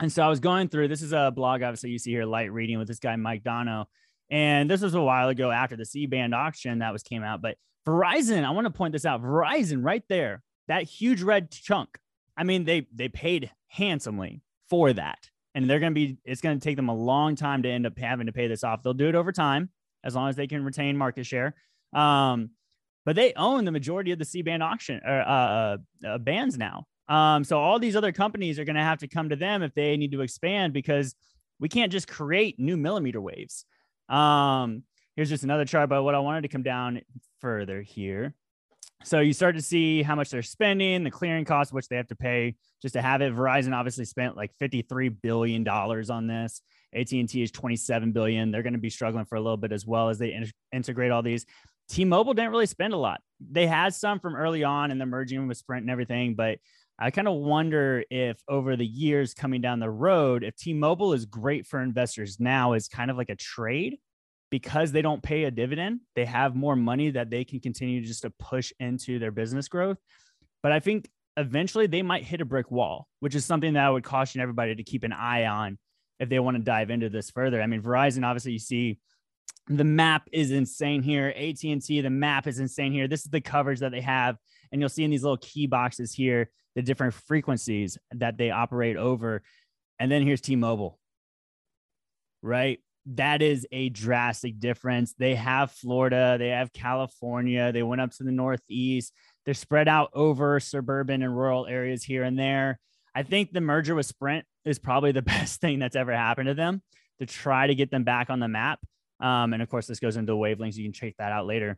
And 0.00 0.12
so 0.12 0.22
I 0.22 0.28
was 0.28 0.40
going 0.40 0.68
through 0.68 0.88
this 0.88 1.02
is 1.02 1.12
a 1.12 1.32
blog, 1.34 1.62
obviously, 1.62 1.90
you 1.90 1.98
see 1.98 2.12
here, 2.12 2.24
light 2.24 2.52
reading 2.52 2.78
with 2.78 2.88
this 2.88 3.00
guy, 3.00 3.16
Mike 3.16 3.42
Dano. 3.42 3.88
And 4.30 4.70
this 4.70 4.80
was 4.80 4.94
a 4.94 5.02
while 5.02 5.28
ago 5.28 5.50
after 5.50 5.76
the 5.76 5.84
C 5.84 6.06
band 6.06 6.34
auction 6.34 6.78
that 6.78 6.92
was 6.92 7.02
came 7.02 7.22
out. 7.22 7.42
But 7.42 7.56
Verizon, 7.86 8.44
I 8.44 8.50
want 8.50 8.66
to 8.66 8.72
point 8.72 8.92
this 8.92 9.04
out. 9.04 9.22
Verizon, 9.22 9.84
right 9.84 10.04
there, 10.08 10.42
that 10.68 10.84
huge 10.84 11.22
red 11.22 11.50
chunk. 11.50 11.98
I 12.36 12.44
mean, 12.44 12.64
they 12.64 12.86
they 12.94 13.08
paid 13.08 13.50
handsomely 13.68 14.42
for 14.68 14.92
that. 14.92 15.30
And 15.54 15.68
they're 15.68 15.80
gonna 15.80 15.92
be, 15.92 16.18
it's 16.24 16.40
gonna 16.40 16.60
take 16.60 16.76
them 16.76 16.90
a 16.90 16.94
long 16.94 17.34
time 17.34 17.62
to 17.62 17.70
end 17.70 17.86
up 17.86 17.98
having 17.98 18.26
to 18.26 18.32
pay 18.32 18.46
this 18.46 18.62
off. 18.62 18.82
They'll 18.82 18.94
do 18.94 19.08
it 19.08 19.14
over 19.14 19.32
time 19.32 19.70
as 20.04 20.14
long 20.14 20.28
as 20.28 20.36
they 20.36 20.46
can 20.46 20.64
retain 20.64 20.96
market 20.96 21.26
share. 21.26 21.54
Um, 21.92 22.50
but 23.04 23.16
they 23.16 23.32
own 23.34 23.64
the 23.64 23.72
majority 23.72 24.12
of 24.12 24.18
the 24.18 24.24
C 24.24 24.42
band 24.42 24.62
auction 24.62 25.00
or 25.04 25.20
uh, 25.20 25.24
uh, 25.24 25.76
uh, 26.06 26.18
bands 26.18 26.58
now. 26.58 26.84
Um, 27.08 27.42
so 27.42 27.58
all 27.58 27.78
these 27.78 27.96
other 27.96 28.12
companies 28.12 28.58
are 28.58 28.64
going 28.64 28.76
to 28.76 28.82
have 28.82 28.98
to 28.98 29.08
come 29.08 29.30
to 29.30 29.36
them 29.36 29.62
if 29.62 29.72
they 29.74 29.96
need 29.96 30.12
to 30.12 30.20
expand 30.20 30.74
because 30.74 31.14
we 31.58 31.68
can't 31.68 31.90
just 31.90 32.06
create 32.06 32.58
new 32.58 32.76
millimeter 32.76 33.20
waves. 33.20 33.64
Um, 34.08 34.82
here's 35.16 35.30
just 35.30 35.42
another 35.42 35.64
chart, 35.64 35.88
but 35.88 36.02
what 36.02 36.14
I 36.14 36.18
wanted 36.18 36.42
to 36.42 36.48
come 36.48 36.62
down 36.62 37.00
further 37.40 37.80
here. 37.80 38.34
So 39.04 39.20
you 39.20 39.32
start 39.32 39.56
to 39.56 39.62
see 39.62 40.02
how 40.02 40.14
much 40.14 40.30
they're 40.30 40.42
spending, 40.42 41.04
the 41.04 41.10
clearing 41.10 41.44
costs, 41.44 41.72
which 41.72 41.88
they 41.88 41.96
have 41.96 42.08
to 42.08 42.16
pay 42.16 42.56
just 42.82 42.94
to 42.94 43.02
have 43.02 43.22
it. 43.22 43.34
Verizon 43.34 43.74
obviously 43.74 44.04
spent 44.04 44.36
like 44.36 44.50
$53 44.60 45.14
billion 45.22 45.66
on 45.66 46.26
this. 46.26 46.60
AT&T 46.94 47.42
is 47.42 47.50
27 47.50 48.12
billion. 48.12 48.50
They're 48.50 48.62
going 48.62 48.72
to 48.72 48.78
be 48.78 48.90
struggling 48.90 49.24
for 49.24 49.36
a 49.36 49.40
little 49.40 49.56
bit 49.56 49.72
as 49.72 49.86
well 49.86 50.08
as 50.08 50.18
they 50.18 50.32
in- 50.32 50.50
integrate 50.72 51.10
all 51.10 51.22
these. 51.22 51.46
T-Mobile 51.88 52.34
didn't 52.34 52.50
really 52.50 52.66
spend 52.66 52.92
a 52.92 52.98
lot. 52.98 53.20
They 53.40 53.66
had 53.66 53.94
some 53.94 54.20
from 54.20 54.36
early 54.36 54.64
on 54.64 54.90
and 54.90 55.00
the 55.00 55.06
merging 55.06 55.46
with 55.48 55.56
Sprint 55.56 55.82
and 55.82 55.90
everything, 55.90 56.34
but 56.34 56.58
I 56.98 57.10
kind 57.10 57.28
of 57.28 57.34
wonder 57.34 58.02
if 58.10 58.42
over 58.48 58.76
the 58.76 58.86
years 58.86 59.32
coming 59.32 59.60
down 59.60 59.78
the 59.78 59.90
road, 59.90 60.42
if 60.42 60.56
T-Mobile 60.56 61.12
is 61.12 61.24
great 61.24 61.66
for 61.66 61.80
investors 61.80 62.40
now 62.40 62.72
is 62.72 62.88
kind 62.88 63.10
of 63.10 63.16
like 63.16 63.30
a 63.30 63.36
trade 63.36 63.98
because 64.50 64.92
they 64.92 65.02
don't 65.02 65.22
pay 65.22 65.44
a 65.44 65.50
dividend, 65.50 66.00
they 66.16 66.24
have 66.24 66.56
more 66.56 66.74
money 66.74 67.10
that 67.10 67.30
they 67.30 67.44
can 67.44 67.60
continue 67.60 68.04
just 68.04 68.22
to 68.22 68.30
push 68.30 68.72
into 68.80 69.18
their 69.18 69.30
business 69.30 69.68
growth. 69.68 69.98
But 70.62 70.72
I 70.72 70.80
think 70.80 71.08
eventually 71.36 71.86
they 71.86 72.02
might 72.02 72.24
hit 72.24 72.40
a 72.40 72.44
brick 72.44 72.70
wall, 72.70 73.06
which 73.20 73.34
is 73.34 73.44
something 73.44 73.74
that 73.74 73.84
I 73.84 73.90
would 73.90 74.04
caution 74.04 74.40
everybody 74.40 74.74
to 74.74 74.82
keep 74.82 75.04
an 75.04 75.12
eye 75.12 75.46
on 75.46 75.78
if 76.18 76.28
they 76.28 76.38
want 76.38 76.56
to 76.56 76.62
dive 76.62 76.90
into 76.90 77.08
this 77.08 77.30
further. 77.30 77.62
I 77.62 77.66
mean, 77.66 77.82
Verizon, 77.82 78.24
obviously, 78.24 78.52
you 78.52 78.58
see 78.58 78.98
the 79.68 79.84
map 79.84 80.28
is 80.32 80.50
insane 80.50 81.02
here. 81.02 81.28
AT&T, 81.36 82.00
the 82.00 82.10
map 82.10 82.46
is 82.46 82.58
insane 82.58 82.92
here. 82.92 83.06
This 83.06 83.24
is 83.24 83.30
the 83.30 83.40
coverage 83.40 83.80
that 83.80 83.92
they 83.92 84.00
have. 84.00 84.36
And 84.72 84.80
you'll 84.80 84.88
see 84.88 85.04
in 85.04 85.10
these 85.10 85.22
little 85.22 85.38
key 85.38 85.66
boxes 85.66 86.12
here, 86.12 86.50
the 86.74 86.82
different 86.82 87.14
frequencies 87.14 87.98
that 88.12 88.38
they 88.38 88.50
operate 88.50 88.96
over. 88.96 89.42
And 89.98 90.10
then 90.10 90.22
here's 90.22 90.40
T-Mobile, 90.40 90.98
right? 92.42 92.78
That 93.06 93.42
is 93.42 93.66
a 93.72 93.88
drastic 93.88 94.58
difference. 94.58 95.14
They 95.18 95.34
have 95.34 95.72
Florida, 95.72 96.36
they 96.38 96.48
have 96.48 96.72
California, 96.72 97.72
they 97.72 97.82
went 97.82 98.00
up 98.00 98.12
to 98.12 98.22
the 98.22 98.32
Northeast. 98.32 99.12
They're 99.44 99.54
spread 99.54 99.88
out 99.88 100.10
over 100.12 100.60
suburban 100.60 101.22
and 101.22 101.34
rural 101.34 101.66
areas 101.66 102.04
here 102.04 102.22
and 102.22 102.38
there. 102.38 102.78
I 103.14 103.22
think 103.22 103.52
the 103.52 103.62
merger 103.62 103.94
with 103.94 104.06
Sprint 104.06 104.44
is 104.68 104.78
probably 104.78 105.12
the 105.12 105.22
best 105.34 105.60
thing 105.60 105.78
that's 105.78 105.96
ever 105.96 106.12
happened 106.12 106.48
to 106.48 106.54
them 106.54 106.82
to 107.18 107.26
try 107.26 107.66
to 107.66 107.74
get 107.74 107.90
them 107.90 108.04
back 108.04 108.30
on 108.30 108.40
the 108.40 108.48
map. 108.48 108.78
Um, 109.20 109.52
and 109.52 109.62
of 109.62 109.68
course, 109.68 109.86
this 109.86 109.98
goes 109.98 110.16
into 110.16 110.32
wavelengths. 110.34 110.76
You 110.76 110.84
can 110.84 110.92
check 110.92 111.14
that 111.18 111.32
out 111.32 111.46
later. 111.46 111.76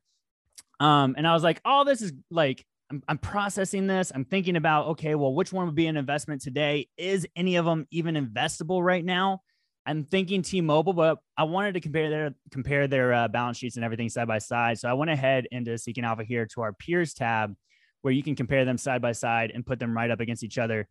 Um, 0.78 1.14
and 1.16 1.26
I 1.26 1.34
was 1.34 1.42
like, 1.42 1.60
oh, 1.64 1.84
this 1.84 2.02
is 2.02 2.12
like, 2.30 2.64
I'm, 2.90 3.02
I'm 3.08 3.18
processing 3.18 3.86
this. 3.86 4.12
I'm 4.14 4.24
thinking 4.24 4.56
about, 4.56 4.88
okay, 4.88 5.14
well, 5.14 5.34
which 5.34 5.52
one 5.52 5.66
would 5.66 5.74
be 5.74 5.86
an 5.86 5.96
investment 5.96 6.42
today? 6.42 6.88
Is 6.96 7.26
any 7.36 7.56
of 7.56 7.64
them 7.64 7.86
even 7.90 8.14
investable 8.14 8.82
right 8.82 9.04
now? 9.04 9.40
I'm 9.86 10.04
thinking 10.04 10.42
T-Mobile, 10.42 10.92
but 10.92 11.18
I 11.36 11.44
wanted 11.44 11.74
to 11.74 11.80
compare 11.80 12.10
their 12.10 12.34
compare 12.50 12.86
their 12.86 13.12
uh, 13.12 13.28
balance 13.28 13.56
sheets 13.56 13.76
and 13.76 13.84
everything 13.84 14.08
side 14.10 14.28
by 14.28 14.38
side. 14.38 14.78
So 14.78 14.88
I 14.88 14.92
went 14.92 15.10
ahead 15.10 15.46
into 15.50 15.78
Seeking 15.78 16.04
Alpha 16.04 16.22
here 16.22 16.46
to 16.54 16.60
our 16.60 16.72
peers 16.72 17.14
tab, 17.14 17.54
where 18.02 18.12
you 18.12 18.22
can 18.22 18.36
compare 18.36 18.64
them 18.64 18.76
side 18.76 19.00
by 19.00 19.12
side 19.12 19.52
and 19.54 19.64
put 19.64 19.78
them 19.78 19.96
right 19.96 20.10
up 20.10 20.20
against 20.20 20.44
each 20.44 20.58
other. 20.58 20.86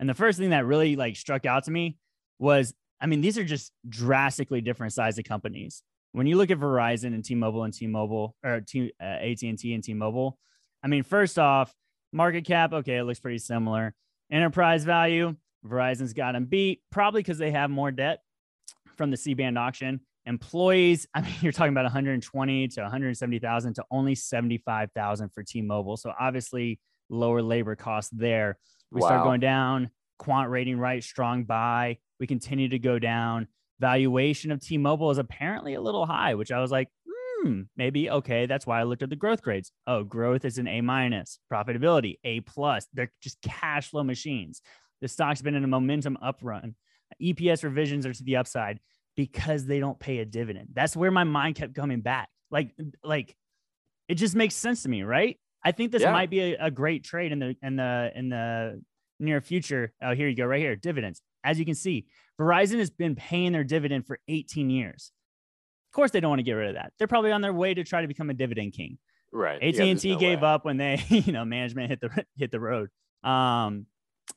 And 0.00 0.08
the 0.08 0.14
first 0.14 0.38
thing 0.38 0.50
that 0.50 0.66
really 0.66 0.96
like 0.96 1.16
struck 1.16 1.46
out 1.46 1.64
to 1.64 1.70
me 1.70 1.98
was 2.38 2.74
I 3.00 3.06
mean, 3.06 3.20
these 3.20 3.36
are 3.36 3.44
just 3.44 3.72
drastically 3.88 4.60
different 4.60 4.92
size 4.92 5.18
of 5.18 5.24
companies. 5.24 5.82
When 6.12 6.26
you 6.26 6.36
look 6.36 6.50
at 6.50 6.58
Verizon 6.58 7.08
and 7.08 7.24
T-Mobile 7.24 7.64
and 7.64 7.74
T-Mobile 7.74 8.34
or 8.42 8.60
T, 8.60 8.92
uh, 9.00 9.04
AT&T 9.04 9.74
and 9.74 9.84
T-Mobile, 9.84 10.38
I 10.82 10.86
mean, 10.86 11.02
first 11.02 11.38
off, 11.38 11.74
market 12.12 12.46
cap, 12.46 12.72
okay, 12.72 12.96
it 12.96 13.04
looks 13.04 13.20
pretty 13.20 13.38
similar. 13.38 13.94
Enterprise 14.30 14.84
value, 14.84 15.36
Verizon's 15.66 16.12
got 16.12 16.32
them 16.32 16.46
beat, 16.46 16.82
probably 16.90 17.20
because 17.20 17.36
they 17.36 17.50
have 17.50 17.68
more 17.68 17.90
debt 17.90 18.20
from 18.96 19.10
the 19.10 19.16
C-band 19.16 19.58
auction. 19.58 20.00
Employees, 20.24 21.06
I 21.14 21.20
mean, 21.20 21.34
you're 21.40 21.52
talking 21.52 21.72
about 21.72 21.84
120 21.84 22.68
to 22.68 22.80
170,000 22.80 23.74
to 23.74 23.84
only 23.90 24.14
75,000 24.14 25.28
for 25.30 25.42
T-Mobile. 25.42 25.96
So 25.96 26.12
obviously 26.18 26.80
lower 27.10 27.42
labor 27.42 27.76
costs 27.76 28.12
there. 28.14 28.56
We 28.94 29.00
wow. 29.00 29.08
start 29.08 29.24
going 29.24 29.40
down, 29.40 29.90
quant 30.18 30.48
rating 30.48 30.78
right, 30.78 31.02
strong 31.02 31.44
buy. 31.44 31.98
We 32.20 32.28
continue 32.28 32.68
to 32.68 32.78
go 32.78 33.00
down. 33.00 33.48
Valuation 33.80 34.52
of 34.52 34.60
T-Mobile 34.60 35.10
is 35.10 35.18
apparently 35.18 35.74
a 35.74 35.80
little 35.80 36.06
high, 36.06 36.36
which 36.36 36.52
I 36.52 36.60
was 36.60 36.70
like, 36.70 36.88
hmm, 37.42 37.62
maybe 37.76 38.08
okay. 38.08 38.46
That's 38.46 38.66
why 38.66 38.78
I 38.78 38.84
looked 38.84 39.02
at 39.02 39.10
the 39.10 39.16
growth 39.16 39.42
grades. 39.42 39.72
Oh, 39.88 40.04
growth 40.04 40.44
is 40.44 40.58
an 40.58 40.68
A 40.68 40.80
minus, 40.80 41.40
profitability 41.52 42.18
A 42.22 42.40
plus. 42.40 42.86
They're 42.94 43.12
just 43.20 43.42
cash 43.42 43.90
flow 43.90 44.04
machines. 44.04 44.62
The 45.00 45.08
stock's 45.08 45.42
been 45.42 45.56
in 45.56 45.64
a 45.64 45.68
momentum 45.68 46.16
up 46.22 46.38
run. 46.40 46.76
EPS 47.20 47.64
revisions 47.64 48.06
are 48.06 48.12
to 48.12 48.22
the 48.22 48.36
upside 48.36 48.78
because 49.16 49.66
they 49.66 49.80
don't 49.80 49.98
pay 49.98 50.18
a 50.18 50.24
dividend. 50.24 50.68
That's 50.72 50.96
where 50.96 51.10
my 51.10 51.24
mind 51.24 51.56
kept 51.56 51.74
coming 51.74 52.00
back. 52.00 52.28
Like, 52.50 52.70
like 53.02 53.36
it 54.08 54.14
just 54.14 54.36
makes 54.36 54.54
sense 54.54 54.84
to 54.84 54.88
me, 54.88 55.02
right? 55.02 55.36
I 55.64 55.72
think 55.72 55.92
this 55.92 56.02
yeah. 56.02 56.12
might 56.12 56.30
be 56.30 56.40
a, 56.40 56.66
a, 56.66 56.70
great 56.70 57.04
trade 57.04 57.32
in 57.32 57.38
the 57.38 57.56
in 57.62 57.76
the 57.76 58.12
in 58.14 58.28
the 58.28 58.82
near 59.18 59.40
future. 59.40 59.92
Oh, 60.02 60.14
here 60.14 60.28
you 60.28 60.36
go, 60.36 60.44
right 60.44 60.60
here, 60.60 60.76
dividends. 60.76 61.22
As 61.42 61.58
you 61.58 61.64
can 61.64 61.74
see, 61.74 62.06
Verizon 62.38 62.78
has 62.78 62.90
been 62.90 63.14
paying 63.14 63.52
their 63.52 63.64
dividend 63.64 64.06
for 64.06 64.18
18 64.28 64.70
years. 64.70 65.12
Of 65.90 65.96
course, 65.96 66.10
they 66.10 66.20
don't 66.20 66.30
want 66.30 66.40
to 66.40 66.44
get 66.44 66.52
rid 66.52 66.68
of 66.68 66.74
that. 66.74 66.92
They're 66.98 67.08
probably 67.08 67.32
on 67.32 67.40
their 67.40 67.52
way 67.52 67.72
to 67.74 67.84
try 67.84 68.02
to 68.02 68.08
become 68.08 68.30
a 68.30 68.34
dividend 68.34 68.72
king. 68.72 68.98
Right. 69.32 69.62
AT 69.62 69.80
and 69.80 69.98
T 69.98 70.16
gave 70.16 70.42
way. 70.42 70.48
up 70.48 70.64
when 70.64 70.76
they, 70.76 71.02
you 71.08 71.32
know, 71.32 71.44
management 71.44 71.90
hit 71.90 72.00
the 72.00 72.24
hit 72.36 72.50
the 72.50 72.60
road. 72.60 72.90
Um, 73.22 73.86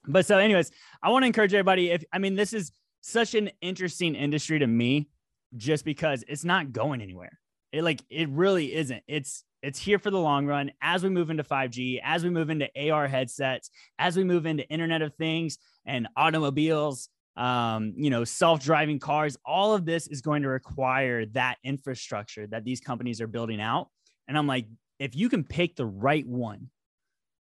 but 0.07 0.25
so, 0.25 0.37
anyways, 0.37 0.71
I 1.01 1.09
want 1.09 1.23
to 1.23 1.27
encourage 1.27 1.53
everybody. 1.53 1.91
If 1.91 2.03
I 2.11 2.19
mean, 2.19 2.35
this 2.35 2.53
is 2.53 2.71
such 3.01 3.35
an 3.35 3.51
interesting 3.61 4.15
industry 4.15 4.59
to 4.59 4.67
me, 4.67 5.09
just 5.55 5.85
because 5.85 6.23
it's 6.27 6.43
not 6.43 6.71
going 6.71 7.01
anywhere. 7.01 7.39
It 7.71 7.83
like 7.83 8.01
it 8.09 8.29
really 8.29 8.73
isn't. 8.73 9.03
It's 9.07 9.43
it's 9.61 9.79
here 9.79 9.99
for 9.99 10.11
the 10.11 10.19
long 10.19 10.45
run 10.45 10.71
as 10.81 11.03
we 11.03 11.09
move 11.09 11.29
into 11.29 11.43
5G, 11.43 11.99
as 12.03 12.23
we 12.23 12.29
move 12.29 12.49
into 12.49 12.69
AR 12.89 13.07
headsets, 13.07 13.69
as 13.97 14.15
we 14.15 14.23
move 14.23 14.45
into 14.45 14.67
Internet 14.69 15.01
of 15.01 15.13
Things 15.15 15.57
and 15.85 16.07
automobiles, 16.15 17.09
um, 17.35 17.93
you 17.95 18.09
know, 18.09 18.23
self-driving 18.23 18.99
cars. 18.99 19.37
All 19.45 19.73
of 19.73 19.85
this 19.85 20.07
is 20.07 20.21
going 20.21 20.43
to 20.43 20.49
require 20.49 21.25
that 21.27 21.57
infrastructure 21.63 22.47
that 22.47 22.63
these 22.63 22.79
companies 22.79 23.21
are 23.21 23.27
building 23.27 23.61
out. 23.61 23.89
And 24.27 24.37
I'm 24.37 24.47
like, 24.47 24.67
if 24.99 25.15
you 25.15 25.29
can 25.29 25.43
pick 25.43 25.75
the 25.75 25.85
right 25.85 26.25
one 26.25 26.69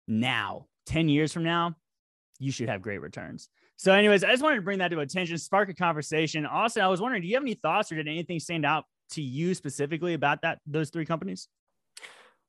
now, 0.08 0.66
10 0.86 1.08
years 1.08 1.32
from 1.32 1.44
now, 1.44 1.76
you 2.38 2.50
should 2.50 2.68
have 2.68 2.82
great 2.82 3.00
returns. 3.00 3.48
So, 3.76 3.92
anyways, 3.92 4.24
I 4.24 4.30
just 4.30 4.42
wanted 4.42 4.56
to 4.56 4.62
bring 4.62 4.78
that 4.78 4.88
to 4.88 5.00
attention, 5.00 5.38
spark 5.38 5.68
a 5.68 5.74
conversation. 5.74 6.46
Austin, 6.46 6.82
I 6.82 6.88
was 6.88 7.00
wondering, 7.00 7.22
do 7.22 7.28
you 7.28 7.34
have 7.34 7.42
any 7.42 7.54
thoughts 7.54 7.90
or 7.90 7.96
did 7.96 8.08
anything 8.08 8.38
stand 8.38 8.64
out 8.64 8.84
to 9.10 9.22
you 9.22 9.54
specifically 9.54 10.14
about 10.14 10.42
that 10.42 10.60
those 10.66 10.90
three 10.90 11.04
companies? 11.04 11.48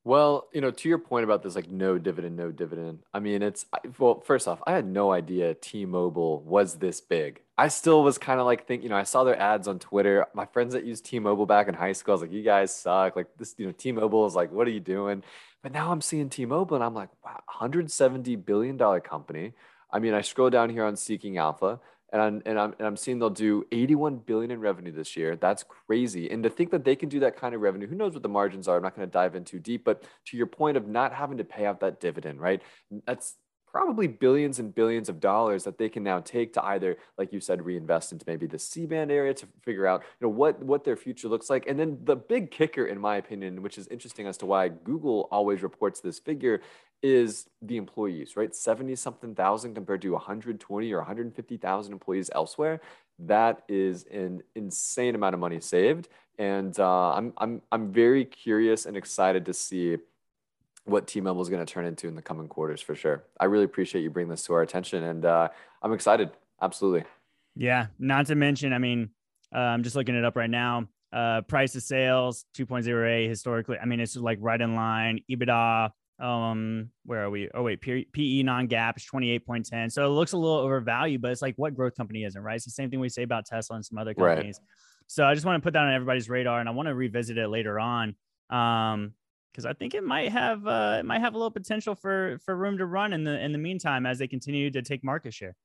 Well, 0.06 0.50
you 0.52 0.60
know, 0.60 0.72
to 0.72 0.90
your 0.90 0.98
point 0.98 1.24
about 1.24 1.44
this, 1.44 1.56
like 1.56 1.70
no 1.70 1.98
dividend, 1.98 2.36
no 2.36 2.52
dividend. 2.52 3.00
I 3.14 3.20
mean, 3.20 3.42
it's 3.42 3.66
well, 3.98 4.20
first 4.20 4.50
off, 4.50 4.62
I 4.68 4.74
had 4.74 4.86
no 4.86 5.14
idea 5.14 5.54
T-Mobile 5.54 6.42
was 6.42 6.76
this 6.76 7.00
big. 7.00 7.42
I 7.58 7.70
still 7.70 8.04
was 8.04 8.18
kind 8.18 8.42
of 8.42 8.46
like 8.46 8.68
think, 8.68 8.84
you 8.84 8.90
know, 8.90 8.98
I 8.98 9.04
saw 9.04 9.24
their 9.24 9.40
ads 9.40 9.68
on 9.68 9.80
Twitter. 9.80 10.26
My 10.34 10.46
friends 10.46 10.74
that 10.74 10.84
used 10.84 11.06
T-Mobile 11.06 11.46
back 11.46 11.70
in 11.70 11.74
high 11.74 11.94
school, 11.94 12.14
I 12.14 12.16
was 12.16 12.22
like, 12.24 12.34
you 12.34 12.44
guys 12.44 12.76
suck. 12.76 13.16
Like 13.16 13.28
this, 13.38 13.56
you 13.58 13.66
know, 13.66 13.72
T-Mobile 13.72 14.26
is 14.26 14.36
like, 14.36 14.52
what 14.52 14.68
are 14.68 14.72
you 14.72 14.82
doing? 14.82 15.24
But 15.62 15.72
now 15.72 15.92
I'm 15.92 16.02
seeing 16.02 16.30
T-Mobile 16.30 16.76
and 16.76 16.84
I'm 16.84 16.94
like, 16.94 17.10
wow, 17.24 17.42
170 17.46 18.36
billion 18.38 18.76
dollar 18.76 19.00
company. 19.00 19.54
I 19.90 20.00
mean, 20.00 20.14
I 20.14 20.22
scroll 20.22 20.50
down 20.50 20.70
here 20.70 20.84
on 20.84 20.98
Seeking 20.98 21.38
Alpha 21.38 21.80
and 22.14 22.22
I'm, 22.22 22.42
and 22.46 22.60
I'm 22.60 22.76
and 22.78 22.88
I'm 22.88 22.96
seeing 22.96 23.18
they'll 23.18 23.32
do 23.32 23.66
81 23.72 24.18
billion 24.18 24.52
in 24.52 24.60
revenue 24.60 24.92
this 24.92 25.18
year. 25.18 25.36
That's 25.36 25.64
crazy. 25.64 26.30
And 26.30 26.44
to 26.44 26.50
think 26.50 26.70
that 26.72 26.86
they 26.86 26.96
can 26.96 27.10
do 27.10 27.20
that 27.22 27.36
kind 27.36 27.56
of 27.56 27.62
revenue, 27.62 27.88
who 27.88 27.96
knows 27.96 28.14
what 28.14 28.22
the 28.22 28.30
margins 28.30 28.68
are? 28.68 28.78
I'm 28.78 28.84
not 28.84 28.96
going 28.96 29.08
to 29.08 29.12
dive 29.12 29.36
in 29.36 29.44
too 29.44 29.60
deep, 29.60 29.84
but 29.84 30.04
to 30.28 30.38
your 30.38 30.46
point 30.46 30.78
of 30.78 30.88
not 30.88 31.12
having 31.12 31.40
to 31.40 31.44
pay 31.44 31.66
out 31.66 31.80
that 31.82 32.00
dividend, 32.00 32.40
right? 32.40 32.62
That's 33.08 33.36
probably 33.74 34.06
billions 34.06 34.60
and 34.60 34.76
billions 34.76 35.10
of 35.10 35.20
dollars 35.20 35.64
that 35.64 35.80
they 35.80 35.90
can 35.90 36.04
now 36.04 36.20
take 36.20 36.54
to 36.54 36.64
either, 36.64 36.96
like 37.18 37.34
you 37.34 37.40
said, 37.40 37.66
reinvest 37.66 38.12
into 38.12 38.24
maybe 38.28 38.46
the 38.46 38.60
C-band 38.60 39.12
area 39.12 39.34
to 39.34 39.48
figure 39.64 39.88
out, 39.88 40.04
you 40.22 40.28
know, 40.28 40.32
what 40.32 40.62
what 40.64 40.84
their 40.84 40.96
future 40.96 41.28
looks 41.28 41.50
like. 41.50 41.68
And 41.68 41.80
then 41.80 41.98
the 42.04 42.16
big 42.16 42.52
kicker, 42.52 42.86
in 42.86 43.00
my 43.00 43.16
opinion, 43.16 43.64
which 43.64 43.80
is 43.80 43.88
interesting 43.88 44.28
as 44.28 44.38
to 44.38 44.46
why 44.46 44.70
Google 44.70 45.28
always 45.32 45.64
reports 45.64 46.00
this 46.00 46.20
figure, 46.20 46.62
is 47.04 47.50
the 47.62 47.76
employees, 47.76 48.36
right? 48.38 48.56
70 48.56 48.96
something 48.96 49.36
thousand 49.36 49.76
compared 49.76 50.02
to 50.02 50.12
120 50.14 50.92
or 50.94 50.98
150,000 50.98 51.92
employees 51.92 52.32
elsewhere. 52.34 52.80
That 53.20 53.64
is 53.68 54.06
an 54.06 54.42
insane 54.56 55.14
amount 55.14 55.34
of 55.34 55.40
money 55.40 55.60
saved. 55.60 56.08
And 56.40 56.78
uh, 56.80 57.12
I'm, 57.12 57.34
I'm, 57.38 57.62
I'm 57.72 57.92
very 57.92 58.26
curious 58.26 58.86
and 58.86 58.98
excited 58.98 59.46
to 59.46 59.54
see 59.54 59.98
what 60.86 61.06
T-Mobile 61.06 61.42
is 61.42 61.50
going 61.50 61.64
to 61.64 61.72
turn 61.72 61.86
into 61.86 62.08
in 62.08 62.16
the 62.16 62.22
coming 62.22 62.48
quarters 62.48 62.82
for 62.82 62.96
sure. 62.96 63.24
I 63.40 63.46
really 63.46 63.66
appreciate 63.66 64.02
you 64.02 64.10
bringing 64.10 64.32
this 64.32 64.44
to 64.46 64.54
our 64.54 64.62
attention 64.62 65.04
and 65.04 65.26
uh, 65.26 65.50
I'm 65.82 65.94
excited. 65.94 66.32
Absolutely. 66.62 67.04
Yeah. 67.56 67.88
Not 68.00 68.28
to 68.28 68.36
mention, 68.36 68.74
I 68.74 68.80
mean, 68.80 69.10
uh, 69.54 69.60
I'm 69.60 69.84
just 69.84 69.96
looking 69.96 70.16
it 70.16 70.26
up 70.26 70.36
right 70.36 70.50
now. 70.50 70.88
Uh, 71.12 71.42
price 71.42 71.76
of 71.76 71.84
sales 71.84 72.46
2.08 72.58 73.28
historically. 73.28 73.78
I 73.78 73.86
mean, 73.86 74.00
it's 74.00 74.16
like 74.16 74.40
right 74.42 74.60
in 74.60 74.74
line. 74.76 75.20
EBITDA 75.30 75.92
um, 76.24 76.90
where 77.06 77.24
are 77.24 77.30
we? 77.30 77.50
Oh 77.54 77.64
wait, 77.64 77.82
PE 77.82 78.44
non-GAAP 78.44 78.98
is 78.98 79.06
28.10. 79.06 79.92
So 79.92 80.06
it 80.06 80.10
looks 80.10 80.32
a 80.32 80.38
little 80.38 80.58
overvalued, 80.58 81.22
but 81.22 81.32
it's 81.32 81.42
like 81.42 81.56
what 81.58 81.76
growth 81.76 81.96
company 81.96 82.24
isn't, 82.24 82.42
right? 82.42 82.56
It's 82.56 82.66
the 82.66 82.72
same 82.72 82.90
thing 82.90 83.00
we 83.00 83.10
say 83.10 83.24
about 83.24 83.46
Tesla 83.46 83.76
and 83.76 83.86
some 83.86 83.98
other 83.98 84.14
companies. 84.14 84.60
Right. 84.60 84.68
So 85.08 85.26
I 85.26 85.34
just 85.34 85.46
want 85.46 85.62
to 85.62 85.66
put 85.66 85.74
that 85.74 85.84
on 85.84 85.94
everybody's 85.94 86.30
radar 86.30 86.62
and 86.62 86.70
I 86.70 86.72
want 86.72 86.88
to 86.88 86.96
revisit 86.96 87.38
it 87.38 87.50
later 87.50 87.80
on. 87.80 88.16
Um, 88.50 89.14
because 89.52 89.66
I 89.66 89.74
think 89.74 89.94
it 89.94 90.04
might 90.04 90.32
have 90.32 90.66
uh, 90.66 90.98
it 91.00 91.06
might 91.06 91.20
have 91.20 91.36
a 91.36 91.38
little 91.38 91.52
potential 91.52 91.94
for 91.94 92.40
for 92.44 92.56
room 92.56 92.80
to 92.80 92.88
run 92.88 93.14
in 93.14 93.24
the 93.24 93.40
in 93.40 93.52
the 93.52 93.60
meantime 93.60 94.08
as 94.08 94.18
they 94.18 94.28
continue 94.28 94.72
to 94.72 94.82
take 94.82 95.04
market 95.04 95.32
share. 95.34 95.56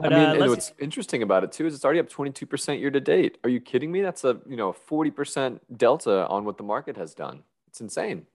But, 0.00 0.12
I 0.12 0.32
mean, 0.34 0.42
uh, 0.42 0.48
what's 0.48 0.72
interesting 0.80 1.22
about 1.22 1.44
it 1.44 1.52
too 1.52 1.66
is 1.66 1.74
it's 1.74 1.84
already 1.84 2.00
up 2.00 2.08
22% 2.08 2.80
year 2.80 2.90
to 2.90 3.00
date. 3.00 3.38
Are 3.44 3.50
you 3.50 3.60
kidding 3.60 3.92
me? 3.92 4.02
That's 4.02 4.24
a 4.24 4.40
you 4.48 4.56
know 4.56 4.74
40% 4.90 5.60
delta 5.76 6.26
on 6.26 6.44
what 6.44 6.56
the 6.56 6.64
market 6.64 6.96
has 6.96 7.14
done. 7.14 7.44
It's 7.68 7.80
insane. 7.80 8.26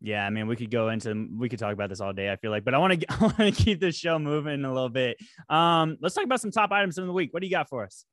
Yeah, 0.00 0.24
I 0.24 0.30
mean, 0.30 0.46
we 0.46 0.56
could 0.56 0.70
go 0.70 0.90
into 0.90 1.28
we 1.36 1.48
could 1.48 1.58
talk 1.58 1.72
about 1.72 1.88
this 1.88 2.00
all 2.00 2.12
day. 2.12 2.30
I 2.30 2.36
feel 2.36 2.50
like, 2.50 2.64
but 2.64 2.74
I 2.74 2.78
want 2.78 3.00
to 3.00 3.06
I 3.12 3.18
want 3.20 3.36
to 3.36 3.50
keep 3.52 3.80
this 3.80 3.96
show 3.96 4.18
moving 4.18 4.64
a 4.64 4.72
little 4.72 4.88
bit. 4.88 5.18
Um, 5.48 5.98
let's 6.00 6.14
talk 6.14 6.24
about 6.24 6.40
some 6.40 6.50
top 6.50 6.70
items 6.70 6.98
of 6.98 7.06
the 7.06 7.12
week. 7.12 7.32
What 7.32 7.40
do 7.40 7.46
you 7.46 7.52
got 7.52 7.68
for 7.68 7.84
us? 7.84 8.04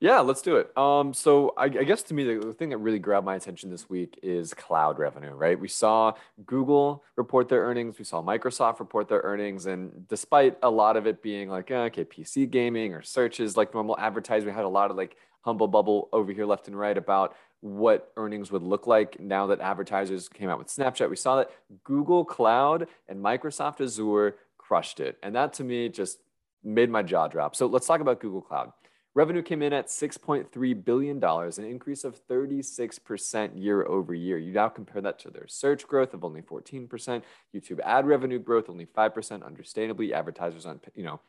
Yeah, 0.00 0.20
let's 0.20 0.42
do 0.42 0.56
it. 0.56 0.76
Um, 0.76 1.14
so 1.14 1.54
I, 1.56 1.64
I 1.64 1.68
guess 1.68 2.02
to 2.04 2.14
me, 2.14 2.24
the, 2.24 2.46
the 2.46 2.52
thing 2.52 2.70
that 2.70 2.78
really 2.78 2.98
grabbed 2.98 3.24
my 3.24 3.36
attention 3.36 3.70
this 3.70 3.88
week 3.88 4.18
is 4.22 4.52
cloud 4.52 4.98
revenue, 4.98 5.30
right? 5.30 5.58
We 5.58 5.68
saw 5.68 6.14
Google 6.44 7.04
report 7.16 7.48
their 7.48 7.62
earnings, 7.62 7.98
we 7.98 8.04
saw 8.04 8.20
Microsoft 8.22 8.80
report 8.80 9.08
their 9.08 9.20
earnings, 9.20 9.66
and 9.66 10.06
despite 10.08 10.58
a 10.62 10.70
lot 10.70 10.96
of 10.96 11.06
it 11.06 11.22
being 11.22 11.48
like, 11.48 11.70
eh, 11.70 11.84
okay, 11.84 12.04
PC 12.04 12.50
gaming 12.50 12.92
or 12.92 13.02
searches 13.02 13.56
like 13.56 13.72
normal 13.72 13.96
advertising, 13.98 14.48
we 14.48 14.52
had 14.52 14.64
a 14.64 14.68
lot 14.68 14.90
of 14.90 14.96
like 14.96 15.16
humble 15.42 15.68
bubble 15.68 16.08
over 16.12 16.32
here 16.32 16.46
left 16.46 16.68
and 16.68 16.78
right 16.78 16.98
about 16.98 17.36
what 17.64 18.12
earnings 18.18 18.52
would 18.52 18.62
look 18.62 18.86
like 18.86 19.18
now 19.18 19.46
that 19.46 19.58
advertisers 19.58 20.28
came 20.28 20.50
out 20.50 20.58
with 20.58 20.68
Snapchat. 20.68 21.08
We 21.08 21.16
saw 21.16 21.36
that 21.36 21.50
Google 21.82 22.22
Cloud 22.22 22.88
and 23.08 23.24
Microsoft 23.24 23.80
Azure 23.80 24.36
crushed 24.58 25.00
it. 25.00 25.16
And 25.22 25.34
that 25.34 25.54
to 25.54 25.64
me 25.64 25.88
just 25.88 26.18
made 26.62 26.90
my 26.90 27.02
jaw 27.02 27.26
drop. 27.26 27.56
So 27.56 27.64
let's 27.64 27.86
talk 27.86 28.02
about 28.02 28.20
Google 28.20 28.42
Cloud. 28.42 28.72
Revenue 29.14 29.40
came 29.40 29.62
in 29.62 29.72
at 29.72 29.86
$6.3 29.86 30.84
billion, 30.84 31.24
an 31.24 31.64
increase 31.64 32.04
of 32.04 32.20
36% 32.26 33.50
year 33.54 33.86
over 33.86 34.12
year. 34.12 34.36
You 34.36 34.52
now 34.52 34.68
compare 34.68 35.00
that 35.00 35.18
to 35.20 35.30
their 35.30 35.46
search 35.46 35.86
growth 35.86 36.12
of 36.12 36.22
only 36.22 36.42
14%, 36.42 37.22
YouTube 37.54 37.80
ad 37.80 38.06
revenue 38.06 38.40
growth 38.40 38.68
only 38.68 38.84
5%. 38.84 39.46
Understandably, 39.46 40.12
advertisers 40.12 40.66
aren't, 40.66 40.84
you 40.94 41.04
know, 41.04 41.20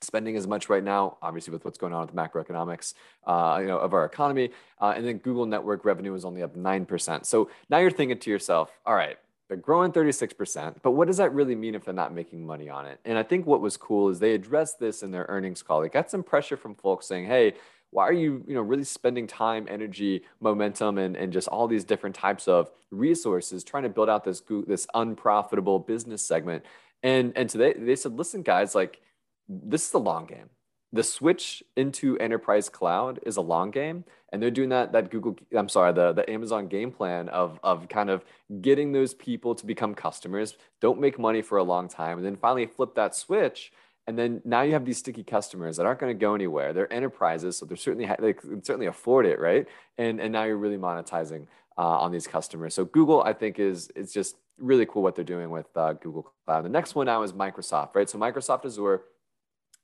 spending 0.00 0.36
as 0.36 0.46
much 0.46 0.68
right 0.68 0.82
now, 0.82 1.16
obviously 1.22 1.52
with 1.52 1.64
what's 1.64 1.78
going 1.78 1.92
on 1.92 2.06
with 2.06 2.14
the 2.14 2.16
macroeconomics, 2.16 2.94
uh, 3.26 3.58
you 3.60 3.66
know, 3.66 3.78
of 3.78 3.92
our 3.94 4.04
economy. 4.04 4.50
Uh, 4.80 4.94
and 4.96 5.06
then 5.06 5.18
Google 5.18 5.46
network 5.46 5.84
revenue 5.84 6.14
is 6.14 6.24
only 6.24 6.42
up 6.42 6.56
9%. 6.56 7.26
So 7.26 7.50
now 7.68 7.78
you're 7.78 7.90
thinking 7.90 8.18
to 8.18 8.30
yourself, 8.30 8.70
all 8.86 8.94
right, 8.94 9.18
they're 9.48 9.56
growing 9.56 9.92
36%, 9.92 10.76
but 10.82 10.90
what 10.90 11.06
does 11.06 11.16
that 11.16 11.32
really 11.32 11.54
mean 11.54 11.74
if 11.74 11.84
they're 11.84 11.94
not 11.94 12.14
making 12.14 12.46
money 12.46 12.68
on 12.68 12.86
it? 12.86 13.00
And 13.06 13.16
I 13.16 13.22
think 13.22 13.46
what 13.46 13.62
was 13.62 13.78
cool 13.78 14.10
is 14.10 14.18
they 14.18 14.34
addressed 14.34 14.78
this 14.78 15.02
in 15.02 15.10
their 15.10 15.24
earnings 15.28 15.62
call. 15.62 15.80
They 15.80 15.88
got 15.88 16.10
some 16.10 16.22
pressure 16.22 16.56
from 16.56 16.74
folks 16.74 17.06
saying, 17.06 17.26
hey, 17.26 17.54
why 17.90 18.06
are 18.06 18.12
you, 18.12 18.44
you 18.46 18.54
know, 18.54 18.60
really 18.60 18.84
spending 18.84 19.26
time, 19.26 19.66
energy, 19.68 20.22
momentum, 20.40 20.98
and, 20.98 21.16
and 21.16 21.32
just 21.32 21.48
all 21.48 21.66
these 21.66 21.84
different 21.84 22.14
types 22.14 22.46
of 22.46 22.70
resources 22.90 23.64
trying 23.64 23.84
to 23.84 23.88
build 23.88 24.10
out 24.10 24.24
this 24.24 24.42
this 24.66 24.86
unprofitable 24.94 25.78
business 25.78 26.22
segment? 26.22 26.64
And 27.02 27.32
and 27.34 27.48
today 27.48 27.72
they 27.72 27.96
said, 27.96 28.18
listen, 28.18 28.42
guys, 28.42 28.74
like 28.74 29.00
this 29.48 29.86
is 29.86 29.94
a 29.94 29.98
long 29.98 30.26
game. 30.26 30.50
The 30.92 31.02
switch 31.02 31.62
into 31.76 32.16
enterprise 32.18 32.68
cloud 32.68 33.20
is 33.24 33.36
a 33.36 33.42
long 33.42 33.70
game 33.70 34.04
and 34.32 34.42
they're 34.42 34.50
doing 34.50 34.68
that 34.68 34.92
that 34.92 35.10
google 35.10 35.36
i'm 35.56 35.68
sorry 35.68 35.92
the, 35.92 36.12
the 36.12 36.28
amazon 36.30 36.68
game 36.68 36.90
plan 36.90 37.28
of 37.28 37.58
of 37.62 37.88
kind 37.88 38.10
of 38.10 38.24
getting 38.60 38.92
those 38.92 39.14
people 39.14 39.54
to 39.54 39.66
become 39.66 39.94
customers 39.94 40.56
don't 40.80 41.00
make 41.00 41.18
money 41.18 41.42
for 41.42 41.58
a 41.58 41.62
long 41.62 41.88
time 41.88 42.18
and 42.18 42.26
then 42.26 42.36
finally 42.36 42.66
flip 42.66 42.94
that 42.94 43.14
switch 43.14 43.72
and 44.06 44.18
then 44.18 44.40
now 44.42 44.62
you 44.62 44.72
have 44.72 44.86
these 44.86 44.96
sticky 44.96 45.22
customers 45.22 45.76
that 45.76 45.84
aren't 45.84 46.00
going 46.00 46.16
to 46.16 46.18
go 46.18 46.34
anywhere. 46.34 46.72
They're 46.72 46.90
enterprises 46.90 47.58
so 47.58 47.66
they're 47.66 47.76
certainly 47.76 48.08
they 48.18 48.32
can 48.32 48.64
certainly 48.64 48.86
afford 48.86 49.26
it 49.26 49.38
right? 49.38 49.66
And 49.98 50.18
and 50.18 50.32
now 50.32 50.44
you're 50.44 50.56
really 50.56 50.78
monetizing 50.78 51.46
uh, 51.76 51.98
on 51.98 52.10
these 52.10 52.26
customers. 52.26 52.74
So 52.74 52.86
google 52.86 53.22
i 53.22 53.34
think 53.34 53.58
is 53.58 53.90
it's 53.94 54.12
just 54.12 54.36
really 54.56 54.86
cool 54.86 55.02
what 55.02 55.14
they're 55.14 55.24
doing 55.24 55.50
with 55.50 55.68
uh, 55.76 55.92
google 55.92 56.32
cloud. 56.46 56.64
The 56.64 56.70
next 56.70 56.94
one 56.94 57.06
now 57.06 57.22
is 57.22 57.34
microsoft 57.34 57.94
right? 57.94 58.08
So 58.08 58.18
microsoft 58.18 58.64
azure 58.64 59.02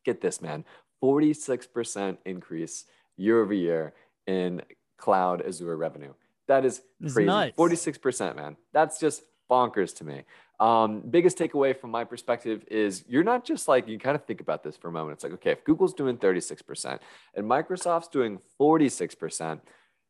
get 0.05 0.21
this 0.21 0.41
man 0.41 0.65
46% 1.03 2.19
increase 2.25 2.85
year 3.17 3.43
over 3.43 3.53
year 3.53 3.93
in 4.27 4.63
cloud 4.97 5.43
Azure 5.47 5.77
revenue. 5.77 6.15
That 6.47 6.65
is 6.65 6.83
crazy. 7.01 7.27
46%, 7.57 8.37
man. 8.37 8.57
That's 8.73 8.99
just 8.99 9.23
bonkers 9.51 9.95
to 9.97 10.05
me. 10.05 10.23
Um, 10.61 11.01
biggest 11.01 11.37
takeaway 11.37 11.79
from 11.79 11.91
my 11.91 12.05
perspective 12.05 12.65
is 12.71 13.05
you're 13.09 13.25
not 13.25 13.45
just 13.45 13.67
like, 13.67 13.89
you 13.89 13.99
kind 13.99 14.15
of 14.15 14.25
think 14.25 14.41
about 14.41 14.63
this 14.63 14.77
for 14.77 14.89
a 14.89 14.93
moment. 14.93 15.15
It's 15.15 15.25
like, 15.25 15.33
okay, 15.35 15.51
if 15.51 15.65
Google's 15.65 15.95
doing 15.95 16.17
36% 16.17 16.99
and 17.35 17.47
Microsoft's 17.47 18.09
doing 18.09 18.39
46%, 18.61 19.61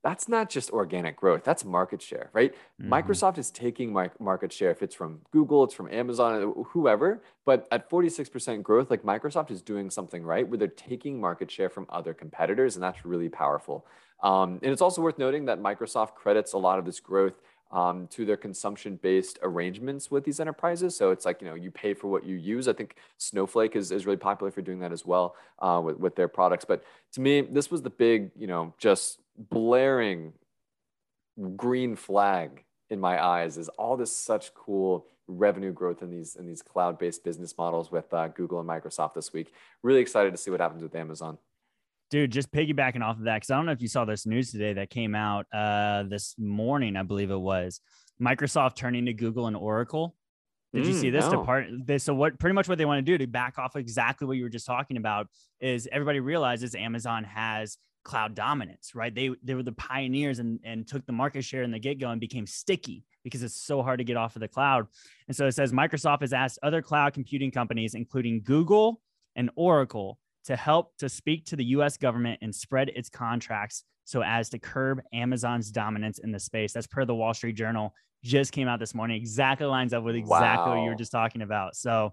that's 0.05 0.29
not 0.29 0.49
just 0.51 0.71
organic 0.71 1.17
growth 1.17 1.43
that's 1.43 1.65
market 1.65 2.01
share 2.01 2.31
right 2.33 2.55
mm-hmm. 2.81 2.93
microsoft 2.93 3.39
is 3.39 3.51
taking 3.51 3.93
market 4.21 4.53
share 4.53 4.71
if 4.71 4.83
it's 4.83 4.95
from 4.95 5.21
google 5.33 5.65
it's 5.65 5.75
from 5.75 5.91
amazon 5.93 6.55
whoever 6.69 7.23
but 7.45 7.67
at 7.73 7.91
46% 7.91 8.63
growth 8.63 8.91
like 8.91 9.03
microsoft 9.03 9.51
is 9.51 9.63
doing 9.63 9.91
something 9.91 10.23
right 10.23 10.47
where 10.47 10.59
they're 10.59 10.69
taking 10.69 11.21
market 11.21 11.51
share 11.51 11.71
from 11.71 11.87
other 11.89 12.15
competitors 12.15 12.77
and 12.77 12.83
that's 12.85 13.05
really 13.05 13.29
powerful 13.29 13.87
um, 14.23 14.61
and 14.63 14.71
it's 14.73 14.83
also 14.83 15.03
worth 15.03 15.19
noting 15.19 15.47
that 15.47 15.61
microsoft 15.61 16.15
credits 16.15 16.53
a 16.53 16.59
lot 16.59 16.79
of 16.79 16.85
this 16.85 17.01
growth 17.01 17.41
um, 17.75 18.07
to 18.07 18.25
their 18.25 18.37
consumption-based 18.37 19.41
arrangements 19.43 20.09
with 20.09 20.25
these 20.25 20.39
enterprises. 20.39 20.97
So 20.97 21.11
it's 21.11 21.27
like 21.27 21.43
you 21.43 21.49
know 21.49 21.55
you 21.55 21.71
pay 21.71 21.93
for 21.93 22.09
what 22.09 22.25
you 22.25 22.37
use. 22.37 22.69
I 22.69 22.73
think 22.73 22.97
Snowflake 23.19 23.75
is, 23.75 23.91
is 23.91 24.07
really 24.07 24.17
popular 24.17 24.53
for 24.53 24.63
doing 24.63 24.79
that 24.79 24.93
as 24.93 25.05
well 25.05 25.35
uh, 25.59 25.83
with 25.85 25.99
with 25.99 26.15
their 26.15 26.29
products. 26.29 26.65
But 26.65 26.85
to 27.13 27.21
me, 27.21 27.41
this 27.43 27.71
was 27.71 27.83
the 27.83 27.91
big 27.91 28.31
you 28.39 28.47
know 28.47 28.73
just 28.79 29.21
blaring 29.37 30.33
green 31.57 31.97
flag 31.97 32.63
in 32.91 33.01
my 33.01 33.23
eyes 33.23 33.59
is 33.59 33.69
all 33.71 33.97
this 33.97 34.17
such 34.17 34.55
cool 34.55 35.07
revenue 35.27 35.73
growth 35.73 36.01
in 36.01 36.11
these 36.11 36.37
in 36.37 36.47
these 36.47 36.63
cloud-based 36.63 37.25
business 37.25 37.59
models 37.59 37.91
with 37.91 38.13
uh, 38.15 38.29
Google 38.29 38.61
and 38.61 38.69
Microsoft 38.69 39.15
this 39.15 39.33
week. 39.33 39.53
Really 39.83 40.01
excited 40.01 40.31
to 40.31 40.37
see 40.37 40.53
what 40.53 40.61
happens 40.61 40.83
with 40.83 40.95
Amazon. 40.95 41.39
Dude, 42.11 42.31
just 42.31 42.53
piggybacking 42.53 43.03
off 43.03 43.19
of 43.19 43.25
that, 43.25 43.37
because 43.37 43.51
I 43.51 43.57
don't 43.57 43.67
know 43.67 43.73
if 43.73 43.83
you 43.83 43.89
saw 43.89 44.05
this 44.05 44.27
news 44.27 44.53
today 44.53 44.75
that 44.75 44.91
came 44.91 45.15
out 45.15 45.47
uh, 45.53 46.05
this 46.05 46.35
morning, 46.39 46.97
I 46.97 47.03
believe 47.03 47.31
it 47.31 47.37
was 47.37 47.81
Microsoft 48.23 48.77
turning 48.77 49.07
to 49.07 49.13
Google 49.13 49.47
and 49.47 49.57
Oracle. 49.57 50.15
Did 50.73 50.85
mm, 50.85 50.89
you 50.89 50.95
see 50.95 51.11
this 51.11 51.25
no. 51.27 51.41
depart? 51.41 51.67
This, 51.85 52.05
so 52.05 52.15
what? 52.15 52.39
Pretty 52.39 52.55
much 52.55 52.69
what 52.69 52.79
they 52.79 52.85
want 52.85 52.99
to 52.99 53.03
do 53.03 53.17
to 53.19 53.27
back 53.27 53.59
off 53.59 53.77
exactly 53.77 54.27
what 54.27 54.37
you 54.37 54.43
were 54.43 54.49
just 54.49 54.67
talking 54.67 54.97
about 54.97 55.29
is 55.61 55.89
everybody 55.91 56.21
realizes 56.21 56.75
Amazon 56.75 57.25
has 57.25 57.79
cloud 58.05 58.35
dominance, 58.35 58.95
right? 58.95 59.15
They 59.15 59.31
they 59.43 59.55
were 59.55 59.63
the 59.63 59.73
pioneers 59.73 60.39
and 60.39 60.61
and 60.65 60.87
took 60.87 61.07
the 61.07 61.13
market 61.13 61.43
share 61.43 61.63
in 61.63 61.71
the 61.71 61.79
get 61.79 61.99
go 61.99 62.11
and 62.11 62.21
became 62.21 62.47
sticky 62.47 63.05
because 63.23 63.43
it's 63.43 63.61
so 63.61 63.83
hard 63.83 63.99
to 63.99 64.05
get 64.05 64.17
off 64.17 64.37
of 64.37 64.41
the 64.41 64.49
cloud. 64.49 64.87
And 65.29 65.37
so 65.37 65.47
it 65.47 65.53
says 65.53 65.73
Microsoft 65.73 66.21
has 66.21 66.33
asked 66.33 66.59
other 66.63 66.83
cloud 66.83 67.15
computing 67.15 67.51
companies, 67.51 67.95
including 67.95 68.43
Google 68.45 69.01
and 69.35 69.51
Oracle, 69.57 70.19
to 70.45 70.57
help 70.57 70.97
to 70.99 71.09
speak 71.09 71.47
to 71.47 71.57
the 71.57 71.65
US 71.67 71.97
government 71.97 72.39
and 72.43 72.55
spread 72.55 72.91
its 72.91 73.09
contracts 73.09 73.85
so 74.05 74.23
as 74.23 74.51
to 74.51 74.59
curb 74.59 75.01
Amazon's 75.13 75.71
dominance 75.71 76.19
in 76.19 76.31
the 76.31 76.41
space. 76.41 76.73
That's 76.73 76.87
per 76.87 77.05
the 77.05 77.15
Wall 77.15 77.35
Street 77.35 77.55
Journal. 77.55 77.95
Just 78.23 78.53
came 78.53 78.69
out 78.69 78.79
this 78.79 78.95
morning. 78.95 79.17
Exactly 79.17 79.67
lines 79.67 79.93
up 79.93 80.03
with 80.03 80.17
exactly 80.17 80.71
wow. 80.71 80.77
what 80.77 80.83
you 80.83 80.91
were 80.91 80.97
just 80.97 81.13
talking 81.13 81.43
about. 81.43 81.77
So 81.77 82.13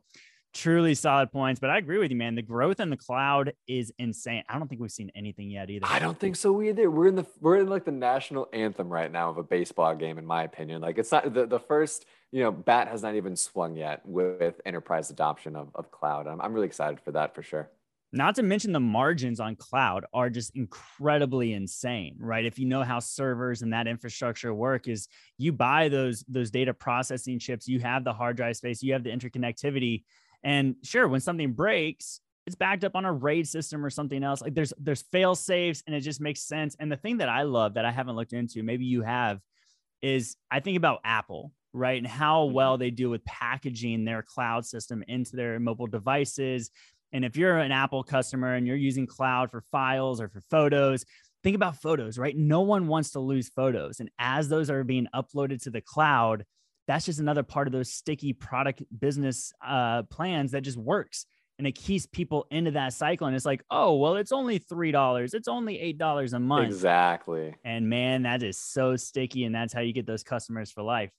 truly 0.54 0.96
solid 0.96 1.32
points. 1.32 1.60
But 1.60 1.70
I 1.70 1.78
agree 1.78 1.98
with 1.98 2.12
you, 2.12 2.18
man. 2.18 2.36
The 2.36 2.42
growth 2.42 2.80
in 2.80 2.90
the 2.90 2.98
cloud 2.98 3.54
is 3.68 3.92
insane. 3.98 4.44
I 4.50 4.58
don't 4.58 4.68
think 4.68 4.82
we've 4.82 4.92
seen 4.92 5.12
anything 5.16 5.50
yet 5.50 5.70
either. 5.70 5.86
I 5.90 6.00
don't 6.00 6.20
think 6.20 6.36
so 6.36 6.62
either. 6.62 6.90
We're 6.90 7.08
in 7.08 7.16
the 7.16 7.26
we're 7.40 7.58
in 7.58 7.68
like 7.68 7.86
the 7.86 7.92
national 7.92 8.50
anthem 8.54 8.90
right 8.90 9.12
now 9.12 9.30
of 9.30 9.38
a 9.38 9.44
baseball 9.44 9.96
game, 9.96 10.18
in 10.18 10.26
my 10.26 10.44
opinion. 10.44 10.82
Like 10.82 10.98
it's 10.98 11.12
not 11.12 11.34
the, 11.34 11.46
the 11.46 11.60
first, 11.60 12.06
you 12.32 12.44
know, 12.44 12.52
bat 12.52 12.88
has 12.88 13.02
not 13.02 13.16
even 13.16 13.36
swung 13.36 13.76
yet 13.76 14.02
with 14.06 14.60
enterprise 14.66 15.10
adoption 15.10 15.56
of, 15.56 15.70
of 15.76 15.92
cloud. 15.92 16.28
I'm, 16.28 16.42
I'm 16.42 16.54
really 16.54 16.68
excited 16.68 17.00
for 17.00 17.12
that 17.14 17.36
for 17.36 17.44
sure. 17.44 17.70
Not 18.14 18.36
to 18.36 18.44
mention 18.44 18.74
the 18.74 18.80
margins 18.80 19.40
on 19.40 19.56
cloud 19.56 20.06
are 20.14 20.30
just 20.30 20.56
incredibly 20.56 21.54
insane, 21.54 22.18
right? 22.20 22.46
If 22.46 22.60
you 22.60 22.66
know 22.66 22.84
how 22.84 23.00
servers 23.00 23.62
and 23.62 23.72
that 23.72 23.88
infrastructure 23.88 24.54
work 24.54 24.90
is 24.90 25.08
you 25.38 25.54
buy 25.54 25.88
those 25.88 26.26
those 26.28 26.52
data 26.52 26.74
processing 26.74 27.40
chips, 27.40 27.68
you 27.68 27.80
have 27.80 28.04
the 28.04 28.14
hard 28.14 28.36
drive 28.36 28.58
space, 28.58 28.84
you 28.84 28.94
have 28.94 29.04
the 29.04 29.12
interconnectivity 29.12 30.04
and 30.44 30.76
sure, 30.84 31.08
when 31.08 31.22
something 31.22 31.54
breaks, 31.54 32.20
it's 32.48 32.56
backed 32.56 32.84
up 32.84 32.96
on 32.96 33.06
a 33.06 33.14
RAID 33.14 33.48
system 33.48 33.86
or 33.86 33.90
something 33.90 34.24
else. 34.24 34.42
Like 34.42 34.56
there's 34.56 34.74
there's 34.80 35.04
fail 35.04 35.36
safes 35.36 35.84
and 35.86 35.96
it 35.96 36.02
just 36.02 36.22
makes 36.22 36.42
sense. 36.42 36.76
And 36.80 36.92
the 36.92 36.98
thing 36.98 37.18
that 37.18 37.30
I 37.30 37.44
love 37.44 37.76
that 37.76 37.86
I 37.86 37.92
haven't 37.92 38.16
looked 38.16 38.34
into, 38.34 38.64
maybe 38.64 38.86
you 38.86 39.04
have, 39.04 39.40
is 40.02 40.36
I 40.50 40.60
think 40.60 40.78
about 40.78 41.02
Apple, 41.04 41.54
right? 41.74 41.98
And 41.98 42.08
how 42.08 42.46
mm-hmm. 42.46 42.56
well 42.56 42.78
they 42.78 42.90
do 42.90 43.10
with 43.10 43.24
packaging 43.26 44.06
their 44.06 44.24
cloud 44.24 44.66
system 44.66 45.04
into 45.08 45.36
their 45.36 45.60
mobile 45.60 45.88
devices. 45.88 46.72
And 47.14 47.26
if 47.26 47.36
you're 47.36 47.58
an 47.58 47.72
Apple 47.72 48.04
customer 48.04 48.54
and 48.54 48.66
you're 48.66 48.76
using 48.76 49.06
cloud 49.06 49.52
for 49.52 49.62
files 49.62 50.22
or 50.22 50.30
for 50.30 50.42
photos, 50.50 51.06
think 51.44 51.56
about 51.56 51.82
photos, 51.82 52.18
right? 52.18 52.36
No 52.36 52.62
one 52.62 52.88
wants 52.88 53.12
to 53.12 53.20
lose 53.20 53.50
photos. 53.50 54.00
And 54.00 54.10
as 54.20 54.50
those 54.50 54.70
are 54.70 54.84
being 54.84 55.08
uploaded 55.14 55.62
to 55.64 55.70
the 55.70 55.82
cloud, 55.82 56.46
that's 56.88 57.06
just 57.06 57.20
another 57.20 57.44
part 57.44 57.68
of 57.68 57.74
those 57.74 57.92
sticky 57.92 58.34
product 58.34 58.84
business 58.98 59.54
uh, 59.66 60.04
plans 60.04 60.52
that 60.52 60.62
just 60.62 60.78
works. 60.78 61.26
And 61.58 61.68
it 61.68 61.74
keeps 61.74 62.08
people 62.08 62.48
into 62.50 62.72
that 62.72 62.94
cycle. 62.94 63.28
And 63.28 63.36
it's 63.36 63.46
like 63.46 63.64
oh 63.70 63.96
well 63.96 64.16
it's 64.16 64.32
only 64.32 64.58
three 64.58 64.92
dollars 64.92 65.36
it's 65.36 65.48
only 65.48 65.80
eight 65.80 66.00
dollars 66.00 66.34
a 66.34 66.40
month. 66.40 66.66
Exactly. 66.66 67.54
And 67.64 67.88
man 67.88 68.24
that 68.24 68.42
is 68.42 68.58
so 68.58 68.96
sticky 68.96 69.46
and 69.46 69.54
that's 69.54 69.72
how 69.74 69.82
you 69.82 69.94
get 69.94 70.08
those 70.08 70.24
customers 70.24 70.72
for 70.72 70.82
life 70.82 71.12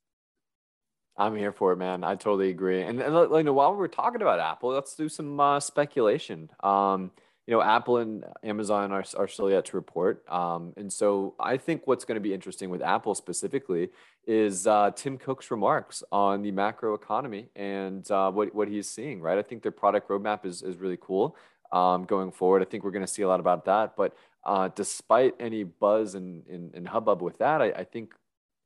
i'm 1.16 1.36
here 1.36 1.52
for 1.52 1.72
it 1.72 1.76
man 1.76 2.04
i 2.04 2.14
totally 2.14 2.50
agree 2.50 2.82
and, 2.82 3.00
and 3.00 3.14
you 3.14 3.42
know 3.42 3.52
while 3.52 3.74
we're 3.74 3.88
talking 3.88 4.22
about 4.22 4.40
apple 4.40 4.70
let's 4.70 4.94
do 4.94 5.08
some 5.08 5.38
uh, 5.38 5.60
speculation 5.60 6.48
um, 6.62 7.10
you 7.46 7.52
know, 7.52 7.62
Apple 7.62 7.96
and 7.96 8.24
Amazon 8.44 8.92
are, 8.92 9.04
are 9.18 9.26
still 9.26 9.50
yet 9.50 9.64
to 9.66 9.76
report. 9.76 10.24
Um, 10.30 10.72
and 10.76 10.92
so 10.92 11.34
I 11.40 11.56
think 11.56 11.86
what's 11.86 12.04
going 12.04 12.14
to 12.14 12.20
be 12.20 12.32
interesting 12.32 12.70
with 12.70 12.82
Apple 12.82 13.16
specifically 13.16 13.90
is 14.26 14.66
uh, 14.66 14.92
Tim 14.94 15.18
Cook's 15.18 15.50
remarks 15.50 16.04
on 16.12 16.42
the 16.42 16.52
macro 16.52 16.94
economy 16.94 17.48
and 17.56 18.08
uh, 18.12 18.30
what, 18.30 18.54
what 18.54 18.68
he's 18.68 18.88
seeing, 18.88 19.20
right? 19.20 19.38
I 19.38 19.42
think 19.42 19.62
their 19.62 19.72
product 19.72 20.08
roadmap 20.08 20.46
is, 20.46 20.62
is 20.62 20.76
really 20.76 20.98
cool 21.00 21.36
um, 21.72 22.04
going 22.04 22.30
forward. 22.30 22.62
I 22.62 22.64
think 22.64 22.84
we're 22.84 22.92
going 22.92 23.04
to 23.04 23.12
see 23.12 23.22
a 23.22 23.28
lot 23.28 23.40
about 23.40 23.64
that. 23.64 23.96
But 23.96 24.14
uh, 24.44 24.68
despite 24.76 25.34
any 25.40 25.64
buzz 25.64 26.14
and, 26.14 26.46
and, 26.46 26.72
and 26.74 26.86
hubbub 26.86 27.22
with 27.22 27.38
that, 27.38 27.60
I, 27.60 27.70
I 27.72 27.84
think 27.84 28.14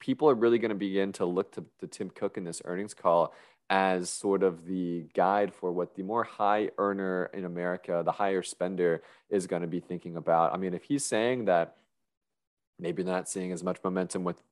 people 0.00 0.28
are 0.28 0.34
really 0.34 0.58
going 0.58 0.70
to 0.70 0.74
begin 0.74 1.12
to 1.12 1.24
look 1.24 1.52
to, 1.52 1.64
to 1.80 1.86
Tim 1.86 2.10
Cook 2.10 2.36
in 2.36 2.44
this 2.44 2.62
earnings 2.64 2.94
call 2.94 3.34
as 3.68 4.08
sort 4.10 4.42
of 4.42 4.64
the 4.66 5.06
guide 5.14 5.52
for 5.52 5.72
what 5.72 5.96
the 5.96 6.02
more 6.02 6.22
high 6.22 6.70
earner 6.78 7.30
in 7.34 7.44
America, 7.44 8.02
the 8.04 8.12
higher 8.12 8.42
spender 8.42 9.02
is 9.28 9.46
going 9.46 9.62
to 9.62 9.68
be 9.68 9.80
thinking 9.80 10.16
about. 10.16 10.54
I 10.54 10.56
mean, 10.56 10.72
if 10.72 10.84
he's 10.84 11.04
saying 11.04 11.46
that 11.46 11.76
maybe 12.78 13.02
not 13.02 13.28
seeing 13.28 13.52
as 13.52 13.64
much 13.64 13.78
momentum 13.82 14.22
with 14.22 14.42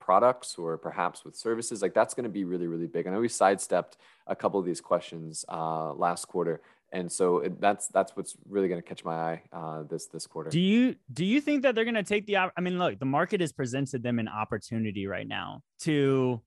products 0.00 0.56
or 0.56 0.78
perhaps 0.78 1.24
with 1.24 1.34
services 1.34 1.82
like 1.82 1.92
that's 1.92 2.14
going 2.14 2.22
to 2.22 2.30
be 2.30 2.44
really 2.44 2.68
really 2.68 2.86
big 2.86 3.06
And 3.06 3.12
i 3.12 3.16
know 3.16 3.20
we 3.20 3.28
sidestepped 3.28 3.96
a 4.28 4.36
couple 4.36 4.60
of 4.60 4.64
these 4.64 4.80
questions 4.80 5.44
uh, 5.48 5.92
last 5.94 6.26
quarter 6.26 6.60
and 6.92 7.10
so 7.10 7.38
it, 7.38 7.60
that's 7.60 7.88
that's 7.88 8.16
what's 8.16 8.36
really 8.48 8.68
going 8.68 8.80
to 8.80 8.86
catch 8.86 9.04
my 9.04 9.14
eye 9.14 9.42
uh, 9.52 9.82
this 9.82 10.06
this 10.06 10.26
quarter. 10.26 10.50
Do 10.50 10.60
you 10.60 10.96
do 11.12 11.24
you 11.24 11.40
think 11.40 11.62
that 11.62 11.74
they're 11.74 11.84
going 11.84 11.94
to 11.94 12.02
take 12.02 12.26
the? 12.26 12.36
I 12.36 12.60
mean, 12.60 12.78
look, 12.78 12.98
the 12.98 13.06
market 13.06 13.40
has 13.40 13.52
presented 13.52 14.02
them 14.02 14.18
an 14.18 14.28
opportunity 14.28 15.06
right 15.06 15.26
now 15.26 15.62
to 15.80 16.40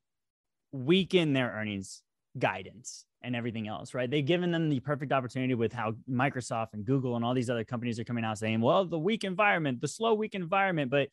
weaken 0.72 1.34
their 1.34 1.52
earnings 1.52 2.04
guidance 2.38 3.06
and 3.22 3.36
everything 3.36 3.68
else, 3.68 3.94
right? 3.94 4.10
They've 4.10 4.26
given 4.26 4.52
them 4.52 4.70
the 4.70 4.80
perfect 4.80 5.12
opportunity 5.12 5.54
with 5.54 5.74
how 5.74 5.94
Microsoft 6.10 6.68
and 6.74 6.86
Google 6.86 7.16
and 7.16 7.26
all 7.26 7.34
these 7.34 7.50
other 7.50 7.66
companies 7.66 8.00
are 8.00 8.04
coming 8.04 8.24
out 8.24 8.38
saying, 8.38 8.62
well, 8.62 8.86
the 8.86 9.00
weak 9.00 9.24
environment, 9.24 9.82
the 9.82 9.88
slow, 9.88 10.14
weak 10.14 10.36
environment. 10.36 10.90
But 10.90 11.10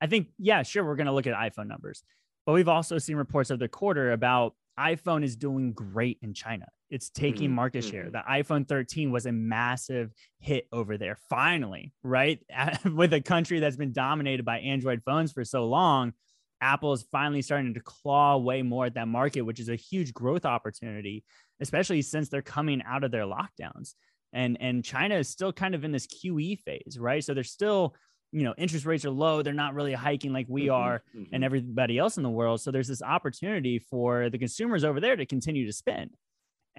I 0.00 0.06
think, 0.06 0.28
yeah, 0.38 0.62
sure, 0.62 0.84
we're 0.84 0.96
going 0.96 1.06
to 1.06 1.12
look 1.12 1.26
at 1.26 1.34
iPhone 1.34 1.66
numbers. 1.66 2.02
But 2.46 2.52
we've 2.52 2.68
also 2.68 2.96
seen 2.98 3.16
reports 3.16 3.50
of 3.50 3.58
the 3.58 3.68
quarter 3.68 4.12
about 4.12 4.54
iPhone 4.78 5.22
is 5.22 5.36
doing 5.36 5.72
great 5.72 6.18
in 6.22 6.32
China. 6.32 6.66
It's 6.90 7.08
taking 7.08 7.48
mm-hmm. 7.48 7.56
market 7.56 7.84
share. 7.84 8.04
Mm-hmm. 8.04 8.12
The 8.12 8.42
iPhone 8.42 8.68
13 8.68 9.12
was 9.12 9.26
a 9.26 9.32
massive 9.32 10.12
hit 10.40 10.66
over 10.72 10.98
there, 10.98 11.16
finally, 11.28 11.92
right? 12.02 12.40
With 12.84 13.12
a 13.12 13.20
country 13.20 13.60
that's 13.60 13.76
been 13.76 13.92
dominated 13.92 14.44
by 14.44 14.58
Android 14.58 15.02
phones 15.04 15.32
for 15.32 15.44
so 15.44 15.66
long, 15.66 16.12
Apple 16.60 16.92
is 16.92 17.06
finally 17.10 17.42
starting 17.42 17.74
to 17.74 17.80
claw 17.80 18.36
way 18.36 18.62
more 18.62 18.86
at 18.86 18.94
that 18.94 19.08
market, 19.08 19.42
which 19.42 19.60
is 19.60 19.68
a 19.68 19.76
huge 19.76 20.12
growth 20.12 20.44
opportunity, 20.44 21.24
especially 21.60 22.02
since 22.02 22.28
they're 22.28 22.42
coming 22.42 22.82
out 22.86 23.04
of 23.04 23.10
their 23.10 23.24
lockdowns. 23.24 23.94
And 24.32 24.58
and 24.60 24.84
China 24.84 25.16
is 25.16 25.28
still 25.28 25.52
kind 25.52 25.74
of 25.74 25.84
in 25.84 25.92
this 25.92 26.06
QE 26.06 26.58
phase, 26.60 26.98
right? 26.98 27.24
So 27.24 27.34
they're 27.34 27.44
still, 27.44 27.94
you 28.30 28.42
know, 28.42 28.54
interest 28.58 28.84
rates 28.84 29.04
are 29.04 29.10
low. 29.10 29.42
They're 29.42 29.52
not 29.52 29.74
really 29.74 29.92
hiking 29.92 30.32
like 30.32 30.46
we 30.48 30.66
mm-hmm, 30.66 30.74
are 30.74 31.02
mm-hmm. 31.16 31.34
and 31.34 31.42
everybody 31.42 31.98
else 31.98 32.16
in 32.16 32.22
the 32.22 32.30
world. 32.30 32.60
So 32.60 32.70
there's 32.70 32.88
this 32.88 33.02
opportunity 33.02 33.78
for 33.78 34.30
the 34.30 34.38
consumers 34.38 34.84
over 34.84 35.00
there 35.00 35.16
to 35.16 35.26
continue 35.26 35.66
to 35.66 35.72
spend. 35.72 36.10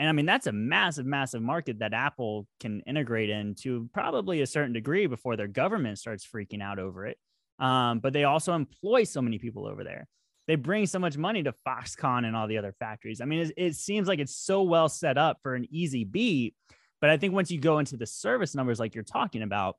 And 0.01 0.09
I 0.09 0.13
mean, 0.13 0.25
that's 0.25 0.47
a 0.47 0.51
massive, 0.51 1.05
massive 1.05 1.43
market 1.43 1.77
that 1.77 1.93
Apple 1.93 2.47
can 2.59 2.81
integrate 2.87 3.29
into 3.29 3.87
probably 3.93 4.41
a 4.41 4.47
certain 4.47 4.73
degree 4.73 5.05
before 5.05 5.37
their 5.37 5.47
government 5.47 5.99
starts 5.99 6.25
freaking 6.25 6.59
out 6.59 6.79
over 6.79 7.05
it. 7.05 7.19
Um, 7.59 7.99
but 7.99 8.11
they 8.11 8.23
also 8.23 8.53
employ 8.53 9.03
so 9.03 9.21
many 9.21 9.37
people 9.37 9.67
over 9.67 9.83
there. 9.83 10.07
They 10.47 10.55
bring 10.55 10.87
so 10.87 10.97
much 10.97 11.17
money 11.17 11.43
to 11.43 11.53
Foxconn 11.67 12.25
and 12.25 12.35
all 12.35 12.47
the 12.47 12.57
other 12.57 12.73
factories. 12.79 13.21
I 13.21 13.25
mean, 13.25 13.41
it, 13.41 13.53
it 13.55 13.75
seems 13.75 14.07
like 14.07 14.17
it's 14.17 14.35
so 14.35 14.63
well 14.63 14.89
set 14.89 15.19
up 15.19 15.37
for 15.43 15.53
an 15.53 15.67
easy 15.69 16.03
beat. 16.03 16.55
But 16.99 17.11
I 17.11 17.17
think 17.17 17.35
once 17.35 17.51
you 17.51 17.59
go 17.59 17.77
into 17.77 17.95
the 17.95 18.07
service 18.07 18.55
numbers, 18.55 18.79
like 18.79 18.95
you're 18.95 19.03
talking 19.03 19.43
about, 19.43 19.75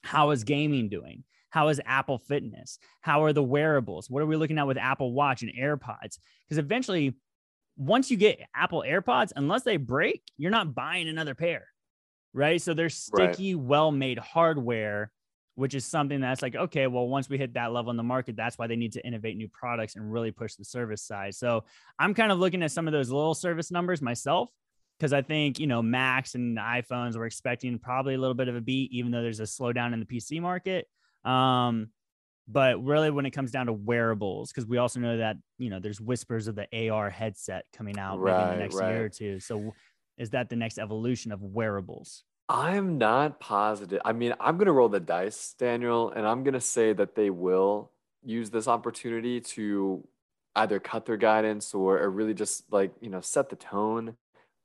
how 0.00 0.30
is 0.30 0.42
gaming 0.42 0.88
doing? 0.88 1.22
How 1.50 1.68
is 1.68 1.82
Apple 1.84 2.16
Fitness? 2.16 2.78
How 3.02 3.24
are 3.24 3.34
the 3.34 3.42
wearables? 3.42 4.08
What 4.08 4.22
are 4.22 4.26
we 4.26 4.36
looking 4.36 4.56
at 4.56 4.66
with 4.66 4.78
Apple 4.78 5.12
Watch 5.12 5.42
and 5.42 5.52
AirPods? 5.52 6.16
Because 6.48 6.56
eventually, 6.56 7.14
once 7.76 8.10
you 8.10 8.16
get 8.16 8.40
Apple 8.54 8.84
AirPods, 8.86 9.32
unless 9.36 9.62
they 9.62 9.76
break, 9.76 10.22
you're 10.36 10.50
not 10.50 10.74
buying 10.74 11.08
another 11.08 11.34
pair, 11.34 11.66
right? 12.32 12.60
So 12.60 12.74
they're 12.74 12.88
sticky, 12.88 13.54
right. 13.54 13.64
well 13.64 13.92
made 13.92 14.18
hardware 14.18 15.12
which 15.60 15.74
is 15.74 15.84
something 15.84 16.22
that's 16.22 16.40
like, 16.40 16.56
okay, 16.56 16.86
well, 16.86 17.06
once 17.06 17.28
we 17.28 17.36
hit 17.36 17.52
that 17.52 17.70
level 17.70 17.90
in 17.90 17.96
the 17.98 18.02
market, 18.02 18.34
that's 18.34 18.56
why 18.56 18.66
they 18.66 18.76
need 18.76 18.92
to 18.92 19.06
innovate 19.06 19.36
new 19.36 19.48
products 19.48 19.94
and 19.94 20.10
really 20.10 20.30
push 20.30 20.54
the 20.54 20.64
service 20.64 21.02
side. 21.02 21.34
So 21.34 21.64
I'm 21.98 22.14
kind 22.14 22.32
of 22.32 22.38
looking 22.38 22.62
at 22.62 22.70
some 22.70 22.86
of 22.86 22.92
those 22.92 23.10
little 23.10 23.34
service 23.34 23.70
numbers 23.70 24.00
myself 24.00 24.48
because 24.98 25.12
I 25.12 25.20
think, 25.20 25.58
you 25.58 25.66
know, 25.66 25.82
Macs 25.82 26.34
and 26.34 26.56
iPhones 26.56 27.14
we're 27.14 27.26
expecting 27.26 27.78
probably 27.78 28.14
a 28.14 28.18
little 28.18 28.34
bit 28.34 28.48
of 28.48 28.56
a 28.56 28.60
beat, 28.62 28.90
even 28.92 29.12
though 29.12 29.20
there's 29.20 29.40
a 29.40 29.42
slowdown 29.42 29.92
in 29.92 30.00
the 30.00 30.06
PC 30.06 30.40
market. 30.40 30.86
Um, 31.26 31.88
but 32.50 32.82
really, 32.82 33.10
when 33.10 33.26
it 33.26 33.30
comes 33.30 33.50
down 33.50 33.66
to 33.66 33.72
wearables, 33.72 34.50
because 34.50 34.66
we 34.66 34.78
also 34.78 34.98
know 35.00 35.18
that, 35.18 35.36
you 35.58 35.70
know, 35.70 35.78
there's 35.78 36.00
whispers 36.00 36.48
of 36.48 36.56
the 36.56 36.90
AR 36.90 37.10
headset 37.10 37.64
coming 37.76 37.98
out 37.98 38.18
right, 38.18 38.36
maybe 38.36 38.50
in 38.50 38.58
the 38.58 38.62
next 38.62 38.74
right. 38.76 38.90
year 38.90 39.04
or 39.04 39.08
two. 39.08 39.40
So 39.40 39.74
is 40.18 40.30
that 40.30 40.50
the 40.50 40.56
next 40.56 40.78
evolution 40.78 41.32
of 41.32 41.42
wearables? 41.42 42.24
I'm 42.48 42.98
not 42.98 43.38
positive. 43.38 44.00
I 44.04 44.12
mean, 44.12 44.34
I'm 44.40 44.56
going 44.56 44.66
to 44.66 44.72
roll 44.72 44.88
the 44.88 44.98
dice, 44.98 45.54
Daniel, 45.56 46.10
and 46.10 46.26
I'm 46.26 46.42
going 46.42 46.54
to 46.54 46.60
say 46.60 46.92
that 46.92 47.14
they 47.14 47.30
will 47.30 47.92
use 48.24 48.50
this 48.50 48.66
opportunity 48.66 49.40
to 49.40 50.06
either 50.56 50.80
cut 50.80 51.06
their 51.06 51.16
guidance 51.16 51.72
or, 51.74 51.98
or 51.98 52.10
really 52.10 52.34
just 52.34 52.64
like, 52.72 52.92
you 53.00 53.08
know, 53.08 53.20
set 53.20 53.50
the 53.50 53.56
tone. 53.56 54.16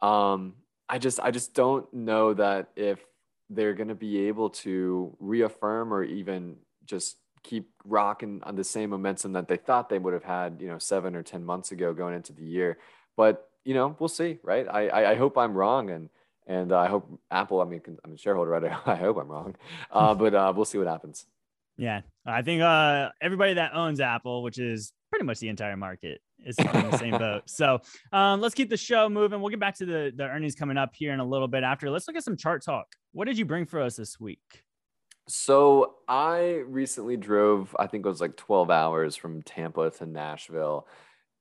Um, 0.01 0.55
I 0.89 0.97
just 0.97 1.19
I 1.19 1.31
just 1.31 1.53
don't 1.53 1.91
know 1.93 2.33
that 2.33 2.69
if 2.75 2.99
they're 3.49 3.73
going 3.73 3.89
to 3.89 3.95
be 3.95 4.27
able 4.27 4.49
to 4.49 5.15
reaffirm 5.19 5.93
or 5.93 6.03
even 6.03 6.57
just 6.85 7.17
keep 7.45 7.69
rocking 7.85 8.41
on 8.43 8.55
the 8.55 8.63
same 8.63 8.89
momentum 8.89 9.33
that 9.33 9.47
they 9.47 9.57
thought 9.57 9.89
they 9.89 9.99
would 9.99 10.13
have 10.13 10.23
had, 10.23 10.57
you 10.59 10.67
know, 10.67 10.79
7 10.79 11.15
or 11.15 11.23
10 11.23 11.45
months 11.45 11.71
ago 11.71 11.93
going 11.93 12.15
into 12.15 12.33
the 12.33 12.43
year. 12.43 12.77
But, 13.15 13.49
you 13.63 13.73
know, 13.73 13.95
we'll 13.99 14.09
see, 14.09 14.39
right? 14.43 14.67
I 14.67 14.87
I, 14.87 15.11
I 15.11 15.15
hope 15.15 15.37
I'm 15.37 15.53
wrong 15.53 15.89
and 15.89 16.09
and 16.47 16.71
uh, 16.71 16.79
I 16.79 16.87
hope 16.87 17.19
Apple, 17.31 17.61
I 17.61 17.65
mean, 17.65 17.81
I'm 18.03 18.13
a 18.13 18.17
shareholder, 18.17 18.51
right? 18.51 18.63
I 18.85 18.95
hope 18.95 19.17
I'm 19.17 19.27
wrong, 19.27 19.55
uh, 19.91 20.13
but 20.21 20.33
uh, 20.33 20.53
we'll 20.55 20.65
see 20.65 20.77
what 20.77 20.87
happens. 20.87 21.25
Yeah, 21.77 22.01
I 22.25 22.41
think 22.41 22.61
uh, 22.61 23.09
everybody 23.21 23.55
that 23.55 23.73
owns 23.73 23.99
Apple, 23.99 24.43
which 24.43 24.59
is 24.59 24.93
pretty 25.09 25.25
much 25.25 25.39
the 25.39 25.49
entire 25.49 25.75
market, 25.75 26.21
is 26.45 26.57
in 26.57 26.65
the 26.65 26.97
same 26.97 27.17
boat. 27.17 27.43
So 27.47 27.79
um, 28.13 28.39
let's 28.39 28.55
keep 28.55 28.69
the 28.69 28.77
show 28.77 29.09
moving. 29.09 29.41
We'll 29.41 29.49
get 29.49 29.59
back 29.59 29.75
to 29.77 29.85
the, 29.85 30.13
the 30.15 30.23
earnings 30.23 30.55
coming 30.55 30.77
up 30.77 30.91
here 30.93 31.13
in 31.13 31.19
a 31.19 31.25
little 31.25 31.47
bit 31.47 31.63
after. 31.63 31.89
Let's 31.89 32.07
look 32.07 32.15
at 32.15 32.23
some 32.23 32.37
chart 32.37 32.63
talk. 32.63 32.87
What 33.11 33.25
did 33.25 33.37
you 33.37 33.45
bring 33.45 33.65
for 33.65 33.81
us 33.81 33.97
this 33.97 34.19
week? 34.19 34.64
So 35.27 35.95
I 36.07 36.61
recently 36.67 37.17
drove, 37.17 37.75
I 37.79 37.87
think 37.87 38.05
it 38.05 38.09
was 38.09 38.21
like 38.21 38.37
12 38.37 38.69
hours 38.69 39.15
from 39.15 39.41
Tampa 39.41 39.89
to 39.91 40.05
Nashville. 40.05 40.87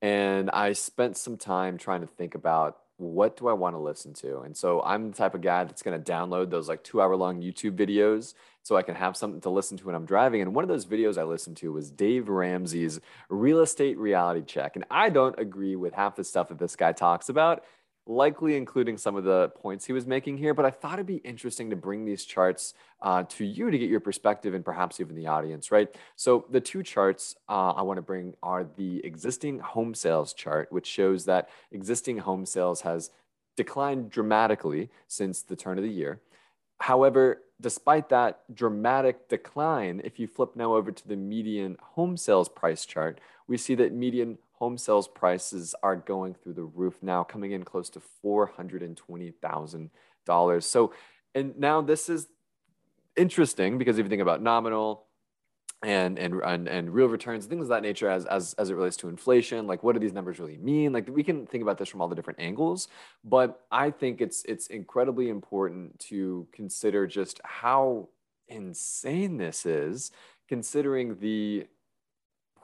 And 0.01 0.49
I 0.49 0.73
spent 0.73 1.17
some 1.17 1.37
time 1.37 1.77
trying 1.77 2.01
to 2.01 2.07
think 2.07 2.35
about 2.35 2.77
what 2.97 3.37
do 3.37 3.47
I 3.47 3.53
want 3.53 3.75
to 3.75 3.79
listen 3.79 4.13
to? 4.15 4.39
And 4.39 4.55
so 4.55 4.81
I'm 4.81 5.11
the 5.11 5.17
type 5.17 5.35
of 5.35 5.41
guy 5.41 5.65
that's 5.65 5.81
going 5.81 6.01
to 6.01 6.11
download 6.11 6.49
those 6.49 6.69
like 6.69 6.83
two 6.83 7.01
hour 7.01 7.15
long 7.15 7.41
YouTube 7.41 7.75
videos 7.75 8.33
so 8.63 8.77
I 8.77 8.83
can 8.83 8.95
have 8.95 9.17
something 9.17 9.41
to 9.41 9.49
listen 9.49 9.77
to 9.77 9.85
when 9.85 9.95
I'm 9.95 10.05
driving. 10.05 10.41
And 10.41 10.55
one 10.55 10.63
of 10.63 10.69
those 10.69 10.85
videos 10.85 11.17
I 11.17 11.23
listened 11.23 11.57
to 11.57 11.73
was 11.73 11.91
Dave 11.91 12.29
Ramsey's 12.29 12.99
real 13.29 13.59
estate 13.59 13.97
reality 13.97 14.43
check. 14.43 14.75
And 14.75 14.85
I 14.89 15.09
don't 15.09 15.37
agree 15.37 15.75
with 15.75 15.93
half 15.93 16.15
the 16.15 16.23
stuff 16.23 16.47
that 16.47 16.57
this 16.57 16.75
guy 16.75 16.93
talks 16.93 17.29
about 17.29 17.63
likely 18.07 18.55
including 18.55 18.97
some 18.97 19.15
of 19.15 19.23
the 19.23 19.49
points 19.55 19.85
he 19.85 19.93
was 19.93 20.05
making 20.05 20.37
here, 20.37 20.53
but 20.53 20.65
I 20.65 20.69
thought 20.69 20.93
it'd 20.93 21.07
be 21.07 21.15
interesting 21.17 21.71
to 21.71 21.75
bring 21.75 22.05
these 22.05 22.23
charts 22.23 22.73
uh, 23.01 23.23
to 23.29 23.45
you 23.45 23.71
to 23.71 23.77
get 23.77 23.89
your 23.89 23.99
perspective 23.99 24.53
and 24.53 24.63
perhaps 24.63 24.99
even 24.99 25.15
the 25.15 25.27
audience, 25.27 25.71
right? 25.71 25.93
So 26.15 26.45
the 26.51 26.61
two 26.61 26.83
charts 26.83 27.35
uh, 27.49 27.71
I 27.71 27.81
want 27.81 27.97
to 27.97 28.03
bring 28.03 28.35
are 28.43 28.63
the 28.63 29.03
existing 29.03 29.59
home 29.59 29.95
sales 29.95 30.33
chart, 30.33 30.71
which 30.71 30.85
shows 30.85 31.25
that 31.25 31.49
existing 31.71 32.19
home 32.19 32.45
sales 32.45 32.81
has 32.81 33.09
declined 33.57 34.11
dramatically 34.11 34.89
since 35.07 35.41
the 35.41 35.55
turn 35.55 35.77
of 35.77 35.83
the 35.83 35.89
year. 35.89 36.19
However, 36.81 37.41
despite 37.61 38.09
that 38.09 38.41
dramatic 38.53 39.29
decline, 39.29 40.01
if 40.03 40.19
you 40.19 40.27
flip 40.27 40.55
now 40.55 40.75
over 40.75 40.91
to 40.91 41.07
the 41.07 41.15
median 41.15 41.77
home 41.81 42.17
sales 42.17 42.49
price 42.49 42.85
chart, 42.85 43.19
we 43.47 43.57
see 43.57 43.75
that 43.75 43.93
median 43.93 44.37
home 44.57 44.77
sales 44.77 45.07
prices 45.07 45.73
are 45.83 45.95
going 45.95 46.33
through 46.33 46.53
the 46.53 46.63
roof 46.63 46.95
now, 47.01 47.23
coming 47.23 47.51
in 47.51 47.63
close 47.63 47.89
to 47.91 48.01
$420,000. 48.23 50.63
So, 50.63 50.93
and 51.33 51.57
now 51.59 51.81
this 51.81 52.09
is 52.09 52.27
interesting 53.15 53.77
because 53.77 53.97
if 53.97 54.05
you 54.05 54.09
think 54.09 54.21
about 54.21 54.41
nominal 54.41 55.05
and, 55.83 56.17
and, 56.17 56.41
and, 56.41 56.69
and 56.69 56.93
real 56.93 57.07
returns, 57.07 57.45
things 57.45 57.63
of 57.63 57.69
that 57.69 57.81
nature 57.81 58.09
as, 58.09 58.25
as, 58.25 58.53
as 58.53 58.69
it 58.69 58.75
relates 58.75 58.95
to 58.97 59.09
inflation, 59.09 59.67
like 59.67 59.83
what 59.83 59.93
do 59.93 59.99
these 59.99 60.13
numbers 60.13 60.39
really 60.39 60.57
mean? 60.57 60.93
Like 60.93 61.09
we 61.09 61.23
can 61.23 61.45
think 61.45 61.61
about 61.61 61.77
this 61.77 61.89
from 61.89 61.99
all 62.01 62.07
the 62.07 62.15
different 62.15 62.39
angles, 62.39 62.87
but 63.23 63.65
I 63.71 63.91
think 63.91 64.21
it's, 64.21 64.43
it's 64.45 64.67
incredibly 64.67 65.29
important 65.29 65.99
to 66.07 66.47
consider 66.53 67.05
just 67.07 67.41
how 67.43 68.07
insane 68.47 69.37
this 69.37 69.65
is 69.65 70.11
considering 70.47 71.17
the 71.19 71.65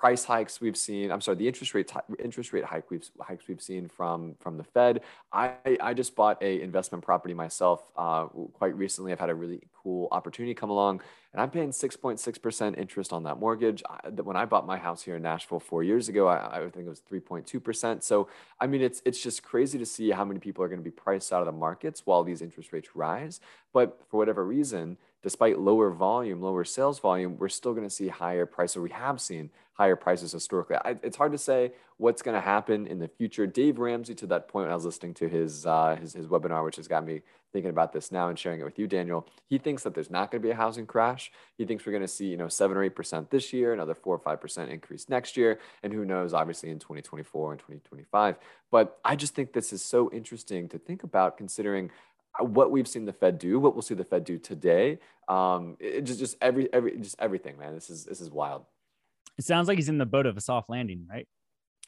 price 0.02 0.24
hikes 0.26 0.60
we've 0.60 0.76
seen. 0.76 1.12
I'm 1.12 1.22
sorry, 1.22 1.38
the 1.38 1.48
interest 1.48 1.76
rate 1.76 1.92
interest 2.18 2.54
rate 2.54 2.66
hike 2.66 2.90
we've 2.90 3.08
hikes 3.20 3.48
we've 3.48 3.62
seen 3.62 3.88
from 3.88 4.34
from 4.40 4.58
the 4.58 4.64
Fed. 4.64 5.02
I 5.32 5.54
I 5.80 5.94
just 5.94 6.16
bought 6.16 6.42
a 6.42 6.60
investment 6.60 7.04
property 7.04 7.36
myself 7.36 7.84
uh, 7.96 8.26
quite 8.54 8.76
recently. 8.76 9.12
I've 9.12 9.20
had 9.20 9.30
a 9.30 9.36
really 9.36 9.62
cool 9.84 10.08
opportunity 10.12 10.56
come 10.56 10.72
along, 10.72 11.02
and 11.34 11.40
I'm 11.40 11.52
paying 11.52 11.70
6.6 11.70 12.42
percent 12.42 12.80
interest 12.80 13.14
on 13.14 13.22
that 13.26 13.38
mortgage. 13.38 13.84
I, 13.88 14.10
when 14.10 14.36
I 14.36 14.46
bought 14.46 14.66
my 14.66 14.80
house 14.80 15.04
here 15.04 15.18
in 15.18 15.22
Nashville 15.22 15.60
four 15.60 15.84
years 15.84 16.10
ago, 16.10 16.28
I, 16.28 16.58
I 16.58 16.60
think 16.72 16.88
it 16.88 16.90
was 16.90 17.02
3.2 17.02 17.64
percent. 17.64 18.04
So 18.04 18.28
I 18.60 18.66
mean, 18.66 18.82
it's 18.82 19.04
it's 19.06 19.22
just 19.22 19.44
crazy 19.44 19.78
to 19.78 19.86
see 19.86 20.10
how 20.10 20.26
many 20.26 20.40
people 20.40 20.64
are 20.64 20.68
going 20.68 20.80
to 20.80 20.84
be 20.84 20.98
priced 21.06 21.32
out 21.32 21.42
of 21.42 21.46
the 21.46 21.60
markets 21.68 22.08
while 22.08 22.24
these 22.24 22.42
interest 22.42 22.74
rates 22.74 22.90
rise. 22.96 23.40
But 23.72 24.02
for 24.10 24.18
whatever 24.18 24.44
reason 24.44 24.98
despite 25.24 25.60
lower 25.60 25.92
volume, 25.92 26.42
lower 26.42 26.64
sales 26.64 27.00
volume, 27.00 27.38
we're 27.38 27.50
still 27.50 27.74
going 27.74 27.88
to 27.88 27.94
see 27.94 28.08
higher 28.08 28.46
prices. 28.46 28.78
We 28.78 28.90
have 28.92 29.22
seen 29.22 29.50
higher 29.74 29.96
prices 29.96 30.32
historically. 30.32 30.76
I, 30.78 30.96
it's 31.04 31.18
hard 31.18 31.32
to 31.32 31.38
say 31.38 31.72
what's 31.98 32.22
going 32.22 32.36
to 32.36 32.42
happen 32.42 32.88
in 32.88 33.00
the 33.00 33.08
future. 33.08 33.48
Dave 33.48 33.80
Ramsey, 33.80 34.16
to 34.16 34.28
that 34.28 34.48
point, 34.48 34.66
when 34.66 34.72
I 34.72 34.76
was 34.76 34.86
listening 34.86 35.14
to 35.16 35.28
his, 35.28 35.66
uh, 35.66 35.98
his 36.00 36.14
his 36.14 36.28
webinar, 36.28 36.64
which 36.66 36.76
has 36.76 36.88
got 36.88 37.06
me 37.06 37.22
thinking 37.52 37.70
about 37.70 37.92
this 37.92 38.12
now 38.12 38.30
and 38.30 38.40
sharing 38.40 38.62
it 38.62 38.64
with 38.64 38.80
you, 38.80 38.88
Daniel. 38.88 39.28
He 39.48 39.58
thinks 39.58 39.84
that 39.84 39.94
there's 39.94 40.10
not 40.10 40.32
going 40.32 40.42
to 40.42 40.48
be 40.48 40.52
a 40.52 40.56
housing 40.56 40.86
crash. 40.86 41.32
He 41.58 41.66
thinks 41.66 41.86
we're 41.86 41.92
going 41.92 42.02
to 42.04 42.08
see, 42.08 42.28
you 42.28 42.38
know, 42.38 42.48
seven 42.48 42.78
or 42.78 42.84
eight 42.84 42.96
percent 42.96 43.30
this 43.30 43.52
year, 43.54 43.74
another 43.74 43.94
four 43.94 44.16
or 44.16 44.20
five 44.20 44.40
percent 44.40 44.72
increase 44.72 45.10
next 45.10 45.38
year, 45.38 45.60
and 45.84 45.92
who 45.92 46.06
knows, 46.06 46.34
obviously 46.34 46.70
in 46.70 46.80
2024 46.80 47.52
and 47.52 47.60
2025. 47.60 48.36
But 48.70 49.00
I 49.04 49.16
just 49.16 49.36
think 49.36 49.52
this 49.52 49.74
is 49.74 49.84
so 49.84 50.10
interesting 50.12 50.70
to 50.70 50.80
think 50.80 51.04
about, 51.04 51.38
considering 51.38 51.92
what 52.39 52.72
we've 52.72 52.88
seen 52.88 53.06
the 53.06 53.13
Fed 53.13 53.39
do, 53.39 53.60
what 53.60 53.76
we'll 53.76 53.82
see 53.82 53.94
the 53.94 54.04
Fed 54.04 54.24
do 54.24 54.38
today. 54.38 55.00
Um, 55.28 55.78
it 55.80 56.02
just 56.02 56.20
just 56.20 56.38
every 56.41 56.72
every 56.74 56.98
just 56.98 57.15
everything, 57.20 57.58
man. 57.58 57.74
This 57.74 57.89
is 57.89 58.06
this 58.06 58.22
is 58.22 58.30
wild. 58.30 58.65
It 59.38 59.46
sounds 59.46 59.67
like 59.67 59.78
he's 59.78 59.89
in 59.89 59.98
the 59.98 60.06
boat 60.06 60.26
of 60.26 60.38
a 60.38 60.41
soft 60.41 60.70
landing, 60.70 61.08
right? 61.10 61.28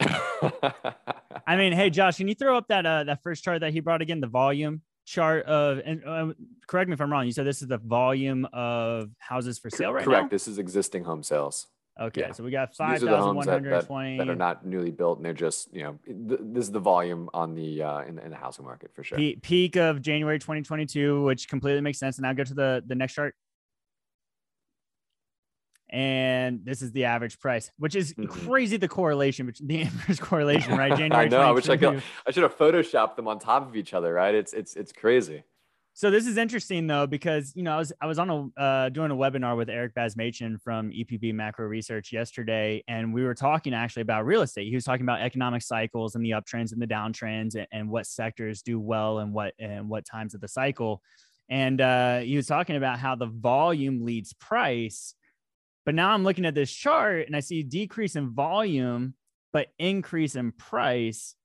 I 1.46 1.56
mean, 1.56 1.72
hey 1.72 1.90
Josh, 1.90 2.16
can 2.16 2.28
you 2.28 2.34
throw 2.34 2.56
up 2.56 2.68
that 2.68 2.84
uh, 2.86 3.04
that 3.04 3.22
first 3.22 3.44
chart 3.44 3.60
that 3.60 3.72
he 3.72 3.80
brought 3.80 4.02
again, 4.02 4.20
the 4.20 4.26
volume 4.26 4.82
chart 5.06 5.44
of 5.46 5.80
and 5.84 6.04
uh, 6.04 6.32
correct 6.66 6.88
me 6.88 6.94
if 6.94 7.00
I'm 7.00 7.12
wrong. 7.12 7.26
You 7.26 7.32
said 7.32 7.46
this 7.46 7.62
is 7.62 7.68
the 7.68 7.78
volume 7.78 8.46
of 8.52 9.10
houses 9.18 9.58
for 9.58 9.70
sale 9.70 9.92
right 9.92 10.04
Correct. 10.04 10.24
now. 10.24 10.28
This 10.28 10.48
is 10.48 10.58
existing 10.58 11.04
home 11.04 11.22
sales. 11.22 11.66
Okay, 12.00 12.22
Yeah. 12.22 12.32
so 12.32 12.42
we 12.42 12.50
got 12.50 12.74
five 12.74 13.00
thousand 13.00 13.36
one 13.36 13.46
that, 13.46 13.62
that, 13.62 13.88
that 13.88 14.28
are 14.28 14.34
not 14.34 14.66
newly 14.66 14.90
built, 14.90 15.18
and 15.18 15.24
they're 15.24 15.32
just 15.32 15.72
you 15.72 15.84
know 15.84 15.98
th- 16.04 16.40
this 16.42 16.64
is 16.64 16.72
the 16.72 16.80
volume 16.80 17.30
on 17.32 17.54
the 17.54 17.82
uh, 17.82 18.00
in, 18.00 18.16
the- 18.16 18.24
in 18.24 18.30
the 18.30 18.36
housing 18.36 18.64
market 18.64 18.90
for 18.94 19.04
sure. 19.04 19.16
Pe- 19.16 19.36
peak 19.36 19.76
of 19.76 20.02
January 20.02 20.40
2022, 20.40 21.22
which 21.22 21.48
completely 21.48 21.80
makes 21.80 21.98
sense. 22.00 22.18
And 22.18 22.24
now 22.24 22.32
go 22.32 22.42
to 22.42 22.54
the 22.54 22.82
the 22.84 22.96
next 22.96 23.14
chart. 23.14 23.36
And 25.90 26.64
this 26.64 26.82
is 26.82 26.90
the 26.92 27.04
average 27.04 27.38
price, 27.38 27.70
which 27.78 27.94
is 27.94 28.14
Mhm. 28.14 28.28
crazy. 28.28 28.76
The 28.76 28.88
correlation, 28.88 29.46
which 29.46 29.60
the 29.60 29.80
inverse 29.82 30.18
correlation, 30.18 30.76
right? 30.76 30.90
I 30.92 30.96
January. 30.96 31.28
know. 31.28 31.40
I 31.42 31.52
wish 31.52 31.64
I 31.68 31.76
2022. 31.76 32.00
could. 32.00 32.02
I 32.26 32.30
should 32.32 32.42
have 32.42 32.56
photoshopped 32.58 33.14
them 33.16 33.28
on 33.28 33.38
top 33.38 33.68
of 33.68 33.76
each 33.76 33.94
other, 33.94 34.12
right? 34.12 34.34
It's 34.34 34.52
it's 34.52 34.74
it's 34.74 34.92
crazy. 34.92 35.44
So 35.96 36.10
this 36.10 36.26
is 36.26 36.36
interesting 36.38 36.88
though, 36.88 37.06
because 37.06 37.52
you 37.54 37.62
know 37.62 37.72
I 37.72 37.76
was 37.76 37.92
I 38.00 38.06
was 38.06 38.18
on 38.18 38.28
a 38.28 38.60
uh, 38.60 38.88
doing 38.88 39.12
a 39.12 39.14
webinar 39.14 39.56
with 39.56 39.70
Eric 39.70 39.94
Basmajian 39.94 40.60
from 40.60 40.90
EPB 40.90 41.32
Macro 41.32 41.66
Research 41.66 42.12
yesterday, 42.12 42.82
and 42.88 43.14
we 43.14 43.22
were 43.22 43.34
talking 43.34 43.72
actually 43.72 44.02
about 44.02 44.26
real 44.26 44.42
estate. 44.42 44.68
He 44.68 44.74
was 44.74 44.82
talking 44.82 45.04
about 45.04 45.20
economic 45.20 45.62
cycles 45.62 46.16
and 46.16 46.24
the 46.24 46.32
uptrends 46.32 46.72
and 46.72 46.82
the 46.82 46.86
downtrends, 46.88 47.54
and, 47.54 47.68
and 47.70 47.88
what 47.88 48.08
sectors 48.08 48.60
do 48.60 48.80
well 48.80 49.20
and 49.20 49.32
what 49.32 49.54
and 49.60 49.88
what 49.88 50.04
times 50.04 50.34
of 50.34 50.40
the 50.40 50.48
cycle. 50.48 51.00
And 51.48 51.80
uh, 51.80 52.18
he 52.18 52.34
was 52.34 52.48
talking 52.48 52.74
about 52.74 52.98
how 52.98 53.14
the 53.14 53.26
volume 53.26 54.04
leads 54.04 54.32
price. 54.32 55.14
But 55.86 55.94
now 55.94 56.10
I'm 56.10 56.24
looking 56.24 56.44
at 56.44 56.56
this 56.56 56.72
chart 56.72 57.28
and 57.28 57.36
I 57.36 57.40
see 57.40 57.62
decrease 57.62 58.16
in 58.16 58.34
volume, 58.34 59.14
but 59.52 59.68
increase 59.78 60.34
in 60.34 60.50
price, 60.50 61.36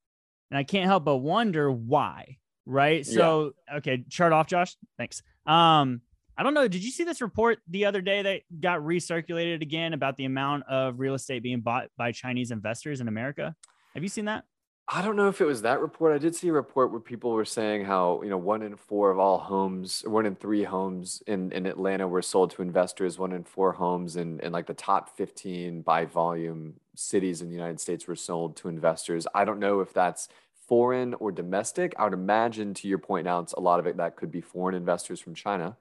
and 0.50 0.58
I 0.58 0.64
can't 0.64 0.86
help 0.86 1.04
but 1.04 1.18
wonder 1.18 1.70
why 1.70 2.39
right? 2.70 3.06
Yeah. 3.06 3.14
So 3.14 3.52
okay, 3.76 4.04
chart 4.08 4.32
off, 4.32 4.46
Josh. 4.46 4.76
Thanks. 4.96 5.22
Um, 5.46 6.00
I 6.36 6.42
don't 6.42 6.54
know. 6.54 6.68
Did 6.68 6.82
you 6.82 6.90
see 6.90 7.04
this 7.04 7.20
report 7.20 7.58
the 7.68 7.84
other 7.84 8.00
day 8.00 8.22
that 8.22 8.42
got 8.60 8.80
recirculated 8.80 9.60
again 9.60 9.92
about 9.92 10.16
the 10.16 10.24
amount 10.24 10.64
of 10.68 10.98
real 10.98 11.14
estate 11.14 11.42
being 11.42 11.60
bought 11.60 11.88
by 11.98 12.12
Chinese 12.12 12.50
investors 12.50 13.00
in 13.00 13.08
America? 13.08 13.54
Have 13.94 14.02
you 14.02 14.08
seen 14.08 14.24
that? 14.26 14.44
I 14.92 15.02
don't 15.02 15.14
know 15.14 15.28
if 15.28 15.40
it 15.40 15.44
was 15.44 15.62
that 15.62 15.80
report. 15.80 16.12
I 16.12 16.18
did 16.18 16.34
see 16.34 16.48
a 16.48 16.52
report 16.52 16.90
where 16.90 16.98
people 16.98 17.30
were 17.30 17.44
saying 17.44 17.84
how, 17.84 18.22
you 18.24 18.28
know, 18.28 18.38
one 18.38 18.62
in 18.62 18.74
four 18.74 19.12
of 19.12 19.20
all 19.20 19.38
homes, 19.38 20.02
one 20.04 20.26
in 20.26 20.34
three 20.34 20.64
homes 20.64 21.22
in, 21.28 21.52
in 21.52 21.66
Atlanta 21.66 22.08
were 22.08 22.22
sold 22.22 22.50
to 22.52 22.62
investors, 22.62 23.16
one 23.16 23.32
in 23.32 23.44
four 23.44 23.70
homes 23.70 24.16
in, 24.16 24.40
in 24.40 24.50
like 24.50 24.66
the 24.66 24.74
top 24.74 25.16
15 25.16 25.82
by 25.82 26.06
volume 26.06 26.74
cities 26.96 27.40
in 27.40 27.48
the 27.48 27.54
United 27.54 27.78
States 27.78 28.08
were 28.08 28.16
sold 28.16 28.56
to 28.56 28.68
investors. 28.68 29.28
I 29.32 29.44
don't 29.44 29.60
know 29.60 29.78
if 29.78 29.92
that's 29.92 30.28
foreign 30.70 31.14
or 31.14 31.32
domestic. 31.32 31.92
I 31.98 32.04
would 32.04 32.14
imagine, 32.14 32.72
to 32.74 32.88
your 32.88 32.98
point 32.98 33.24
now, 33.24 33.40
it's 33.40 33.52
a 33.54 33.60
lot 33.60 33.80
of 33.80 33.88
it 33.88 33.96
that 33.96 34.14
could 34.14 34.30
be 34.30 34.40
foreign 34.40 34.76
investors 34.76 35.20
from 35.20 35.34
China. 35.34 35.76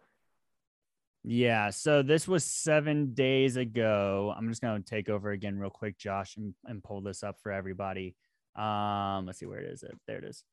Yeah. 1.24 1.70
So 1.70 2.02
this 2.02 2.28
was 2.28 2.44
seven 2.44 3.14
days 3.14 3.56
ago. 3.56 4.34
I'm 4.36 4.50
just 4.50 4.64
going 4.64 4.82
to 4.82 4.90
take 4.90 5.08
over 5.08 5.30
again 5.30 5.60
real 5.60 5.70
quick, 5.70 6.00
Josh, 6.00 6.38
and, 6.38 6.56
and 6.66 6.84
pull 6.84 7.02
this 7.02 7.22
up 7.22 7.38
for 7.44 7.52
everybody. 7.52 8.16
Um, 8.56 9.28
let's 9.28 9.38
see 9.38 9.46
where 9.46 9.60
it 9.60 9.72
is. 9.72 9.84
It 9.84 9.96
there 10.08 10.18
it 10.18 10.24
is. 10.24 10.44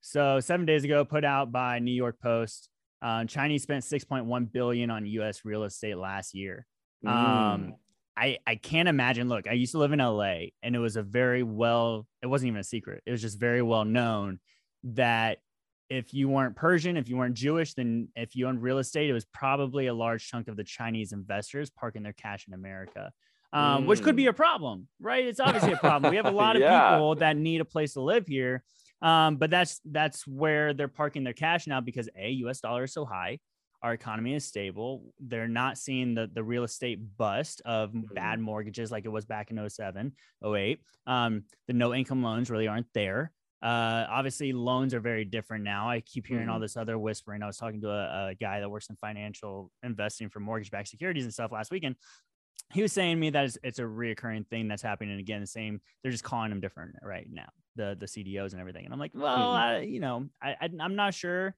So 0.00 0.40
seven 0.40 0.64
days 0.64 0.84
ago, 0.84 1.04
put 1.04 1.24
out 1.24 1.52
by 1.52 1.78
New 1.78 1.92
York 1.92 2.18
Post. 2.18 2.70
Uh, 3.02 3.26
Chinese 3.26 3.62
spent 3.62 3.84
6.1 3.84 4.52
billion 4.52 4.90
on 4.90 5.04
U.S. 5.04 5.44
real 5.44 5.64
estate 5.64 5.98
last 5.98 6.34
year. 6.34 6.66
Mm. 7.04 7.74
I 8.22 8.38
I 8.46 8.54
can't 8.54 8.88
imagine. 8.88 9.28
Look, 9.28 9.48
I 9.48 9.52
used 9.52 9.72
to 9.72 9.78
live 9.78 9.92
in 9.92 9.98
LA, 9.98 10.46
and 10.62 10.76
it 10.76 10.78
was 10.78 10.96
a 10.96 11.02
very 11.02 11.42
well. 11.42 12.06
It 12.22 12.26
wasn't 12.28 12.48
even 12.48 12.60
a 12.60 12.64
secret. 12.64 13.02
It 13.04 13.10
was 13.10 13.20
just 13.20 13.40
very 13.40 13.62
well 13.62 13.84
known 13.84 14.38
that 14.84 15.38
if 15.90 16.14
you 16.14 16.28
weren't 16.28 16.54
Persian, 16.56 16.96
if 16.96 17.08
you 17.08 17.16
weren't 17.16 17.34
Jewish, 17.34 17.74
then 17.74 18.08
if 18.14 18.36
you 18.36 18.46
owned 18.46 18.62
real 18.62 18.78
estate, 18.78 19.10
it 19.10 19.12
was 19.12 19.26
probably 19.26 19.88
a 19.88 19.94
large 19.94 20.26
chunk 20.28 20.48
of 20.48 20.56
the 20.56 20.64
Chinese 20.64 21.12
investors 21.12 21.68
parking 21.68 22.02
their 22.02 22.14
cash 22.14 22.46
in 22.48 22.54
America, 22.54 23.12
um, 23.52 23.86
which 23.86 24.02
could 24.02 24.16
be 24.16 24.26
a 24.26 24.32
problem, 24.32 24.88
right? 25.00 25.26
It's 25.26 25.40
obviously 25.40 25.72
a 25.72 25.76
problem. 25.76 26.10
We 26.10 26.16
have 26.16 26.26
a 26.26 26.30
lot 26.44 26.56
of 26.56 26.62
Yeah. 26.62 26.90
people 26.92 27.16
that 27.16 27.36
need 27.36 27.60
a 27.60 27.64
place 27.66 27.94
to 27.94 28.00
live 28.00 28.26
here, 28.26 28.62
um, 29.02 29.36
but 29.36 29.50
that's 29.50 29.80
that's 29.84 30.26
where 30.26 30.72
they're 30.72 30.88
parking 30.88 31.24
their 31.24 31.34
cash 31.34 31.66
now 31.66 31.80
because 31.80 32.08
a 32.16 32.30
U.S. 32.44 32.60
dollar 32.60 32.84
is 32.84 32.92
so 32.94 33.04
high. 33.04 33.40
Our 33.82 33.92
economy 33.92 34.34
is 34.34 34.44
stable. 34.44 35.12
They're 35.18 35.48
not 35.48 35.76
seeing 35.76 36.14
the, 36.14 36.30
the 36.32 36.44
real 36.44 36.62
estate 36.64 37.00
bust 37.16 37.62
of 37.64 37.92
bad 38.14 38.38
mortgages 38.40 38.90
like 38.92 39.04
it 39.04 39.08
was 39.08 39.24
back 39.24 39.50
in 39.50 39.68
07, 39.68 40.12
08. 40.44 40.80
Um, 41.06 41.44
the 41.66 41.72
no 41.72 41.92
income 41.94 42.22
loans 42.22 42.48
really 42.50 42.68
aren't 42.68 42.86
there. 42.94 43.32
Uh, 43.60 44.06
obviously, 44.08 44.52
loans 44.52 44.92
are 44.94 45.00
very 45.00 45.24
different 45.24 45.64
now. 45.64 45.88
I 45.88 46.00
keep 46.00 46.26
hearing 46.26 46.48
all 46.48 46.60
this 46.60 46.76
other 46.76 46.98
whispering. 46.98 47.42
I 47.42 47.46
was 47.46 47.56
talking 47.56 47.80
to 47.82 47.90
a, 47.90 48.28
a 48.30 48.34
guy 48.34 48.60
that 48.60 48.68
works 48.68 48.88
in 48.88 48.96
financial 48.96 49.70
investing 49.82 50.28
for 50.28 50.40
mortgage 50.40 50.70
backed 50.70 50.88
securities 50.88 51.24
and 51.24 51.32
stuff 51.32 51.52
last 51.52 51.70
weekend. 51.70 51.96
He 52.72 52.82
was 52.82 52.92
saying 52.92 53.16
to 53.16 53.20
me 53.20 53.30
that 53.30 53.44
it's, 53.44 53.58
it's 53.62 53.78
a 53.78 53.82
reoccurring 53.82 54.48
thing 54.48 54.66
that's 54.66 54.82
happening 54.82 55.18
again. 55.18 55.40
The 55.40 55.46
same, 55.46 55.80
they're 56.02 56.10
just 56.12 56.24
calling 56.24 56.50
them 56.50 56.60
different 56.60 56.96
right 57.02 57.26
now, 57.30 57.48
the 57.76 57.96
the 57.98 58.06
CDOs 58.06 58.52
and 58.52 58.60
everything. 58.60 58.84
And 58.84 58.94
I'm 58.94 59.00
like, 59.00 59.12
well, 59.14 59.36
Mhm. 59.38 59.54
I, 59.56 59.80
you 59.80 60.00
know, 60.00 60.28
I, 60.40 60.56
I 60.60 60.68
I'm 60.80 60.96
not 60.96 61.14
sure 61.14 61.54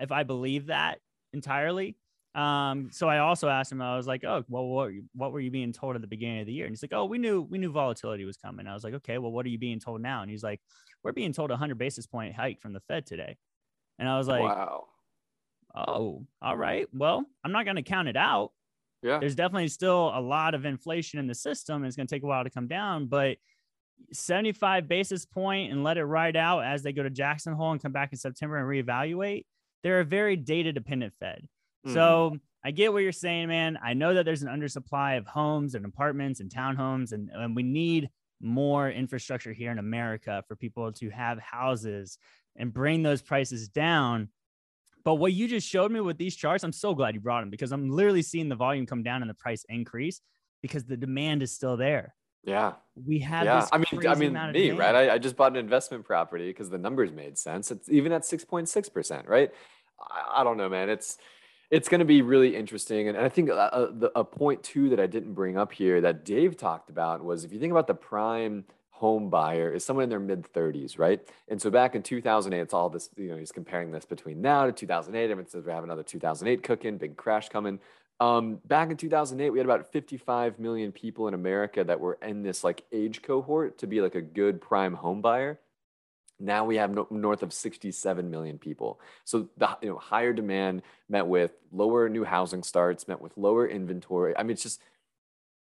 if 0.00 0.10
I 0.12 0.22
believe 0.22 0.66
that 0.66 0.98
entirely. 1.32 1.96
Um, 2.34 2.90
so 2.92 3.08
I 3.08 3.18
also 3.18 3.48
asked 3.48 3.72
him, 3.72 3.82
I 3.82 3.96
was 3.96 4.06
like, 4.06 4.24
oh, 4.24 4.44
well, 4.48 4.66
what, 4.66 4.84
were 4.84 4.90
you- 4.90 5.04
what 5.14 5.32
were 5.32 5.40
you 5.40 5.50
being 5.50 5.72
told 5.72 5.96
at 5.96 6.00
the 6.00 6.06
beginning 6.06 6.40
of 6.40 6.46
the 6.46 6.52
year? 6.52 6.64
And 6.66 6.72
he's 6.72 6.82
like, 6.82 6.92
oh, 6.92 7.04
we 7.06 7.18
knew, 7.18 7.42
we 7.42 7.58
knew 7.58 7.72
volatility 7.72 8.24
was 8.24 8.36
coming. 8.36 8.66
I 8.66 8.74
was 8.74 8.84
like, 8.84 8.94
okay, 8.94 9.18
well, 9.18 9.32
what 9.32 9.44
are 9.46 9.48
you 9.48 9.58
being 9.58 9.80
told 9.80 10.00
now? 10.00 10.22
And 10.22 10.30
he's 10.30 10.42
like, 10.44 10.60
we're 11.02 11.12
being 11.12 11.32
told 11.32 11.50
a 11.50 11.56
hundred 11.56 11.78
basis 11.78 12.06
point 12.06 12.34
hike 12.34 12.60
from 12.60 12.72
the 12.72 12.80
Fed 12.80 13.06
today. 13.06 13.36
And 13.98 14.08
I 14.08 14.16
was 14.16 14.28
like, 14.28 14.42
wow. 14.42 14.84
oh, 15.74 16.26
all 16.40 16.56
right. 16.56 16.86
Well, 16.92 17.24
I'm 17.42 17.52
not 17.52 17.64
going 17.64 17.76
to 17.76 17.82
count 17.82 18.08
it 18.08 18.16
out. 18.16 18.52
Yeah. 19.02 19.18
There's 19.18 19.34
definitely 19.34 19.68
still 19.68 20.12
a 20.14 20.20
lot 20.20 20.54
of 20.54 20.64
inflation 20.64 21.18
in 21.18 21.26
the 21.26 21.34
system. 21.34 21.76
And 21.76 21.86
it's 21.86 21.96
going 21.96 22.06
to 22.06 22.14
take 22.14 22.22
a 22.22 22.26
while 22.26 22.44
to 22.44 22.50
come 22.50 22.68
down, 22.68 23.06
but 23.06 23.38
75 24.12 24.88
basis 24.88 25.24
point 25.26 25.72
and 25.72 25.82
let 25.84 25.98
it 25.98 26.04
ride 26.04 26.36
out 26.36 26.60
as 26.60 26.82
they 26.82 26.92
go 26.92 27.02
to 27.02 27.10
Jackson 27.10 27.54
Hole 27.54 27.72
and 27.72 27.82
come 27.82 27.92
back 27.92 28.12
in 28.12 28.18
September 28.18 28.56
and 28.56 28.66
reevaluate. 28.66 29.44
They're 29.82 30.00
a 30.00 30.04
very 30.04 30.36
data 30.36 30.72
dependent 30.72 31.14
Fed. 31.14 31.48
Mhm. 31.86 31.94
So 31.94 32.36
I 32.64 32.70
get 32.72 32.92
what 32.92 33.02
you're 33.02 33.12
saying, 33.12 33.48
man. 33.48 33.78
I 33.82 33.94
know 33.94 34.14
that 34.14 34.24
there's 34.24 34.42
an 34.42 34.48
undersupply 34.48 35.16
of 35.16 35.26
homes 35.26 35.74
and 35.74 35.84
apartments 35.86 36.40
and 36.40 36.50
townhomes, 36.50 37.12
and, 37.12 37.30
and 37.32 37.56
we 37.56 37.62
need 37.62 38.10
more 38.40 38.90
infrastructure 38.90 39.52
here 39.52 39.70
in 39.70 39.78
America 39.78 40.44
for 40.46 40.56
people 40.56 40.92
to 40.92 41.10
have 41.10 41.38
houses 41.38 42.18
and 42.56 42.72
bring 42.72 43.02
those 43.02 43.22
prices 43.22 43.68
down. 43.68 44.28
But 45.04 45.14
what 45.14 45.32
you 45.32 45.48
just 45.48 45.66
showed 45.66 45.90
me 45.90 46.00
with 46.00 46.18
these 46.18 46.36
charts, 46.36 46.62
I'm 46.62 46.72
so 46.72 46.94
glad 46.94 47.14
you 47.14 47.20
brought 47.20 47.40
them 47.40 47.50
because 47.50 47.72
I'm 47.72 47.88
literally 47.88 48.22
seeing 48.22 48.48
the 48.48 48.56
volume 48.56 48.84
come 48.86 49.02
down 49.02 49.22
and 49.22 49.30
the 49.30 49.34
price 49.34 49.64
increase 49.68 50.20
because 50.62 50.84
the 50.84 50.96
demand 50.96 51.42
is 51.42 51.52
still 51.52 51.76
there. 51.78 52.14
Yeah. 52.44 52.74
We 53.06 53.18
have 53.20 53.44
yeah, 53.44 53.60
this 53.60 53.70
I 53.72 53.78
mean, 53.78 54.06
I 54.06 54.14
mean, 54.14 54.32
me, 54.52 54.68
demand. 54.70 54.78
right? 54.78 54.94
I, 54.94 55.14
I 55.14 55.18
just 55.18 55.36
bought 55.36 55.52
an 55.52 55.58
investment 55.58 56.04
property 56.04 56.48
because 56.48 56.70
the 56.70 56.78
numbers 56.78 57.12
made 57.12 57.38
sense. 57.38 57.70
It's 57.70 57.88
even 57.88 58.12
at 58.12 58.24
six 58.24 58.44
point 58.44 58.68
six 58.68 58.88
percent, 58.88 59.26
right? 59.28 59.50
I, 60.00 60.40
I 60.40 60.44
don't 60.44 60.56
know, 60.56 60.68
man. 60.68 60.88
It's 60.90 61.18
it's 61.70 61.88
going 61.88 62.00
to 62.00 62.04
be 62.04 62.20
really 62.22 62.56
interesting, 62.56 63.08
and, 63.08 63.16
and 63.16 63.24
I 63.24 63.28
think 63.28 63.48
a, 63.48 63.52
a, 63.72 63.92
the- 63.92 64.18
a 64.18 64.24
point 64.24 64.62
too 64.62 64.88
that 64.90 65.00
I 65.00 65.06
didn't 65.06 65.34
bring 65.34 65.56
up 65.56 65.72
here 65.72 66.00
that 66.00 66.24
Dave 66.24 66.56
talked 66.56 66.90
about 66.90 67.24
was 67.24 67.44
if 67.44 67.52
you 67.52 67.60
think 67.60 67.70
about 67.70 67.86
the 67.86 67.94
prime 67.94 68.64
home 68.90 69.30
buyer 69.30 69.72
is 69.72 69.82
someone 69.82 70.02
in 70.02 70.10
their 70.10 70.20
mid 70.20 70.42
30s, 70.52 70.98
right? 70.98 71.20
And 71.48 71.60
so 71.60 71.70
back 71.70 71.94
in 71.94 72.02
2008, 72.02 72.60
it's 72.60 72.74
all 72.74 72.90
this, 72.90 73.08
you 73.16 73.28
know, 73.28 73.36
he's 73.38 73.50
comparing 73.50 73.90
this 73.90 74.04
between 74.04 74.42
now 74.42 74.66
to 74.66 74.72
2008. 74.72 75.24
Everyone 75.30 75.48
says 75.48 75.64
we 75.64 75.72
have 75.72 75.84
another 75.84 76.02
2008 76.02 76.62
cooking, 76.62 76.98
big 76.98 77.16
crash 77.16 77.48
coming. 77.48 77.78
Um, 78.20 78.60
back 78.66 78.90
in 78.90 78.98
2008, 78.98 79.50
we 79.50 79.58
had 79.58 79.66
about 79.66 79.90
55 79.90 80.58
million 80.58 80.92
people 80.92 81.26
in 81.26 81.32
America 81.32 81.82
that 81.82 81.98
were 81.98 82.18
in 82.22 82.42
this 82.42 82.62
like 82.62 82.84
age 82.92 83.22
cohort 83.22 83.78
to 83.78 83.86
be 83.86 84.02
like 84.02 84.14
a 84.14 84.20
good 84.20 84.60
prime 84.60 84.94
home 84.94 85.22
buyer. 85.22 85.58
Now 86.38 86.64
we 86.64 86.76
have 86.76 86.90
no, 86.90 87.06
north 87.10 87.42
of 87.42 87.52
67 87.52 88.30
million 88.30 88.58
people. 88.58 89.00
So 89.24 89.48
the 89.56 89.76
you 89.82 89.88
know 89.88 89.98
higher 89.98 90.32
demand 90.32 90.82
met 91.08 91.26
with 91.26 91.52
lower 91.72 92.08
new 92.08 92.24
housing 92.24 92.62
starts, 92.62 93.08
met 93.08 93.20
with 93.20 93.36
lower 93.36 93.66
inventory. 93.66 94.36
I 94.36 94.42
mean, 94.42 94.52
it's 94.52 94.62
just 94.62 94.80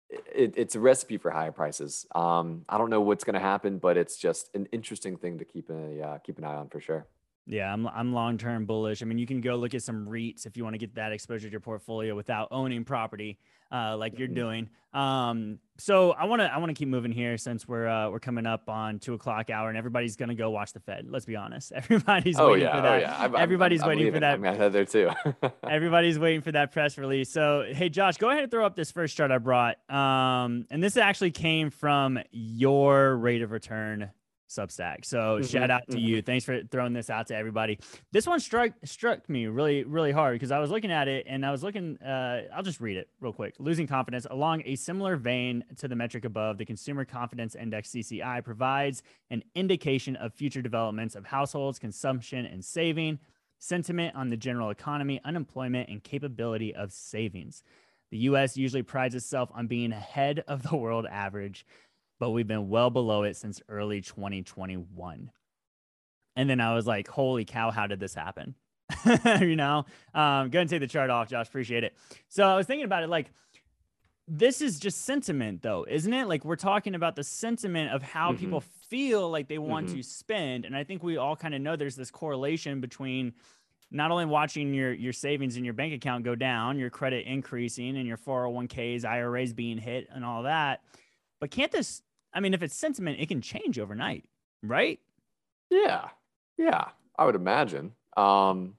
it, 0.10 0.54
it's 0.58 0.76
a 0.76 0.80
recipe 0.80 1.18
for 1.18 1.32
higher 1.32 1.52
prices. 1.52 2.06
Um, 2.14 2.66
I 2.68 2.78
don't 2.78 2.90
know 2.90 3.02
what's 3.02 3.24
going 3.24 3.34
to 3.34 3.40
happen, 3.40 3.78
but 3.78 3.98
it's 3.98 4.18
just 4.18 4.54
an 4.56 4.68
interesting 4.72 5.18
thing 5.18 5.40
to 5.40 5.46
keep 5.46 5.70
a 5.70 6.02
uh, 6.02 6.18
keep 6.20 6.38
an 6.38 6.44
eye 6.44 6.56
on 6.56 6.70
for 6.70 6.82
sure. 6.82 7.06
Yeah, 7.48 7.74
I'm 7.74 7.88
I'm 7.88 8.14
long 8.14 8.38
term 8.38 8.66
bullish. 8.66 9.02
I 9.02 9.06
mean, 9.06 9.18
you 9.18 9.26
can 9.26 9.42
go 9.42 9.56
look 9.56 9.74
at 9.74 9.82
some 9.82 10.06
REITs 10.08 10.46
if 10.46 10.56
you 10.56 10.64
want 10.64 10.76
to 10.76 10.78
get 10.78 10.96
that 10.96 11.12
exposure 11.12 11.48
to 11.48 11.52
your 11.52 11.60
portfolio 11.60 12.16
without 12.16 12.50
owning 12.52 12.84
property, 12.86 13.40
uh, 13.72 13.98
like 13.98 14.20
you're 14.20 14.28
mm-hmm. 14.28 14.36
doing. 14.36 14.70
Um, 14.94 15.60
so 15.78 16.12
I 16.12 16.26
want 16.26 16.42
to 16.42 16.54
I 16.54 16.58
want 16.60 16.70
to 16.70 16.76
keep 16.76 16.88
moving 16.88 17.12
here 17.12 17.38
since 17.38 17.68
we're 17.68 17.88
uh, 17.88 18.10
we're 18.10 18.20
coming 18.20 18.46
up 18.46 18.70
on 18.70 19.00
two 19.00 19.16
o'clock 19.16 19.50
hour 19.50 19.70
and 19.70 19.78
everybody's 19.78 20.16
gonna 20.16 20.36
go 20.36 20.52
watch 20.52 20.74
the 20.74 20.80
Fed. 20.82 21.08
Let's 21.10 21.26
be 21.26 21.36
honest, 21.36 21.72
everybody's 21.76 22.38
oh, 22.38 22.52
waiting 22.52 22.68
yeah, 22.68 22.74
for 22.74 22.80
oh, 22.80 22.82
that. 22.84 22.94
Oh, 22.94 22.98
yeah. 23.00 23.18
I'm, 23.18 23.36
everybody's 23.36 23.82
I'm, 23.82 23.88
waiting 23.90 24.08
I'm 24.08 24.14
for 24.14 24.20
that. 24.20 24.34
I'm 24.36 24.44
head 24.44 24.74
there 24.74 24.86
too. 24.86 25.10
everybody's 25.68 26.20
waiting 26.20 26.42
for 26.42 26.52
that 26.52 26.72
press 26.72 26.98
release. 26.98 27.32
So 27.32 27.66
hey, 27.68 27.90
Josh, 27.90 28.18
go 28.18 28.30
ahead 28.30 28.44
and 28.44 28.52
throw 28.52 28.66
up 28.66 28.76
this 28.76 28.92
first 28.92 29.18
chart 29.18 29.32
I 29.32 29.40
brought. 29.40 29.78
Um, 29.90 30.68
and 30.70 30.84
this 30.84 30.96
actually 30.96 31.32
came 31.32 31.72
from 31.72 32.20
your 32.32 33.16
rate 33.16 33.42
of 33.42 33.52
return 33.52 34.12
Substack. 34.52 35.06
So 35.06 35.18
mm-hmm, 35.18 35.46
shout 35.46 35.72
out 35.72 35.88
to 35.88 35.98
mm-hmm. 35.98 36.06
you. 36.06 36.22
Thanks 36.22 36.44
for 36.44 36.62
throwing 36.70 36.94
this 36.94 37.10
out 37.10 37.28
to 37.28 37.36
everybody. 37.36 37.80
This 38.12 38.28
one 38.28 38.40
struck 38.40 38.74
struck 38.84 39.30
me 39.30 39.48
really 39.48 39.84
really 39.84 40.12
hard 40.12 40.36
because 40.36 40.52
I 40.52 40.60
was 40.60 40.70
looking 40.70 40.92
at 40.92 41.08
it 41.08 41.26
and 41.28 41.46
I 41.46 41.52
was 41.52 41.64
looking. 41.64 41.98
Uh, 41.98 42.44
I'll 42.54 42.64
just 42.64 42.82
read 42.82 42.98
it 42.98 43.08
real 43.22 43.32
quick. 43.32 43.56
Losing 43.60 43.88
confidence 43.88 44.28
along 44.30 44.64
a 44.66 44.76
similar 44.76 45.16
vein 45.16 45.64
to 45.78 45.88
the 45.88 45.96
metric 45.96 46.26
above, 46.26 46.58
the 46.58 46.66
Consumer 46.66 47.06
Confidence 47.06 47.56
Index 47.56 47.92
(CCI) 47.92 48.44
provides 48.44 49.04
an 49.30 49.44
indication 49.56 50.18
of 50.18 50.34
future 50.34 50.62
developments 50.62 51.16
of 51.16 51.26
households' 51.26 51.80
consumption 51.80 52.46
and 52.46 52.64
saving, 52.64 53.20
sentiment 53.60 54.16
on 54.16 54.30
the 54.30 54.38
general 54.38 54.70
economy, 54.70 55.22
unemployment, 55.24 55.90
and 55.90 56.04
capability 56.04 56.76
of 56.76 56.92
savings. 56.92 57.64
The 58.12 58.18
U.S. 58.18 58.58
usually 58.58 58.84
prides 58.84 59.16
itself 59.16 59.50
on 59.54 59.68
being 59.68 59.94
ahead 59.94 60.44
of 60.46 60.64
the 60.64 60.76
world 60.76 61.06
average 61.10 61.66
but 62.22 62.30
we've 62.30 62.48
been 62.48 62.70
well 62.70 62.92
below 62.92 63.24
it 63.24 63.36
since 63.36 63.64
early 63.68 64.00
2021. 64.00 65.32
And 66.36 66.50
then 66.50 66.62
I 66.62 66.76
was 66.76 66.86
like, 66.86 67.08
holy 67.08 67.46
cow, 67.46 67.72
how 67.72 67.88
did 67.88 68.00
this 68.00 68.14
happen? 68.14 68.54
you 69.42 69.56
know, 69.56 69.86
um, 70.14 70.52
go 70.52 70.60
and 70.60 70.70
take 70.70 70.82
the 70.82 70.88
chart 70.88 71.10
off, 71.10 71.30
Josh. 71.30 71.48
Appreciate 71.48 71.84
it. 71.84 71.98
So 72.30 72.44
I 72.44 72.56
was 72.56 72.68
thinking 72.68 72.86
about 72.86 73.02
it 73.02 73.10
like, 73.10 73.32
this 74.28 74.62
is 74.62 74.80
just 74.80 75.02
sentiment, 75.04 75.64
though, 75.64 75.84
isn't 75.90 76.14
it? 76.14 76.28
Like, 76.28 76.46
we're 76.46 76.58
talking 76.58 76.94
about 76.94 77.16
the 77.16 77.24
sentiment 77.24 77.92
of 77.92 78.04
how 78.04 78.30
mm-hmm. 78.30 78.40
people 78.40 78.62
feel 78.88 79.28
like 79.32 79.48
they 79.48 79.58
want 79.58 79.88
mm-hmm. 79.88 79.98
to 79.98 80.04
spend. 80.04 80.66
And 80.66 80.76
I 80.76 80.84
think 80.84 81.02
we 81.02 81.18
all 81.18 81.36
kind 81.36 81.56
of 81.56 81.62
know 81.62 81.76
there's 81.76 81.96
this 81.96 82.12
correlation 82.12 82.82
between 82.82 83.34
not 83.90 84.12
only 84.12 84.26
watching 84.26 84.76
your 84.76 84.94
your 84.94 85.12
savings 85.12 85.58
in 85.58 85.66
your 85.66 85.74
bank 85.74 85.92
account 85.92 86.24
go 86.24 86.36
down, 86.36 86.78
your 86.78 86.92
credit 86.92 87.26
increasing, 87.26 87.98
and 87.98 88.08
your 88.08 88.18
401ks, 88.18 89.06
IRAs 89.06 89.54
being 89.54 89.80
hit, 89.80 90.08
and 90.14 90.24
all 90.24 90.44
that. 90.44 90.84
But 91.40 91.50
can't 91.50 91.72
this 91.72 92.04
I 92.34 92.40
mean, 92.40 92.54
if 92.54 92.64
it's 92.64 92.76
sentiment, 92.76 93.20
it 93.20 93.28
can 93.28 93.42
change 93.42 93.78
overnight, 93.80 94.24
right? 94.64 95.00
Yeah. 95.70 96.08
Yeah. 96.58 96.86
I 97.18 97.26
would 97.26 97.36
imagine. 97.36 97.92
Um, 98.18 98.76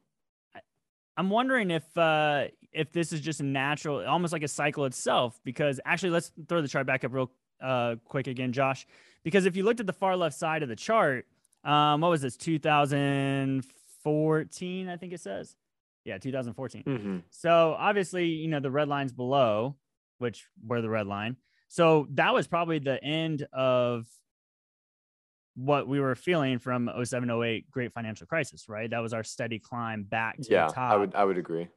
I'm 1.17 1.31
wondering 1.31 1.71
if 1.71 1.97
uh, 1.97 2.49
if 2.73 2.91
this 2.93 3.13
is 3.13 3.21
just 3.21 3.41
a 3.41 3.45
natural, 3.45 4.05
almost 4.07 4.33
like 4.33 4.43
a 4.43 4.49
cycle 4.49 4.87
itself. 4.87 5.39
Because 5.45 5.79
actually, 5.85 6.11
let's 6.11 6.33
throw 6.49 6.61
the 6.63 6.69
chart 6.69 6.87
back 6.87 7.05
up 7.05 7.13
real 7.13 7.31
uh, 7.61 7.97
quick 8.05 8.27
again, 8.27 8.53
Josh. 8.53 8.87
Because 9.23 9.47
if 9.47 9.57
you 9.57 9.65
looked 9.65 9.81
at 9.81 9.87
the 9.87 9.93
far 9.93 10.17
left 10.17 10.37
side 10.37 10.63
of 10.63 10.69
the 10.69 10.77
chart, 10.77 11.27
um, 11.65 12.01
what 12.01 12.11
was 12.11 12.23
this? 12.23 12.37
2014, 12.37 14.89
I 14.89 14.97
think 14.97 15.13
it 15.13 15.21
says. 15.21 15.55
Yeah, 16.05 16.19
2014. 16.19 16.83
Mm-hmm. 16.83 17.19
So 17.31 17.77
obviously, 17.79 18.27
you 18.27 18.49
know, 18.49 18.59
the 18.59 18.73
red 18.73 18.89
lines 18.89 19.13
below, 19.13 19.77
which 20.19 20.49
were 20.67 20.83
the 20.83 20.91
red 20.91 21.07
line, 21.07 21.37
so 21.73 22.07
that 22.11 22.35
was 22.35 22.47
probably 22.47 22.81
the 22.81 23.03
end 23.03 23.47
of 23.51 24.05
what 25.55 25.89
we 25.89 26.01
were 26.01 26.15
feeling 26.15 26.59
from 26.59 26.91
07 27.03 27.31
08 27.31 27.71
great 27.71 27.95
financial 27.95 28.27
crisis, 28.27 28.69
right? 28.69 28.91
That 28.91 28.99
was 28.99 29.15
our 29.15 29.25
steady 29.25 29.59
climb 29.59 30.03
back 30.03 30.37
to 30.43 30.51
yeah, 30.51 30.67
the 30.67 30.75
top. 30.75 30.93
I 30.93 30.97
would 30.99 31.15
I 31.15 31.25
would 31.25 31.39
agree. 31.39 31.69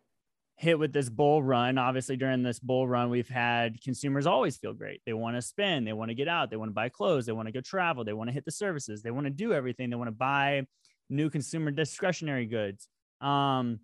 Hit 0.58 0.78
with 0.78 0.92
this 0.92 1.08
bull 1.08 1.42
run. 1.42 1.78
Obviously, 1.78 2.18
during 2.18 2.44
this 2.44 2.60
bull 2.60 2.86
run, 2.86 3.10
we've 3.10 3.30
had 3.30 3.82
consumers 3.82 4.28
always 4.28 4.58
feel 4.58 4.74
great. 4.74 5.00
They 5.06 5.14
want 5.14 5.38
to 5.38 5.42
spend, 5.42 5.88
they 5.88 5.94
want 5.94 6.10
to 6.10 6.16
get 6.16 6.28
out, 6.28 6.50
they 6.50 6.58
want 6.58 6.72
to 6.72 6.76
buy 6.76 6.90
clothes, 6.90 7.26
they 7.26 7.32
want 7.32 7.48
to 7.48 7.54
go 7.54 7.62
travel, 7.62 8.04
they 8.04 8.12
want 8.12 8.28
to 8.28 8.34
hit 8.34 8.44
the 8.44 8.52
services, 8.52 9.02
they 9.02 9.12
want 9.12 9.28
to 9.28 9.32
do 9.32 9.54
everything, 9.54 9.90
they 9.90 9.96
want 9.96 10.10
to 10.10 10.16
buy 10.16 10.64
new 11.10 11.30
consumer 11.30 11.72
discretionary 11.72 12.48
goods. 12.48 12.90
Um, 13.22 13.80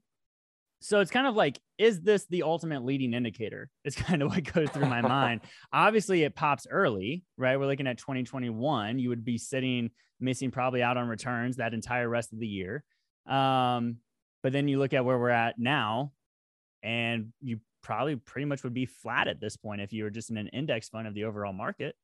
so 0.82 1.00
it's 1.00 1.12
kind 1.12 1.28
of 1.28 1.36
like, 1.36 1.60
is 1.78 2.02
this 2.02 2.26
the 2.26 2.42
ultimate 2.44 2.84
leading 2.84 3.14
indicator? 3.14 3.70
It's 3.86 3.96
kind 4.02 4.22
of 4.22 4.30
what 4.30 4.44
goes 4.44 4.70
through 4.72 4.88
my 4.88 5.02
mind. 5.02 5.42
Obviously, 5.72 6.24
it 6.24 6.36
pops 6.36 6.68
early, 6.70 7.24
right? 7.38 7.58
We're 7.58 7.68
looking 7.68 7.88
at 7.88 8.00
2021. 8.00 9.00
You 9.00 9.10
would 9.10 9.24
be 9.24 9.38
sitting 9.38 9.92
missing 10.20 10.52
probably 10.52 10.84
out 10.84 10.98
on 10.98 11.08
returns 11.08 11.58
that 11.58 11.74
entire 11.74 12.10
rest 12.10 12.34
of 12.34 12.40
the 12.40 12.48
year. 12.48 12.84
Um, 13.28 13.98
but 14.44 14.54
then 14.54 14.68
you 14.68 14.80
look 14.80 14.94
at 14.94 15.06
where 15.06 15.18
we're 15.18 15.30
at 15.30 15.60
now, 15.60 16.14
and 16.84 17.32
you 17.42 17.60
probably 17.84 18.16
pretty 18.16 18.46
much 18.46 18.64
would 18.64 18.74
be 18.74 18.86
flat 18.86 19.28
at 19.28 19.40
this 19.40 19.58
point 19.58 19.82
if 19.82 19.94
you 19.94 20.04
were 20.04 20.10
just 20.10 20.32
in 20.32 20.38
an 20.38 20.48
index 20.48 20.90
fund 20.90 21.08
of 21.08 21.14
the 21.14 21.26
overall 21.26 21.54
market. 21.54 21.96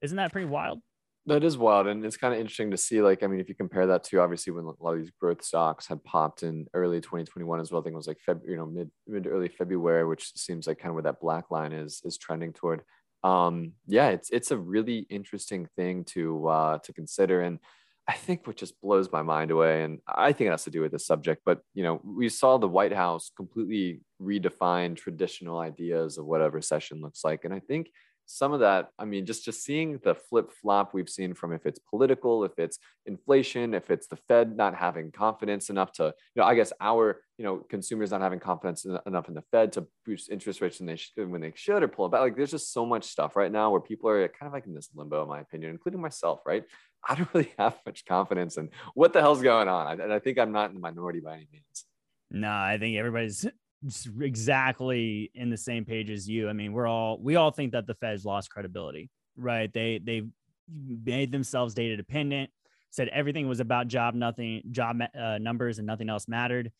Isn't 0.00 0.16
that 0.16 0.32
pretty 0.32 0.48
wild? 0.48 0.80
That 1.26 1.44
is 1.44 1.56
wild, 1.56 1.86
and 1.86 2.04
it's 2.04 2.16
kind 2.16 2.34
of 2.34 2.40
interesting 2.40 2.72
to 2.72 2.76
see. 2.76 3.00
Like, 3.00 3.22
I 3.22 3.28
mean, 3.28 3.38
if 3.38 3.48
you 3.48 3.54
compare 3.54 3.86
that 3.86 4.02
to 4.04 4.20
obviously 4.20 4.52
when 4.52 4.64
a 4.64 4.82
lot 4.82 4.94
of 4.94 4.98
these 4.98 5.12
growth 5.20 5.44
stocks 5.44 5.86
had 5.86 6.02
popped 6.02 6.42
in 6.42 6.66
early 6.74 7.00
2021 7.00 7.60
as 7.60 7.70
well, 7.70 7.80
I 7.80 7.84
think 7.84 7.94
it 7.94 7.96
was 7.96 8.08
like 8.08 8.18
Feb, 8.28 8.40
you 8.44 8.56
know, 8.56 8.66
mid 8.66 8.90
mid 9.06 9.28
early 9.28 9.48
February, 9.48 10.04
which 10.04 10.32
seems 10.36 10.66
like 10.66 10.78
kind 10.78 10.88
of 10.88 10.94
where 10.94 11.04
that 11.04 11.20
black 11.20 11.52
line 11.52 11.72
is 11.72 12.02
is 12.04 12.18
trending 12.18 12.52
toward. 12.52 12.82
Um, 13.22 13.74
yeah, 13.86 14.08
it's 14.08 14.30
it's 14.30 14.50
a 14.50 14.58
really 14.58 15.06
interesting 15.10 15.68
thing 15.76 16.04
to 16.06 16.48
uh, 16.48 16.78
to 16.78 16.92
consider, 16.92 17.42
and 17.42 17.60
I 18.08 18.14
think 18.14 18.44
what 18.44 18.56
just 18.56 18.80
blows 18.80 19.12
my 19.12 19.22
mind 19.22 19.52
away, 19.52 19.84
and 19.84 20.00
I 20.08 20.32
think 20.32 20.48
it 20.48 20.50
has 20.50 20.64
to 20.64 20.70
do 20.70 20.80
with 20.80 20.90
the 20.90 20.98
subject. 20.98 21.42
But 21.46 21.60
you 21.72 21.84
know, 21.84 22.00
we 22.04 22.28
saw 22.30 22.58
the 22.58 22.66
White 22.66 22.92
House 22.92 23.30
completely 23.36 24.00
redefine 24.20 24.96
traditional 24.96 25.58
ideas 25.58 26.18
of 26.18 26.26
what 26.26 26.42
a 26.42 26.50
recession 26.50 27.00
looks 27.00 27.22
like, 27.24 27.44
and 27.44 27.54
I 27.54 27.60
think 27.60 27.90
some 28.26 28.52
of 28.52 28.60
that 28.60 28.88
i 28.98 29.04
mean 29.04 29.26
just 29.26 29.44
just 29.44 29.64
seeing 29.64 29.98
the 30.04 30.14
flip 30.14 30.50
flop 30.50 30.94
we've 30.94 31.08
seen 31.08 31.34
from 31.34 31.52
if 31.52 31.66
it's 31.66 31.78
political 31.78 32.44
if 32.44 32.58
it's 32.58 32.78
inflation 33.06 33.74
if 33.74 33.90
it's 33.90 34.06
the 34.06 34.16
fed 34.16 34.56
not 34.56 34.74
having 34.74 35.10
confidence 35.10 35.70
enough 35.70 35.92
to 35.92 36.04
you 36.04 36.40
know 36.40 36.44
i 36.44 36.54
guess 36.54 36.72
our 36.80 37.20
you 37.42 37.48
know 37.48 37.56
consumers 37.68 38.12
not 38.12 38.20
having 38.20 38.38
confidence 38.38 38.86
enough 39.04 39.26
in 39.26 39.34
the 39.34 39.42
fed 39.50 39.72
to 39.72 39.84
boost 40.06 40.30
interest 40.30 40.60
rates 40.60 40.78
when 40.78 40.86
they, 40.86 40.94
sh- 40.94 41.12
when 41.16 41.40
they 41.40 41.52
should 41.56 41.82
or 41.82 41.88
pull 41.88 42.06
it 42.06 42.12
back. 42.12 42.20
Like 42.20 42.36
there's 42.36 42.52
just 42.52 42.72
so 42.72 42.86
much 42.86 43.02
stuff 43.02 43.34
right 43.34 43.50
now 43.50 43.72
where 43.72 43.80
people 43.80 44.08
are 44.10 44.28
kind 44.28 44.46
of 44.46 44.52
like 44.52 44.66
in 44.66 44.74
this 44.74 44.90
limbo 44.94 45.24
in 45.24 45.28
my 45.28 45.40
opinion 45.40 45.72
including 45.72 46.00
myself 46.00 46.40
right? 46.46 46.62
I 47.08 47.16
don't 47.16 47.28
really 47.34 47.52
have 47.58 47.76
much 47.84 48.04
confidence 48.04 48.58
in 48.58 48.70
what 48.94 49.12
the 49.12 49.20
hell's 49.20 49.42
going 49.42 49.66
on. 49.66 50.00
And 50.00 50.12
i 50.12 50.20
think 50.20 50.38
i'm 50.38 50.52
not 50.52 50.70
in 50.70 50.74
the 50.74 50.80
minority 50.80 51.18
by 51.18 51.34
any 51.34 51.48
means. 51.52 51.84
No 52.30 52.48
i 52.48 52.76
think 52.78 52.96
everybody's 52.96 53.44
exactly 54.20 55.30
in 55.34 55.50
the 55.50 55.56
same 55.56 55.84
page 55.84 56.10
as 56.10 56.28
you. 56.28 56.48
I 56.48 56.52
mean, 56.52 56.72
we're 56.72 56.86
all 56.86 57.18
we 57.20 57.36
all 57.36 57.50
think 57.50 57.72
that 57.72 57.86
the 57.86 57.94
Fed's 57.94 58.24
lost 58.24 58.50
credibility, 58.50 59.10
right? 59.36 59.72
They 59.72 60.00
they 60.02 60.22
made 60.68 61.32
themselves 61.32 61.74
data 61.74 61.96
dependent, 61.96 62.50
said 62.90 63.08
everything 63.08 63.48
was 63.48 63.60
about 63.60 63.88
job 63.88 64.14
nothing 64.14 64.62
job 64.70 65.00
uh, 65.18 65.38
numbers 65.38 65.78
and 65.78 65.86
nothing 65.86 66.08
else 66.08 66.28
mattered. 66.28 66.70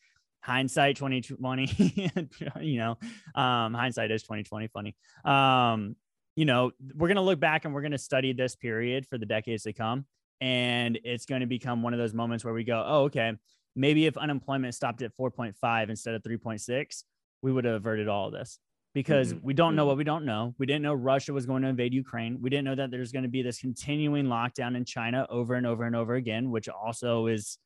Hindsight 0.41 0.97
2020, 0.97 2.09
you 2.61 2.77
know, 2.77 2.97
um, 3.33 3.73
hindsight 3.73 4.11
is 4.11 4.23
2020 4.23 4.67
funny. 4.67 4.95
Um, 5.23 5.95
you 6.35 6.45
know, 6.45 6.71
we're 6.95 7.07
going 7.07 7.15
to 7.15 7.21
look 7.21 7.39
back 7.39 7.63
and 7.63 7.73
we're 7.73 7.81
going 7.81 7.91
to 7.91 7.97
study 7.97 8.33
this 8.33 8.55
period 8.55 9.05
for 9.09 9.17
the 9.17 9.25
decades 9.25 9.63
to 9.63 9.73
come. 9.73 10.05
And 10.41 10.99
it's 11.03 11.25
going 11.25 11.41
to 11.41 11.47
become 11.47 11.81
one 11.81 11.93
of 11.93 11.99
those 11.99 12.13
moments 12.13 12.43
where 12.43 12.53
we 12.53 12.63
go, 12.63 12.83
oh, 12.85 13.03
okay, 13.03 13.33
maybe 13.75 14.05
if 14.05 14.17
unemployment 14.17 14.75
stopped 14.75 15.01
at 15.01 15.15
4.5 15.17 15.89
instead 15.89 16.13
of 16.13 16.23
3.6, 16.23 17.03
we 17.41 17.51
would 17.51 17.65
have 17.65 17.75
averted 17.75 18.07
all 18.07 18.27
of 18.27 18.33
this 18.33 18.59
because 18.93 19.33
mm-hmm. 19.33 19.45
we 19.45 19.53
don't 19.53 19.75
know 19.75 19.85
what 19.85 19.93
mm-hmm. 19.93 19.99
we 19.99 20.03
don't 20.03 20.25
know. 20.25 20.53
We 20.57 20.65
didn't 20.65 20.83
know 20.83 20.93
Russia 20.93 21.33
was 21.33 21.45
going 21.45 21.63
to 21.63 21.67
invade 21.67 21.93
Ukraine. 21.93 22.39
We 22.41 22.49
didn't 22.49 22.65
know 22.65 22.75
that 22.75 22.91
there's 22.91 23.11
going 23.11 23.23
to 23.23 23.29
be 23.29 23.41
this 23.41 23.59
continuing 23.59 24.27
lockdown 24.27 24.75
in 24.75 24.85
China 24.85 25.25
over 25.29 25.55
and 25.55 25.65
over 25.65 25.83
and 25.83 25.95
over 25.95 26.15
again, 26.15 26.51
which 26.51 26.69
also 26.69 27.27
is 27.27 27.57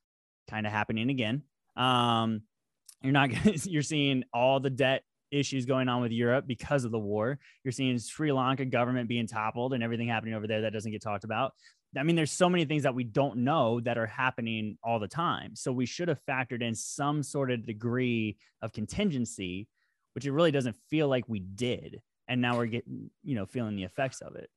kind 0.50 0.66
of 0.66 0.72
happening 0.72 1.10
again. 1.10 1.44
Um, 1.76 2.42
you're 3.02 3.14
not 3.14 3.30
you're 3.66 3.82
seeing 3.82 4.24
all 4.34 4.60
the 4.60 4.70
debt 4.70 5.04
issues 5.30 5.66
going 5.66 5.90
on 5.90 6.02
with 6.02 6.12
Europe 6.12 6.46
because 6.48 6.86
of 6.86 6.92
the 6.92 7.00
war. 7.00 7.38
You're 7.64 7.74
seeing 7.74 8.00
Sri 8.00 8.32
Lanka 8.32 8.66
government 8.66 9.10
being 9.10 9.28
toppled 9.28 9.74
and 9.74 9.84
everything 9.84 10.08
happening 10.08 10.34
over 10.34 10.48
there 10.48 10.62
that 10.62 10.74
doesn't 10.74 10.92
get 10.92 11.02
talked 11.02 11.26
about. 11.26 11.54
I 11.98 12.04
mean, 12.04 12.16
there's 12.16 12.32
so 12.32 12.50
many 12.50 12.66
things 12.66 12.84
that 12.84 12.96
we 12.96 13.04
don't 13.04 13.38
know 13.38 13.80
that 13.82 13.98
are 13.98 14.06
happening 14.06 14.78
all 14.84 15.00
the 15.00 15.08
time. 15.08 15.56
So 15.56 15.72
we 15.72 15.86
should 15.86 16.08
have 16.08 16.20
factored 16.28 16.62
in 16.62 16.76
some 16.76 17.24
sort 17.24 17.52
of 17.52 17.66
degree 17.66 18.38
of 18.62 18.74
contingency, 18.74 19.68
which 20.14 20.26
it 20.26 20.32
really 20.32 20.52
doesn't 20.52 20.76
feel 20.90 21.08
like 21.08 21.28
we 21.28 21.40
did. 21.40 22.02
And 22.28 22.42
now 22.42 22.58
we're 22.58 22.66
getting, 22.66 23.10
you 23.24 23.36
know, 23.36 23.46
feeling 23.46 23.76
the 23.76 23.84
effects 23.84 24.22
of 24.22 24.36
it. 24.36 24.50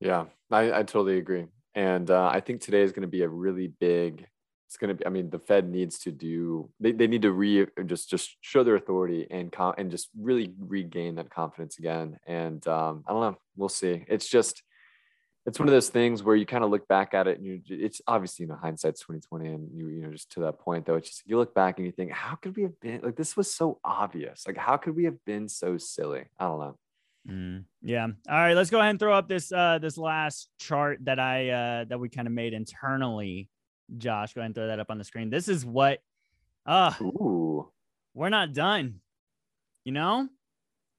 Yeah, 0.00 0.26
I, 0.50 0.72
I 0.72 0.82
totally 0.82 1.18
agree. 1.18 1.46
And 1.74 2.10
uh, 2.10 2.30
I 2.32 2.40
think 2.40 2.60
today 2.60 2.82
is 2.82 2.92
going 2.92 3.02
to 3.02 3.08
be 3.08 3.22
a 3.22 3.28
really 3.28 3.68
big. 3.68 4.26
It's 4.66 4.76
going 4.76 4.88
to 4.88 4.94
be. 4.94 5.06
I 5.06 5.10
mean, 5.10 5.30
the 5.30 5.38
Fed 5.38 5.68
needs 5.68 5.98
to 6.00 6.12
do. 6.12 6.70
They, 6.80 6.92
they 6.92 7.06
need 7.06 7.22
to 7.22 7.32
re 7.32 7.66
just 7.86 8.10
just 8.10 8.36
show 8.40 8.64
their 8.64 8.74
authority 8.76 9.26
and 9.30 9.50
com- 9.50 9.74
and 9.78 9.90
just 9.90 10.08
really 10.18 10.54
regain 10.58 11.14
that 11.16 11.30
confidence 11.30 11.78
again. 11.78 12.18
And 12.26 12.66
um, 12.68 13.04
I 13.06 13.12
don't 13.12 13.20
know. 13.20 13.38
We'll 13.56 13.68
see. 13.68 14.04
It's 14.08 14.28
just 14.28 14.62
it's 15.48 15.58
one 15.58 15.66
of 15.66 15.72
those 15.72 15.88
things 15.88 16.22
where 16.22 16.36
you 16.36 16.44
kind 16.44 16.62
of 16.62 16.70
look 16.70 16.86
back 16.88 17.14
at 17.14 17.26
it 17.26 17.38
and 17.38 17.46
you 17.46 17.60
it's 17.68 18.02
obviously 18.06 18.44
you 18.44 18.48
know 18.48 18.56
hindsight's 18.56 19.00
2020 19.00 19.48
and 19.48 19.68
you 19.72 19.88
you 19.88 20.02
know 20.02 20.12
just 20.12 20.30
to 20.32 20.40
that 20.40 20.58
point 20.58 20.84
though 20.84 20.96
it's 20.96 21.08
just 21.08 21.22
you 21.26 21.38
look 21.38 21.54
back 21.54 21.78
and 21.78 21.86
you 21.86 21.92
think 21.92 22.12
how 22.12 22.34
could 22.34 22.54
we 22.54 22.62
have 22.62 22.78
been 22.80 23.00
like 23.02 23.16
this 23.16 23.36
was 23.36 23.52
so 23.52 23.80
obvious. 23.84 24.46
Like 24.46 24.58
how 24.58 24.76
could 24.76 24.94
we 24.94 25.04
have 25.04 25.24
been 25.24 25.48
so 25.48 25.78
silly? 25.78 26.24
I 26.38 26.44
don't 26.44 26.58
know. 26.60 26.78
Mm, 27.28 27.64
yeah. 27.82 28.04
All 28.04 28.36
right 28.36 28.54
let's 28.54 28.70
go 28.70 28.78
ahead 28.78 28.90
and 28.90 29.00
throw 29.00 29.14
up 29.14 29.28
this 29.28 29.50
uh 29.50 29.78
this 29.80 29.96
last 29.96 30.48
chart 30.58 30.98
that 31.02 31.18
i 31.18 31.48
uh 31.48 31.84
that 31.84 31.98
we 31.98 32.08
kind 32.08 32.28
of 32.28 32.34
made 32.34 32.52
internally. 32.52 33.48
Josh 33.96 34.34
go 34.34 34.42
ahead 34.42 34.46
and 34.46 34.54
throw 34.54 34.66
that 34.66 34.80
up 34.80 34.90
on 34.90 34.98
the 34.98 35.04
screen. 35.04 35.30
This 35.30 35.48
is 35.48 35.64
what 35.64 36.00
uh 36.66 36.92
Ooh. 37.00 37.70
we're 38.12 38.28
not 38.28 38.52
done 38.52 39.00
you 39.84 39.92
know 39.92 40.28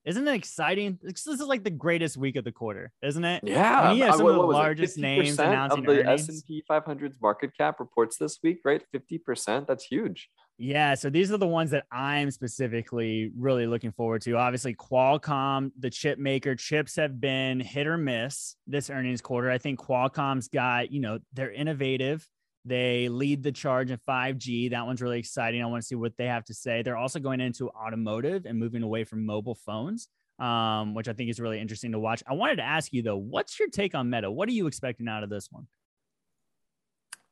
isn't 0.04 0.26
it 0.26 0.34
exciting? 0.34 0.98
This 1.02 1.26
is 1.26 1.40
like 1.40 1.64
the 1.64 1.70
greatest 1.70 2.16
week 2.16 2.36
of 2.36 2.44
the 2.44 2.52
quarter, 2.52 2.92
isn't 3.02 3.24
it? 3.24 3.42
Yeah, 3.44 3.80
I 3.80 3.92
mean, 3.92 4.02
have 4.02 4.16
some 4.16 4.26
of 4.26 4.34
the 4.34 4.42
largest 4.42 4.98
names 4.98 5.38
announcing 5.38 5.80
of 5.80 5.86
the 5.86 6.02
earnings. 6.04 6.28
S&P 6.28 6.62
500's 6.68 7.18
market 7.20 7.56
cap 7.56 7.80
reports 7.80 8.16
this 8.16 8.38
week, 8.42 8.60
right? 8.64 8.82
50%. 8.94 9.66
That's 9.66 9.84
huge. 9.84 10.30
Yeah, 10.62 10.94
so 10.94 11.08
these 11.08 11.32
are 11.32 11.38
the 11.38 11.46
ones 11.46 11.70
that 11.70 11.84
I'm 11.90 12.30
specifically 12.30 13.32
really 13.36 13.66
looking 13.66 13.92
forward 13.92 14.20
to. 14.22 14.36
Obviously, 14.36 14.74
Qualcomm, 14.74 15.70
the 15.78 15.88
chip 15.88 16.18
maker, 16.18 16.54
chips 16.54 16.96
have 16.96 17.18
been 17.18 17.60
hit 17.60 17.86
or 17.86 17.96
miss 17.96 18.56
this 18.66 18.90
earnings 18.90 19.22
quarter. 19.22 19.50
I 19.50 19.56
think 19.56 19.80
Qualcomm's 19.80 20.48
got, 20.48 20.92
you 20.92 21.00
know, 21.00 21.18
they're 21.32 21.52
innovative. 21.52 22.28
They 22.64 23.08
lead 23.08 23.42
the 23.42 23.52
charge 23.52 23.90
in 23.90 23.98
5G. 24.08 24.70
That 24.70 24.84
one's 24.86 25.00
really 25.00 25.18
exciting. 25.18 25.62
I 25.62 25.66
want 25.66 25.82
to 25.82 25.86
see 25.86 25.94
what 25.94 26.16
they 26.18 26.26
have 26.26 26.44
to 26.44 26.54
say. 26.54 26.82
They're 26.82 26.96
also 26.96 27.18
going 27.18 27.40
into 27.40 27.70
automotive 27.70 28.44
and 28.44 28.58
moving 28.58 28.82
away 28.82 29.04
from 29.04 29.24
mobile 29.24 29.54
phones, 29.54 30.08
um, 30.38 30.94
which 30.94 31.08
I 31.08 31.14
think 31.14 31.30
is 31.30 31.40
really 31.40 31.58
interesting 31.58 31.92
to 31.92 31.98
watch. 31.98 32.22
I 32.28 32.34
wanted 32.34 32.56
to 32.56 32.62
ask 32.62 32.92
you 32.92 33.02
though, 33.02 33.16
what's 33.16 33.58
your 33.58 33.68
take 33.68 33.94
on 33.94 34.10
Meta? 34.10 34.30
What 34.30 34.48
are 34.48 34.52
you 34.52 34.66
expecting 34.66 35.08
out 35.08 35.22
of 35.22 35.30
this 35.30 35.48
one? 35.50 35.66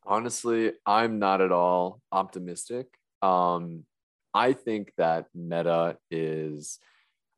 Honestly, 0.07 0.73
I'm 0.87 1.19
not 1.19 1.43
at 1.43 1.53
all 1.53 2.01
optimistic. 2.11 2.87
Um, 3.21 3.85
I 4.33 4.55
think 4.55 4.93
that 4.97 5.27
Meta 5.35 5.99
is. 6.11 6.79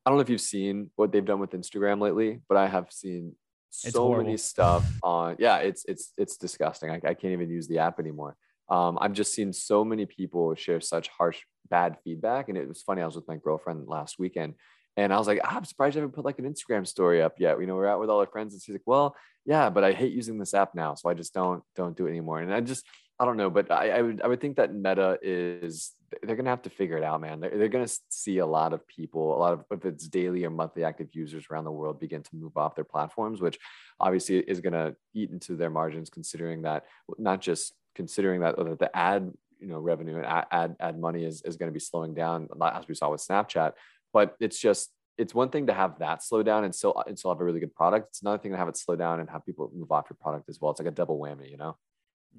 I 0.05 0.09
don't 0.09 0.17
know 0.17 0.21
if 0.21 0.29
you've 0.29 0.41
seen 0.41 0.89
what 0.95 1.11
they've 1.11 1.23
done 1.23 1.39
with 1.39 1.51
Instagram 1.51 1.99
lately, 1.99 2.41
but 2.47 2.57
I 2.57 2.67
have 2.67 2.91
seen 2.91 3.35
so 3.71 4.13
many 4.13 4.37
stuff 4.37 4.85
on 5.03 5.35
yeah 5.39 5.57
it's 5.57 5.85
it's 5.85 6.13
it's 6.17 6.37
disgusting. 6.37 6.89
I, 6.89 6.95
I 6.95 7.13
can't 7.13 7.33
even 7.33 7.49
use 7.49 7.67
the 7.67 7.79
app 7.79 7.99
anymore. 7.99 8.35
Um, 8.69 8.97
i've 9.01 9.11
just 9.11 9.33
seen 9.33 9.51
so 9.51 9.83
many 9.83 10.05
people 10.05 10.55
share 10.55 10.79
such 10.79 11.09
harsh 11.09 11.39
bad 11.69 11.97
feedback 12.05 12.47
and 12.47 12.57
it 12.57 12.67
was 12.67 12.81
funny 12.81 13.01
i 13.01 13.05
was 13.05 13.15
with 13.15 13.27
my 13.27 13.35
girlfriend 13.35 13.85
last 13.87 14.17
weekend 14.17 14.53
and 14.95 15.13
i 15.13 15.17
was 15.17 15.27
like 15.27 15.41
ah, 15.43 15.57
i'm 15.57 15.65
surprised 15.65 15.95
you 15.95 16.01
haven't 16.01 16.15
put 16.15 16.23
like 16.23 16.39
an 16.39 16.45
instagram 16.45 16.87
story 16.87 17.21
up 17.21 17.33
yet. 17.37 17.59
You 17.59 17.65
know 17.65 17.75
we're 17.75 17.87
out 17.87 17.99
with 17.99 18.09
all 18.09 18.19
our 18.19 18.27
friends 18.27 18.53
and 18.53 18.61
she's 18.61 18.75
like 18.75 18.81
well 18.85 19.13
yeah 19.45 19.69
but 19.69 19.83
i 19.83 19.91
hate 19.91 20.13
using 20.13 20.37
this 20.37 20.53
app 20.53 20.73
now 20.73 20.95
so 20.95 21.09
i 21.09 21.13
just 21.13 21.33
don't 21.33 21.63
don't 21.75 21.97
do 21.97 22.07
it 22.07 22.11
anymore. 22.11 22.39
And 22.39 22.53
i 22.53 22.61
just 22.61 22.85
I 23.21 23.25
don't 23.25 23.37
know, 23.37 23.51
but 23.51 23.69
I, 23.69 23.91
I, 23.91 24.01
would 24.01 24.19
I 24.23 24.27
would 24.27 24.41
think 24.41 24.55
that 24.55 24.73
Meta 24.73 25.19
is 25.21 25.91
they're 26.23 26.35
gonna 26.35 26.49
have 26.49 26.63
to 26.63 26.71
figure 26.71 26.97
it 26.97 27.03
out, 27.03 27.21
man. 27.21 27.39
They're, 27.39 27.55
they're 27.55 27.67
gonna 27.67 27.87
see 28.09 28.39
a 28.39 28.45
lot 28.47 28.73
of 28.73 28.87
people, 28.87 29.37
a 29.37 29.39
lot 29.39 29.53
of 29.53 29.63
if 29.69 29.85
it's 29.85 30.07
daily 30.07 30.43
or 30.43 30.49
monthly 30.49 30.83
active 30.83 31.09
users 31.13 31.45
around 31.51 31.65
the 31.65 31.71
world 31.71 31.99
begin 31.99 32.23
to 32.23 32.35
move 32.35 32.57
off 32.57 32.73
their 32.73 32.83
platforms, 32.83 33.39
which 33.39 33.59
obviously 33.99 34.39
is 34.39 34.59
gonna 34.59 34.95
eat 35.13 35.29
into 35.29 35.55
their 35.55 35.69
margins, 35.69 36.09
considering 36.09 36.63
that 36.63 36.85
not 37.19 37.41
just 37.41 37.75
considering 37.93 38.43
uh, 38.43 38.53
that 38.53 38.79
the 38.79 38.97
ad 38.97 39.31
you 39.59 39.67
know 39.67 39.77
revenue 39.77 40.17
and 40.17 40.25
ad 40.25 40.75
ad 40.79 40.99
money 40.99 41.23
is 41.23 41.43
is 41.43 41.57
to 41.57 41.71
be 41.71 41.79
slowing 41.79 42.15
down 42.15 42.49
as 42.73 42.87
we 42.87 42.95
saw 42.95 43.11
with 43.11 43.21
Snapchat, 43.21 43.73
but 44.13 44.35
it's 44.39 44.57
just 44.57 44.89
it's 45.19 45.35
one 45.35 45.49
thing 45.49 45.67
to 45.67 45.73
have 45.73 45.99
that 45.99 46.23
slow 46.23 46.41
down 46.41 46.63
and 46.63 46.73
still 46.73 47.03
and 47.05 47.19
still 47.19 47.29
have 47.29 47.39
a 47.39 47.43
really 47.43 47.59
good 47.59 47.75
product. 47.75 48.07
It's 48.09 48.23
another 48.23 48.39
thing 48.39 48.51
to 48.53 48.57
have 48.57 48.67
it 48.67 48.77
slow 48.77 48.95
down 48.95 49.19
and 49.19 49.29
have 49.29 49.45
people 49.45 49.71
move 49.75 49.91
off 49.91 50.07
your 50.09 50.17
product 50.19 50.49
as 50.49 50.59
well. 50.59 50.71
It's 50.71 50.79
like 50.79 50.87
a 50.87 50.91
double 50.91 51.19
whammy, 51.19 51.51
you 51.51 51.57
know. 51.57 51.77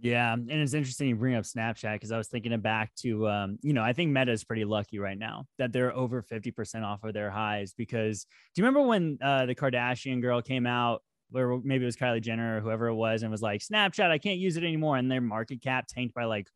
Yeah, 0.00 0.32
and 0.32 0.50
it's 0.50 0.74
interesting 0.74 1.08
you 1.08 1.16
bring 1.16 1.34
up 1.34 1.44
Snapchat 1.44 1.94
because 1.94 2.10
I 2.12 2.18
was 2.18 2.28
thinking 2.28 2.58
back 2.60 2.94
to, 3.00 3.28
um, 3.28 3.58
you 3.62 3.72
know, 3.72 3.82
I 3.82 3.92
think 3.92 4.10
Meta 4.10 4.32
is 4.32 4.42
pretty 4.42 4.64
lucky 4.64 4.98
right 4.98 5.18
now 5.18 5.44
that 5.58 5.72
they're 5.72 5.94
over 5.94 6.22
fifty 6.22 6.50
percent 6.50 6.84
off 6.84 7.04
of 7.04 7.14
their 7.14 7.30
highs. 7.30 7.74
Because 7.76 8.24
do 8.24 8.62
you 8.62 8.66
remember 8.66 8.86
when 8.88 9.18
uh, 9.22 9.46
the 9.46 9.54
Kardashian 9.54 10.20
girl 10.20 10.42
came 10.42 10.66
out, 10.66 11.02
or 11.34 11.60
maybe 11.62 11.84
it 11.84 11.86
was 11.86 11.96
Kylie 11.96 12.22
Jenner 12.22 12.56
or 12.56 12.60
whoever 12.60 12.88
it 12.88 12.94
was, 12.94 13.22
and 13.22 13.30
was 13.30 13.42
like, 13.42 13.60
Snapchat, 13.60 14.10
I 14.10 14.18
can't 14.18 14.38
use 14.38 14.56
it 14.56 14.64
anymore, 14.64 14.96
and 14.96 15.10
their 15.10 15.20
market 15.20 15.62
cap 15.62 15.86
tanked 15.88 16.14
by 16.14 16.24
like 16.24 16.48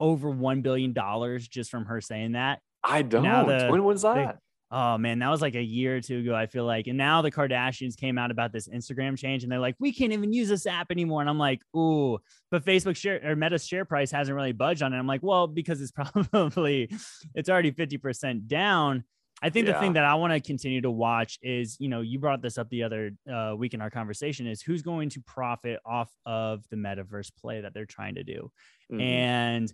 over 0.00 0.30
one 0.30 0.62
billion 0.62 0.92
dollars 0.92 1.46
just 1.46 1.70
from 1.70 1.84
her 1.84 2.00
saying 2.00 2.32
that. 2.32 2.60
I 2.82 3.02
don't. 3.02 3.22
Now 3.22 3.44
the, 3.44 3.68
when 3.68 3.84
was 3.84 4.02
that? 4.02 4.38
Oh 4.72 4.96
man, 4.96 5.18
that 5.18 5.28
was 5.28 5.42
like 5.42 5.54
a 5.54 5.62
year 5.62 5.98
or 5.98 6.00
two 6.00 6.20
ago, 6.20 6.34
I 6.34 6.46
feel 6.46 6.64
like. 6.64 6.86
And 6.86 6.96
now 6.96 7.20
the 7.20 7.30
Kardashians 7.30 7.94
came 7.94 8.16
out 8.16 8.30
about 8.30 8.52
this 8.52 8.68
Instagram 8.68 9.18
change 9.18 9.42
and 9.42 9.52
they're 9.52 9.58
like, 9.58 9.76
we 9.78 9.92
can't 9.92 10.12
even 10.12 10.32
use 10.32 10.48
this 10.48 10.66
app 10.66 10.90
anymore. 10.90 11.20
And 11.20 11.28
I'm 11.28 11.38
like, 11.38 11.60
ooh, 11.76 12.18
but 12.50 12.64
Facebook 12.64 12.96
share 12.96 13.20
or 13.22 13.36
Meta's 13.36 13.66
share 13.66 13.84
price 13.84 14.10
hasn't 14.10 14.34
really 14.34 14.52
budged 14.52 14.82
on 14.82 14.94
it. 14.94 14.98
I'm 14.98 15.06
like, 15.06 15.22
well, 15.22 15.46
because 15.46 15.82
it's 15.82 15.90
probably 16.24 16.90
it's 17.34 17.50
already 17.50 17.70
50% 17.70 18.46
down. 18.46 19.04
I 19.42 19.50
think 19.50 19.66
yeah. 19.66 19.74
the 19.74 19.80
thing 19.80 19.92
that 19.94 20.04
I 20.04 20.14
want 20.14 20.32
to 20.32 20.40
continue 20.40 20.80
to 20.82 20.90
watch 20.90 21.38
is, 21.42 21.76
you 21.78 21.88
know, 21.88 22.00
you 22.00 22.18
brought 22.18 22.40
this 22.40 22.56
up 22.56 22.70
the 22.70 22.84
other 22.84 23.10
uh, 23.30 23.54
week 23.56 23.74
in 23.74 23.82
our 23.82 23.90
conversation 23.90 24.46
is 24.46 24.62
who's 24.62 24.82
going 24.82 25.10
to 25.10 25.20
profit 25.20 25.80
off 25.84 26.10
of 26.24 26.64
the 26.70 26.76
metaverse 26.76 27.30
play 27.40 27.60
that 27.60 27.74
they're 27.74 27.84
trying 27.84 28.14
to 28.14 28.24
do. 28.24 28.50
Mm-hmm. 28.90 29.00
And 29.00 29.72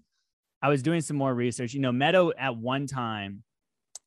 I 0.61 0.71
was 0.71 0.83
doing 0.83 1.03
some 1.03 1.17
more 1.17 1.33
research. 1.33 1.75
You 1.75 1.81
know, 1.81 1.93
Meta 1.93 2.33
at 2.37 2.57
one 2.57 2.87
time 2.87 3.45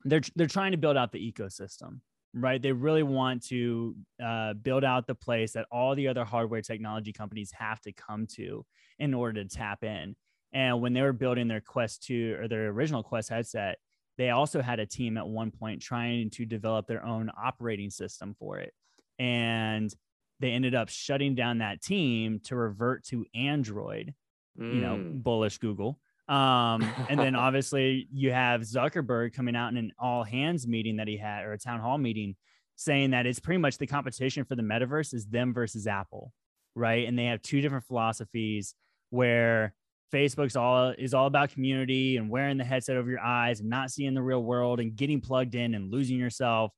they're 0.05 0.21
they're 0.35 0.47
trying 0.47 0.71
to 0.71 0.77
build 0.77 0.97
out 0.97 1.11
the 1.11 1.31
ecosystem 1.31 1.99
right 2.33 2.61
they 2.61 2.71
really 2.71 3.03
want 3.03 3.43
to 3.43 3.95
uh, 4.23 4.53
build 4.53 4.83
out 4.83 5.07
the 5.07 5.15
place 5.15 5.53
that 5.53 5.65
all 5.71 5.95
the 5.95 6.07
other 6.07 6.23
hardware 6.23 6.61
technology 6.61 7.11
companies 7.11 7.51
have 7.53 7.81
to 7.81 7.91
come 7.91 8.25
to 8.25 8.65
in 8.99 9.13
order 9.13 9.43
to 9.43 9.49
tap 9.49 9.83
in 9.83 10.15
and 10.53 10.81
when 10.81 10.93
they 10.93 11.01
were 11.01 11.13
building 11.13 11.47
their 11.47 11.61
quest 11.61 12.03
2 12.03 12.37
or 12.39 12.47
their 12.47 12.67
original 12.69 13.03
quest 13.03 13.29
headset 13.29 13.77
they 14.17 14.29
also 14.29 14.61
had 14.61 14.79
a 14.79 14.85
team 14.85 15.17
at 15.17 15.27
one 15.27 15.51
point 15.51 15.81
trying 15.81 16.29
to 16.29 16.45
develop 16.45 16.87
their 16.87 17.05
own 17.05 17.29
operating 17.41 17.89
system 17.89 18.35
for 18.37 18.59
it 18.59 18.73
and 19.19 19.93
they 20.39 20.51
ended 20.51 20.73
up 20.73 20.89
shutting 20.89 21.35
down 21.35 21.59
that 21.59 21.81
team 21.81 22.39
to 22.43 22.55
revert 22.55 23.03
to 23.03 23.25
android 23.35 24.13
mm. 24.59 24.73
you 24.73 24.81
know 24.81 24.95
mm. 24.95 25.21
bullish 25.21 25.57
google 25.57 25.99
um, 26.31 26.89
and 27.09 27.19
then 27.19 27.35
obviously 27.47 28.07
you 28.11 28.31
have 28.31 28.61
Zuckerberg 28.61 29.33
coming 29.33 29.55
out 29.55 29.69
in 29.69 29.77
an 29.77 29.91
all 29.99 30.23
hands 30.23 30.65
meeting 30.65 30.97
that 30.97 31.07
he 31.07 31.17
had 31.17 31.43
or 31.43 31.51
a 31.51 31.59
town 31.59 31.81
hall 31.81 31.97
meeting 31.97 32.35
saying 32.77 33.11
that 33.11 33.25
it's 33.25 33.39
pretty 33.39 33.59
much 33.59 33.77
the 33.77 33.85
competition 33.85 34.45
for 34.45 34.55
the 34.55 34.63
metaverse 34.63 35.13
is 35.13 35.27
them 35.27 35.53
versus 35.53 35.85
Apple, 35.85 36.31
right? 36.73 37.07
And 37.07 37.19
they 37.19 37.25
have 37.25 37.41
two 37.41 37.61
different 37.61 37.83
philosophies 37.83 38.73
where 39.09 39.73
Facebook's 40.11 40.55
all 40.55 40.93
is 40.97 41.13
all 41.13 41.27
about 41.27 41.51
community 41.51 42.17
and 42.17 42.29
wearing 42.29 42.57
the 42.57 42.63
headset 42.63 42.95
over 42.95 43.09
your 43.09 43.19
eyes 43.19 43.59
and 43.59 43.69
not 43.69 43.91
seeing 43.91 44.13
the 44.13 44.21
real 44.21 44.43
world 44.43 44.79
and 44.79 44.95
getting 44.95 45.21
plugged 45.21 45.53
in 45.53 45.75
and 45.75 45.91
losing 45.91 46.17
yourself, 46.17 46.71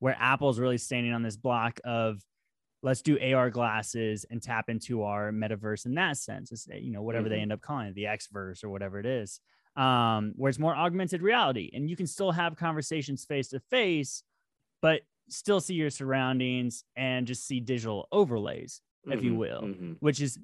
where 0.00 0.16
Apple's 0.18 0.58
really 0.58 0.78
standing 0.78 1.12
on 1.12 1.22
this 1.22 1.36
block 1.36 1.80
of 1.84 2.20
let's 2.82 3.02
do 3.02 3.18
AR 3.18 3.50
glasses 3.50 4.24
and 4.30 4.42
tap 4.42 4.68
into 4.68 5.02
our 5.02 5.32
metaverse 5.32 5.86
in 5.86 5.94
that 5.94 6.16
sense. 6.16 6.52
It's, 6.52 6.68
you 6.68 6.90
know, 6.90 7.02
whatever 7.02 7.24
mm-hmm. 7.24 7.34
they 7.34 7.40
end 7.40 7.52
up 7.52 7.60
calling 7.60 7.88
it, 7.88 7.94
the 7.94 8.06
X 8.06 8.28
verse 8.28 8.62
or 8.62 8.68
whatever 8.68 8.98
it 8.98 9.06
is, 9.06 9.40
um, 9.76 10.32
where 10.36 10.48
it's 10.48 10.58
more 10.58 10.76
augmented 10.76 11.22
reality 11.22 11.70
and 11.72 11.90
you 11.90 11.96
can 11.96 12.06
still 12.06 12.32
have 12.32 12.56
conversations 12.56 13.24
face 13.24 13.48
to 13.48 13.60
face, 13.60 14.22
but 14.82 15.02
still 15.28 15.60
see 15.60 15.74
your 15.74 15.90
surroundings 15.90 16.84
and 16.96 17.26
just 17.26 17.46
see 17.46 17.60
digital 17.60 18.08
overlays, 18.12 18.82
mm-hmm. 19.02 19.18
if 19.18 19.24
you 19.24 19.30
mm-hmm. 19.30 19.38
will, 19.38 19.62
mm-hmm. 19.62 19.92
which 20.00 20.20
is 20.20 20.38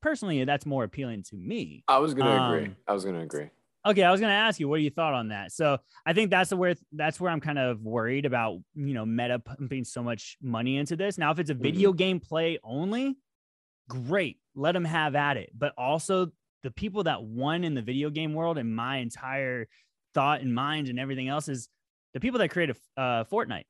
personally, 0.00 0.42
that's 0.44 0.66
more 0.66 0.84
appealing 0.84 1.22
to 1.24 1.36
me. 1.36 1.82
I 1.88 1.98
was 1.98 2.14
going 2.14 2.26
to 2.26 2.32
um, 2.32 2.54
agree. 2.54 2.74
I 2.86 2.92
was 2.92 3.04
going 3.04 3.16
to 3.16 3.22
agree. 3.22 3.50
Okay, 3.88 4.02
I 4.02 4.10
was 4.10 4.20
going 4.20 4.30
to 4.30 4.36
ask 4.36 4.60
you 4.60 4.68
what 4.68 4.76
do 4.76 4.82
you 4.82 4.90
thought 4.90 5.14
on 5.14 5.28
that. 5.28 5.50
So 5.50 5.78
I 6.04 6.12
think 6.12 6.30
that's 6.30 6.50
the 6.50 6.58
where 6.58 6.74
that's 6.92 7.18
where 7.18 7.30
I'm 7.30 7.40
kind 7.40 7.58
of 7.58 7.80
worried 7.80 8.26
about 8.26 8.58
you 8.74 8.92
know 8.92 9.06
Meta 9.06 9.38
pumping 9.38 9.84
so 9.84 10.02
much 10.02 10.36
money 10.42 10.76
into 10.76 10.94
this. 10.94 11.16
Now, 11.16 11.30
if 11.30 11.38
it's 11.38 11.50
a 11.50 11.54
video 11.54 11.90
mm-hmm. 11.90 11.96
game 11.96 12.20
play 12.20 12.58
only, 12.62 13.16
great, 13.88 14.38
let 14.54 14.72
them 14.72 14.84
have 14.84 15.14
at 15.14 15.38
it. 15.38 15.50
But 15.56 15.72
also 15.78 16.30
the 16.62 16.70
people 16.70 17.04
that 17.04 17.22
won 17.22 17.64
in 17.64 17.74
the 17.74 17.82
video 17.82 18.10
game 18.10 18.34
world, 18.34 18.58
and 18.58 18.76
my 18.76 18.98
entire 18.98 19.68
thought 20.12 20.42
and 20.42 20.54
mind 20.54 20.88
and 20.88 21.00
everything 21.00 21.28
else 21.28 21.48
is 21.48 21.70
the 22.12 22.20
people 22.20 22.40
that 22.40 22.50
created 22.50 22.76
uh, 22.98 23.24
Fortnite. 23.24 23.64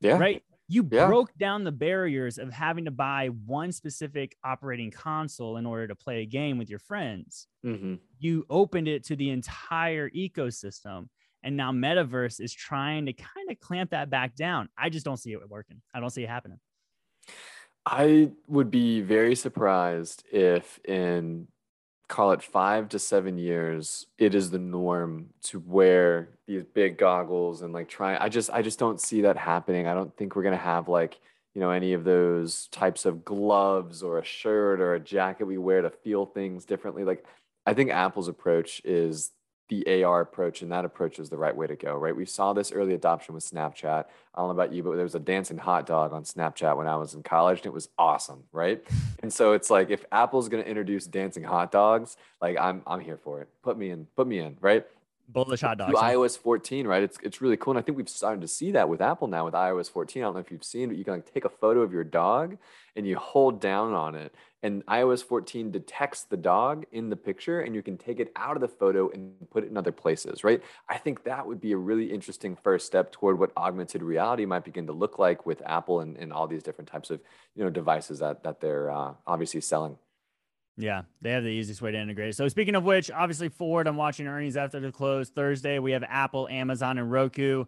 Yeah. 0.00 0.18
Right 0.18 0.42
you 0.68 0.86
yeah. 0.90 1.06
broke 1.06 1.36
down 1.38 1.64
the 1.64 1.72
barriers 1.72 2.38
of 2.38 2.52
having 2.52 2.86
to 2.86 2.90
buy 2.90 3.28
one 3.44 3.70
specific 3.72 4.36
operating 4.44 4.90
console 4.90 5.56
in 5.56 5.66
order 5.66 5.86
to 5.86 5.94
play 5.94 6.22
a 6.22 6.26
game 6.26 6.58
with 6.58 6.68
your 6.68 6.80
friends. 6.80 7.46
Mm-hmm. 7.64 7.94
You 8.18 8.46
opened 8.50 8.88
it 8.88 9.04
to 9.04 9.16
the 9.16 9.30
entire 9.30 10.10
ecosystem. 10.10 11.08
And 11.42 11.56
now 11.56 11.70
Metaverse 11.70 12.40
is 12.40 12.52
trying 12.52 13.06
to 13.06 13.12
kind 13.12 13.50
of 13.50 13.60
clamp 13.60 13.90
that 13.90 14.10
back 14.10 14.34
down. 14.34 14.68
I 14.76 14.88
just 14.88 15.04
don't 15.04 15.18
see 15.18 15.32
it 15.32 15.48
working. 15.48 15.80
I 15.94 16.00
don't 16.00 16.10
see 16.10 16.24
it 16.24 16.28
happening. 16.28 16.58
I 17.84 18.30
would 18.48 18.70
be 18.72 19.00
very 19.00 19.36
surprised 19.36 20.24
if 20.32 20.80
in 20.84 21.46
call 22.08 22.32
it 22.32 22.42
five 22.42 22.88
to 22.90 22.98
seven 22.98 23.36
years, 23.38 24.06
it 24.18 24.34
is 24.34 24.50
the 24.50 24.58
norm 24.58 25.30
to 25.42 25.58
wear 25.58 26.38
these 26.46 26.64
big 26.64 26.98
goggles 26.98 27.62
and 27.62 27.72
like 27.72 27.88
try. 27.88 28.16
I 28.16 28.28
just 28.28 28.50
I 28.50 28.62
just 28.62 28.78
don't 28.78 29.00
see 29.00 29.22
that 29.22 29.36
happening. 29.36 29.86
I 29.86 29.94
don't 29.94 30.16
think 30.16 30.36
we're 30.36 30.42
gonna 30.44 30.56
have 30.56 30.88
like 30.88 31.18
you 31.54 31.60
know 31.60 31.70
any 31.70 31.94
of 31.94 32.04
those 32.04 32.68
types 32.68 33.06
of 33.06 33.24
gloves 33.24 34.02
or 34.02 34.18
a 34.18 34.24
shirt 34.24 34.80
or 34.80 34.94
a 34.94 35.00
jacket 35.00 35.44
we 35.44 35.58
wear 35.58 35.82
to 35.82 35.90
feel 35.90 36.26
things 36.26 36.64
differently. 36.64 37.04
Like 37.04 37.24
I 37.64 37.74
think 37.74 37.90
Apple's 37.90 38.28
approach 38.28 38.80
is 38.84 39.32
the 39.68 40.04
AR 40.04 40.20
approach, 40.20 40.62
and 40.62 40.70
that 40.72 40.84
approach 40.84 41.18
is 41.18 41.28
the 41.28 41.36
right 41.36 41.54
way 41.54 41.66
to 41.66 41.76
go, 41.76 41.96
right? 41.96 42.14
We 42.14 42.24
saw 42.24 42.52
this 42.52 42.70
early 42.72 42.94
adoption 42.94 43.34
with 43.34 43.44
Snapchat. 43.48 44.04
I 44.34 44.38
don't 44.40 44.48
know 44.48 44.62
about 44.62 44.72
you, 44.72 44.82
but 44.82 44.94
there 44.94 45.02
was 45.02 45.14
a 45.14 45.20
dancing 45.20 45.58
hot 45.58 45.86
dog 45.86 46.12
on 46.12 46.24
Snapchat 46.24 46.76
when 46.76 46.86
I 46.86 46.96
was 46.96 47.14
in 47.14 47.22
college, 47.22 47.58
and 47.58 47.66
it 47.66 47.72
was 47.72 47.88
awesome, 47.98 48.44
right? 48.52 48.82
And 49.22 49.32
so 49.32 49.54
it's 49.54 49.70
like 49.70 49.90
if 49.90 50.04
Apple's 50.12 50.48
going 50.48 50.62
to 50.62 50.68
introduce 50.68 51.06
dancing 51.06 51.42
hot 51.42 51.72
dogs, 51.72 52.16
like 52.40 52.56
I'm 52.60 52.82
I'm 52.86 53.00
here 53.00 53.16
for 53.16 53.40
it. 53.40 53.48
Put 53.62 53.76
me 53.76 53.90
in, 53.90 54.06
put 54.14 54.26
me 54.28 54.38
in, 54.38 54.56
right? 54.60 54.86
Bullish 55.28 55.60
hot 55.60 55.78
dogs. 55.78 55.92
iOS 55.94 56.38
14, 56.38 56.86
right? 56.86 57.02
It's 57.02 57.18
it's 57.22 57.40
really 57.40 57.56
cool, 57.56 57.72
and 57.72 57.78
I 57.78 57.82
think 57.82 57.96
we've 57.96 58.08
started 58.08 58.40
to 58.40 58.48
see 58.48 58.72
that 58.72 58.88
with 58.88 59.00
Apple 59.00 59.28
now 59.28 59.44
with 59.44 59.54
iOS 59.54 59.90
14. 59.90 60.22
I 60.22 60.26
don't 60.26 60.34
know 60.34 60.40
if 60.40 60.50
you've 60.50 60.64
seen, 60.64 60.88
but 60.88 60.96
you 60.96 61.04
can 61.04 61.14
like 61.14 61.32
take 61.32 61.44
a 61.44 61.48
photo 61.50 61.82
of 61.82 61.92
your 61.92 62.04
dog 62.04 62.58
and 62.94 63.06
you 63.06 63.16
hold 63.16 63.60
down 63.60 63.92
on 63.92 64.14
it, 64.14 64.34
and 64.62 64.84
iOS 64.86 65.22
14 65.22 65.70
detects 65.70 66.24
the 66.24 66.36
dog 66.36 66.84
in 66.92 67.10
the 67.10 67.16
picture, 67.16 67.60
and 67.60 67.74
you 67.74 67.82
can 67.82 67.98
take 67.98 68.20
it 68.20 68.32
out 68.36 68.56
of 68.56 68.60
the 68.60 68.68
photo 68.68 69.10
and 69.10 69.34
put 69.50 69.64
it 69.64 69.70
in 69.70 69.76
other 69.76 69.92
places, 69.92 70.44
right? 70.44 70.62
I 70.88 70.98
think 70.98 71.24
that 71.24 71.46
would 71.46 71.60
be 71.60 71.72
a 71.72 71.76
really 71.76 72.10
interesting 72.12 72.56
first 72.56 72.86
step 72.86 73.12
toward 73.12 73.38
what 73.38 73.52
augmented 73.56 74.02
reality 74.02 74.46
might 74.46 74.64
begin 74.64 74.86
to 74.86 74.92
look 74.92 75.18
like 75.18 75.44
with 75.46 75.62
Apple 75.66 76.00
and, 76.00 76.16
and 76.16 76.32
all 76.32 76.46
these 76.46 76.62
different 76.62 76.88
types 76.88 77.10
of 77.10 77.20
you 77.54 77.64
know 77.64 77.70
devices 77.70 78.20
that 78.20 78.42
that 78.44 78.60
they're 78.60 78.90
uh, 78.90 79.12
obviously 79.26 79.60
selling. 79.60 79.98
Yeah, 80.76 81.02
they 81.22 81.30
have 81.30 81.42
the 81.42 81.50
easiest 81.50 81.80
way 81.80 81.90
to 81.92 81.98
integrate. 81.98 82.34
So 82.34 82.46
speaking 82.48 82.74
of 82.74 82.84
which, 82.84 83.10
obviously 83.10 83.48
Ford, 83.48 83.86
I'm 83.86 83.96
watching 83.96 84.26
earnings 84.26 84.56
after 84.56 84.78
the 84.78 84.92
close 84.92 85.30
Thursday. 85.30 85.78
We 85.78 85.92
have 85.92 86.04
Apple, 86.06 86.48
Amazon, 86.48 86.98
and 86.98 87.10
Roku. 87.10 87.64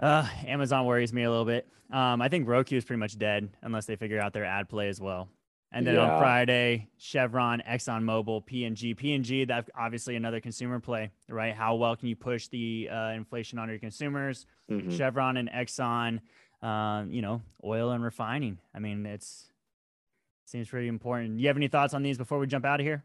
Uh, 0.00 0.28
Amazon 0.46 0.84
worries 0.84 1.12
me 1.12 1.22
a 1.22 1.30
little 1.30 1.44
bit. 1.44 1.68
Um, 1.92 2.20
I 2.20 2.28
think 2.28 2.48
Roku 2.48 2.76
is 2.76 2.84
pretty 2.84 3.00
much 3.00 3.18
dead 3.18 3.48
unless 3.62 3.86
they 3.86 3.96
figure 3.96 4.20
out 4.20 4.32
their 4.32 4.44
ad 4.44 4.68
play 4.68 4.88
as 4.88 5.00
well. 5.00 5.28
And 5.70 5.86
then 5.86 5.94
yeah. 5.94 6.12
on 6.12 6.18
Friday, 6.18 6.88
Chevron, 6.96 7.62
ExxonMobil, 7.68 8.46
P&G. 8.46 8.94
P&G, 8.94 9.44
that's 9.44 9.68
obviously 9.78 10.16
another 10.16 10.40
consumer 10.40 10.80
play, 10.80 11.10
right? 11.28 11.54
How 11.54 11.74
well 11.74 11.94
can 11.94 12.08
you 12.08 12.16
push 12.16 12.48
the 12.48 12.88
uh, 12.90 13.10
inflation 13.10 13.58
on 13.58 13.68
your 13.68 13.78
consumers? 13.78 14.46
Mm-hmm. 14.70 14.96
Chevron 14.96 15.36
and 15.36 15.50
Exxon, 15.50 16.20
um, 16.62 17.12
you 17.12 17.20
know, 17.20 17.42
oil 17.62 17.90
and 17.90 18.02
refining. 18.02 18.58
I 18.74 18.78
mean, 18.78 19.04
it's 19.04 19.50
Seems 20.48 20.68
pretty 20.68 20.88
important. 20.88 21.40
You 21.40 21.48
have 21.48 21.58
any 21.58 21.68
thoughts 21.68 21.92
on 21.92 22.02
these 22.02 22.16
before 22.16 22.38
we 22.38 22.46
jump 22.46 22.64
out 22.64 22.80
of 22.80 22.86
here? 22.86 23.04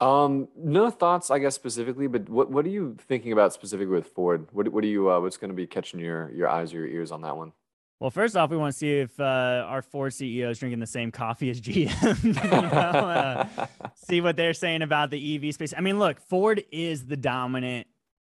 Um, 0.00 0.48
no 0.56 0.90
thoughts, 0.90 1.30
I 1.30 1.38
guess 1.38 1.54
specifically, 1.54 2.08
but 2.08 2.28
what 2.28 2.50
what 2.50 2.66
are 2.66 2.70
you 2.70 2.96
thinking 3.06 3.30
about 3.30 3.52
specifically 3.52 3.94
with 3.94 4.08
Ford? 4.08 4.48
What 4.50 4.68
what 4.68 4.82
are 4.82 4.88
you 4.88 5.08
uh, 5.08 5.20
what's 5.20 5.36
going 5.36 5.50
to 5.50 5.54
be 5.54 5.68
catching 5.68 6.00
your 6.00 6.32
your 6.32 6.48
eyes 6.48 6.74
or 6.74 6.78
your 6.78 6.88
ears 6.88 7.12
on 7.12 7.22
that 7.22 7.36
one? 7.36 7.52
Well, 8.00 8.10
first 8.10 8.36
off, 8.36 8.50
we 8.50 8.56
want 8.56 8.72
to 8.72 8.78
see 8.78 8.98
if 8.98 9.18
uh, 9.20 9.64
our 9.68 9.82
Ford 9.82 10.10
CEO 10.10 10.50
is 10.50 10.58
drinking 10.58 10.80
the 10.80 10.86
same 10.86 11.12
coffee 11.12 11.48
as 11.48 11.60
GM. 11.60 12.24
you 12.24 12.32
know, 12.32 12.68
uh, 12.68 13.46
see 13.94 14.20
what 14.20 14.34
they're 14.34 14.52
saying 14.52 14.82
about 14.82 15.10
the 15.10 15.36
EV 15.36 15.54
space. 15.54 15.72
I 15.76 15.80
mean, 15.80 16.00
look, 16.00 16.20
Ford 16.20 16.64
is 16.72 17.06
the 17.06 17.16
dominant 17.16 17.86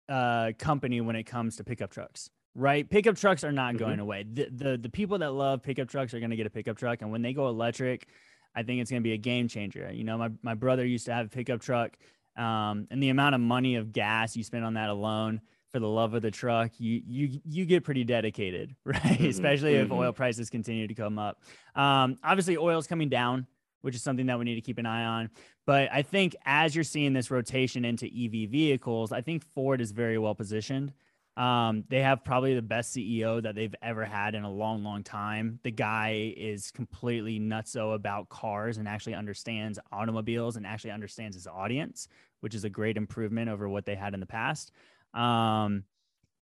uh, 0.07 0.51
company 0.59 1.01
when 1.01 1.15
it 1.15 1.23
comes 1.23 1.55
to 1.55 1.63
pickup 1.63 1.89
trucks 1.89 2.29
right? 2.57 2.89
Pickup 2.89 3.15
trucks 3.15 3.43
are 3.43 3.51
not 3.51 3.75
mm-hmm. 3.75 3.85
going 3.85 3.99
away. 3.99 4.25
The, 4.29 4.49
the 4.51 4.77
the 4.77 4.89
people 4.89 5.19
that 5.19 5.31
love 5.31 5.61
pickup 5.61 5.87
trucks 5.87 6.13
are 6.13 6.19
going 6.19 6.31
to 6.31 6.35
get 6.35 6.47
a 6.47 6.49
pickup 6.49 6.77
truck, 6.77 7.01
and 7.01 7.11
when 7.11 7.21
they 7.21 7.31
go 7.31 7.47
electric, 7.47 8.07
I 8.53 8.63
think 8.63 8.81
it's 8.81 8.91
going 8.91 9.01
to 9.01 9.07
be 9.07 9.13
a 9.13 9.17
game 9.17 9.47
changer. 9.47 9.89
You 9.93 10.03
know, 10.03 10.17
my 10.17 10.29
my 10.41 10.55
brother 10.55 10.85
used 10.85 11.05
to 11.05 11.13
have 11.13 11.27
a 11.27 11.29
pickup 11.29 11.61
truck, 11.61 11.95
um, 12.35 12.87
and 12.91 13.01
the 13.01 13.09
amount 13.09 13.35
of 13.35 13.41
money 13.41 13.75
of 13.75 13.93
gas 13.93 14.35
you 14.35 14.43
spend 14.43 14.65
on 14.65 14.73
that 14.73 14.89
alone 14.89 15.39
for 15.71 15.79
the 15.79 15.87
love 15.87 16.13
of 16.13 16.21
the 16.21 16.31
truck, 16.31 16.71
you 16.79 17.01
you 17.05 17.39
you 17.45 17.65
get 17.65 17.83
pretty 17.83 18.03
dedicated, 18.03 18.75
right? 18.83 19.01
Mm-hmm. 19.01 19.27
Especially 19.27 19.73
mm-hmm. 19.73 19.85
if 19.85 19.91
oil 19.91 20.11
prices 20.11 20.49
continue 20.49 20.87
to 20.87 20.95
come 20.95 21.19
up. 21.19 21.43
Um, 21.75 22.17
obviously, 22.23 22.57
oil's 22.57 22.87
coming 22.87 23.09
down, 23.09 23.45
which 23.81 23.95
is 23.95 24.01
something 24.01 24.25
that 24.25 24.39
we 24.39 24.45
need 24.45 24.55
to 24.55 24.61
keep 24.61 24.79
an 24.79 24.85
eye 24.87 25.05
on. 25.05 25.29
But 25.67 25.89
I 25.91 26.01
think 26.01 26.35
as 26.45 26.73
you're 26.73 26.83
seeing 26.83 27.13
this 27.13 27.29
rotation 27.29 27.85
into 27.85 28.05
EV 28.05 28.49
vehicles, 28.49 29.11
I 29.11 29.21
think 29.21 29.43
Ford 29.53 29.81
is 29.81 29.91
very 29.91 30.17
well 30.17 30.33
positioned. 30.33 30.93
Um, 31.37 31.83
they 31.89 32.01
have 32.01 32.23
probably 32.23 32.55
the 32.55 32.63
best 32.63 32.95
CEO 32.95 33.41
that 33.43 33.53
they've 33.53 33.75
ever 33.83 34.03
had 34.03 34.33
in 34.33 34.43
a 34.43 34.51
long, 34.51 34.83
long 34.83 35.03
time. 35.03 35.59
The 35.63 35.69
guy 35.69 36.33
is 36.35 36.71
completely 36.71 37.39
nutso 37.39 37.93
about 37.93 38.29
cars 38.29 38.79
and 38.79 38.87
actually 38.87 39.13
understands 39.13 39.77
automobiles 39.91 40.55
and 40.55 40.65
actually 40.65 40.91
understands 40.91 41.35
his 41.35 41.45
audience, 41.45 42.07
which 42.41 42.55
is 42.55 42.63
a 42.63 42.69
great 42.69 42.97
improvement 42.97 43.49
over 43.49 43.69
what 43.69 43.85
they 43.85 43.93
had 43.93 44.15
in 44.15 44.19
the 44.19 44.25
past. 44.25 44.71
Um, 45.13 45.83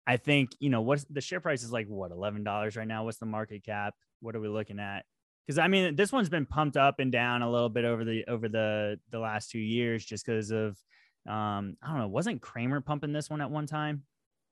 I 0.06 0.16
think 0.16 0.50
you 0.60 0.70
know 0.70 0.82
what's 0.82 1.04
the 1.04 1.20
share 1.20 1.40
price 1.40 1.64
is 1.64 1.72
like 1.72 1.88
what 1.88 2.12
eleven 2.12 2.44
dollars 2.44 2.76
right 2.76 2.86
now. 2.86 3.04
What's 3.04 3.18
the 3.18 3.26
market 3.26 3.64
cap? 3.64 3.94
What 4.20 4.36
are 4.36 4.40
we 4.40 4.48
looking 4.48 4.78
at? 4.78 5.06
Because 5.44 5.58
I 5.58 5.66
mean, 5.66 5.96
this 5.96 6.12
one's 6.12 6.28
been 6.28 6.46
pumped 6.46 6.76
up 6.76 7.00
and 7.00 7.10
down 7.10 7.42
a 7.42 7.50
little 7.50 7.68
bit 7.68 7.84
over 7.84 8.04
the 8.04 8.24
over 8.28 8.48
the 8.48 9.00
the 9.10 9.18
last 9.18 9.50
two 9.50 9.58
years, 9.58 10.04
just 10.04 10.24
because 10.24 10.52
of 10.52 10.78
um, 11.26 11.76
I 11.82 11.88
don't 11.88 11.98
know. 11.98 12.08
Wasn't 12.08 12.42
Cramer 12.42 12.80
pumping 12.80 13.12
this 13.12 13.28
one 13.28 13.40
at 13.40 13.50
one 13.50 13.66
time? 13.66 14.04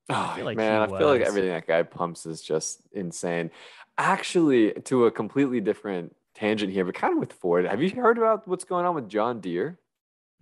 Oh 0.09 0.35
I 0.37 0.41
like 0.43 0.57
man, 0.57 0.83
I 0.83 0.87
feel 0.87 1.09
like 1.09 1.23
everything 1.23 1.51
that 1.51 1.67
guy 1.67 1.83
pumps 1.83 2.27
is 2.27 2.43
just 2.43 2.83
insane. 2.93 3.51
Actually, 3.99 4.73
to 4.73 5.07
a 5.07 5.11
completely 5.11 5.61
different 5.61 6.15
tangent 6.35 6.73
here, 6.73 6.85
but 6.85 6.95
kind 6.95 7.13
of 7.13 7.19
with 7.19 7.33
Ford. 7.33 7.67
Have 7.67 7.83
you 7.83 7.91
heard 7.91 8.19
about 8.19 8.49
what's 8.49 8.65
going 8.65 8.87
on 8.87 8.95
with 8.95 9.09
John 9.09 9.41
Deere? 9.41 9.79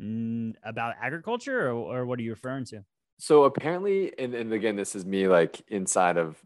Mm, 0.01 0.55
about 0.63 0.95
agriculture, 1.01 1.69
or, 1.69 1.73
or 1.73 2.07
what 2.07 2.19
are 2.19 2.23
you 2.23 2.31
referring 2.31 2.65
to? 2.67 2.85
So 3.19 3.45
apparently, 3.45 4.19
and, 4.19 4.35
and 4.35 4.53
again, 4.53 4.77
this 4.77 4.95
is 4.95 5.05
me 5.05 5.29
like 5.29 5.61
inside 5.69 6.17
of 6.17 6.37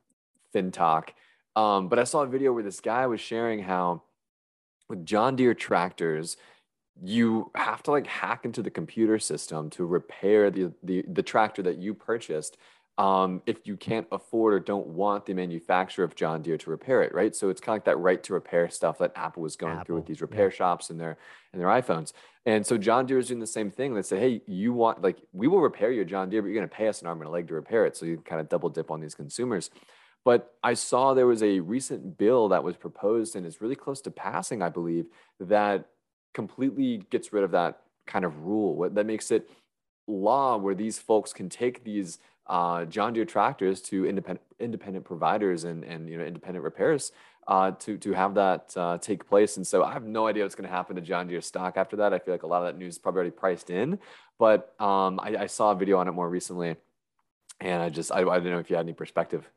FinTok, 0.53 1.11
um, 1.55 1.89
but 1.89 1.99
I 1.99 2.05
saw 2.05 2.23
a 2.23 2.27
video 2.27 2.53
where 2.53 2.65
this 2.65 2.81
guy 2.81 3.07
was 3.07 3.21
sharing 3.21 3.63
how 3.63 4.03
with 4.89 5.07
John 5.07 5.37
Deere 5.37 5.55
tractors, 5.55 6.37
you 7.03 7.51
have 7.55 7.83
to 7.85 7.91
like 7.91 8.07
hack 8.07 8.45
into 8.45 8.63
the 8.63 8.71
computer 8.71 9.19
system 9.19 9.71
to 9.71 9.85
repair 9.85 10.51
the, 10.51 10.73
the 10.83 11.05
the 11.09 11.23
tractor 11.23 11.63
that 11.63 11.79
you 11.79 11.93
purchased 11.95 12.57
um, 12.97 13.43
if 13.45 13.67
you 13.67 13.77
can't 13.77 14.07
afford 14.13 14.55
or 14.55 14.61
don't 14.61 14.87
want 14.87 15.27
the 15.27 15.35
manufacturer 15.35 16.05
of 16.05 16.15
John 16.15 16.43
Deere 16.43 16.59
to 16.59 16.71
repair 16.71 17.03
it, 17.03 17.13
right? 17.13 17.35
So 17.35 17.49
it's 17.49 17.61
kind 17.61 17.75
of 17.75 17.79
like 17.79 17.85
that 17.87 17.99
right 17.99 18.23
to 18.23 18.33
repair 18.33 18.71
stuff 18.71 18.99
that 18.99 19.13
Apple 19.17 19.43
was 19.43 19.57
going 19.57 19.73
Apple, 19.73 19.85
through 19.85 19.97
with 19.97 20.07
these 20.07 20.21
repair 20.21 20.47
yeah. 20.47 20.57
shops 20.57 20.91
and 20.91 21.01
their 21.01 21.17
and 21.53 21.61
their 21.61 21.69
iPhones. 21.69 22.13
And 22.47 22.65
so 22.65 22.79
John 22.79 23.07
Deere 23.07 23.19
is 23.19 23.29
doing 23.29 23.41
the 23.41 23.47
same 23.47 23.71
thing. 23.71 23.95
They 23.95 24.03
say, 24.03 24.21
hey, 24.21 24.43
you 24.47 24.73
want 24.73 25.03
like 25.03 25.19
we 25.33 25.49
will 25.49 25.61
repair 25.61 25.91
your 25.91 26.05
John 26.05 26.31
Deere, 26.31 26.43
but 26.43 26.49
you're 26.49 26.57
going 26.57 26.69
to 26.69 26.75
pay 26.75 26.87
us 26.87 27.01
an 27.01 27.09
arm 27.09 27.21
and 27.21 27.29
a 27.29 27.33
leg 27.33 27.49
to 27.49 27.55
repair 27.55 27.85
it. 27.85 27.97
So 27.97 28.07
you 28.07 28.19
kind 28.19 28.41
of 28.41 28.49
double 28.49 28.69
dip 28.69 28.91
on 28.93 29.01
these 29.01 29.15
consumers. 29.15 29.71
But 30.25 30.55
I 30.63 30.75
saw 30.75 31.13
there 31.13 31.27
was 31.27 31.43
a 31.43 31.61
recent 31.61 32.17
bill 32.17 32.49
that 32.49 32.65
was 32.65 32.77
proposed 32.77 33.37
and 33.37 33.45
is 33.45 33.61
really 33.61 33.75
close 33.75 34.01
to 34.03 34.11
passing, 34.11 34.63
I 34.63 34.71
believe, 34.71 35.07
that 35.41 35.87
completely 36.33 37.03
gets 37.11 37.33
rid 37.33 37.45
of 37.45 37.51
that 37.51 37.81
kind 38.07 38.25
of 38.25 38.45
rule. 38.45 38.89
That 38.89 39.05
makes 39.05 39.31
it 39.31 39.51
law 40.07 40.57
where 40.57 40.75
these 40.75 40.99
folks 40.99 41.33
can 41.33 41.49
take 41.49 41.85
these 41.85 42.19
uh, 42.47 42.85
John 42.85 43.13
Deere 43.13 43.25
tractors 43.25 43.81
to 43.83 44.07
independent 44.07 44.45
independent 44.61 45.05
providers 45.05 45.65
and 45.65 45.85
and 45.85 46.09
you 46.09 46.19
know 46.19 46.25
independent 46.25 46.65
repairs 46.65 47.13
uh, 47.47 47.73
to 47.73 47.97
to 47.99 48.13
have 48.13 48.35
that 48.35 48.73
uh, 48.77 48.99
take 48.99 49.27
place. 49.29 49.57
And 49.57 49.67
so 49.67 49.85
I 49.85 49.93
have 49.93 50.05
no 50.05 50.27
idea 50.27 50.43
what's 50.43 50.55
going 50.55 50.69
to 50.69 50.75
happen 50.75 50.97
to 50.97 51.03
John 51.03 51.27
Deere 51.27 51.41
stock 51.41 51.77
after 51.77 51.97
that. 51.97 52.13
I 52.13 52.19
feel 52.19 52.35
like 52.35 52.43
a 52.43 52.47
lot 52.47 52.59
of 52.59 52.67
that 52.67 52.79
news 52.79 52.95
is 52.95 52.99
probably 52.99 53.19
already 53.21 53.31
priced 53.33 53.71
in, 53.71 53.99
but 54.39 54.75
um, 54.81 55.21
I, 55.21 55.37
I, 55.41 55.47
saw 55.47 55.73
a 55.73 55.75
video 55.75 55.99
on 55.99 56.09
it 56.09 56.13
more 56.13 56.29
recently, 56.29 56.77
and 57.61 57.83
I 57.83 57.91
just 57.91 58.13
I, 58.13 58.21
I 58.21 58.39
didn't 58.39 58.53
know 58.53 58.59
if 58.59 58.71
you 58.71 58.77
had 58.77 58.87
any 58.87 58.93
perspective. 58.93 59.49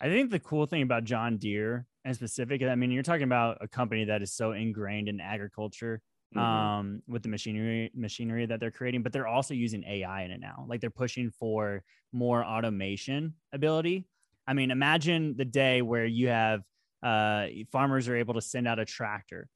I 0.00 0.08
think 0.08 0.30
the 0.30 0.40
cool 0.40 0.66
thing 0.66 0.82
about 0.82 1.04
John 1.04 1.36
Deere 1.36 1.86
and 2.04 2.14
specific, 2.14 2.62
I 2.62 2.74
mean, 2.74 2.90
you're 2.90 3.02
talking 3.02 3.22
about 3.22 3.58
a 3.60 3.68
company 3.68 4.04
that 4.06 4.22
is 4.22 4.32
so 4.32 4.52
ingrained 4.52 5.08
in 5.08 5.20
agriculture 5.20 6.02
mm-hmm. 6.34 6.40
um, 6.40 7.02
with 7.06 7.22
the 7.22 7.28
machinery 7.28 7.90
machinery 7.94 8.46
that 8.46 8.60
they're 8.60 8.70
creating, 8.70 9.02
but 9.02 9.12
they're 9.12 9.26
also 9.26 9.54
using 9.54 9.84
AI 9.84 10.22
in 10.22 10.30
it 10.30 10.40
now. 10.40 10.64
Like 10.68 10.80
they're 10.80 10.90
pushing 10.90 11.30
for 11.30 11.82
more 12.12 12.44
automation 12.44 13.34
ability. 13.52 14.06
I 14.46 14.52
mean, 14.52 14.70
imagine 14.70 15.36
the 15.36 15.44
day 15.44 15.82
where 15.82 16.04
you 16.04 16.28
have 16.28 16.62
uh, 17.02 17.46
farmers 17.72 18.08
are 18.08 18.16
able 18.16 18.34
to 18.34 18.40
send 18.40 18.68
out 18.68 18.78
a 18.78 18.84
tractor 18.84 19.48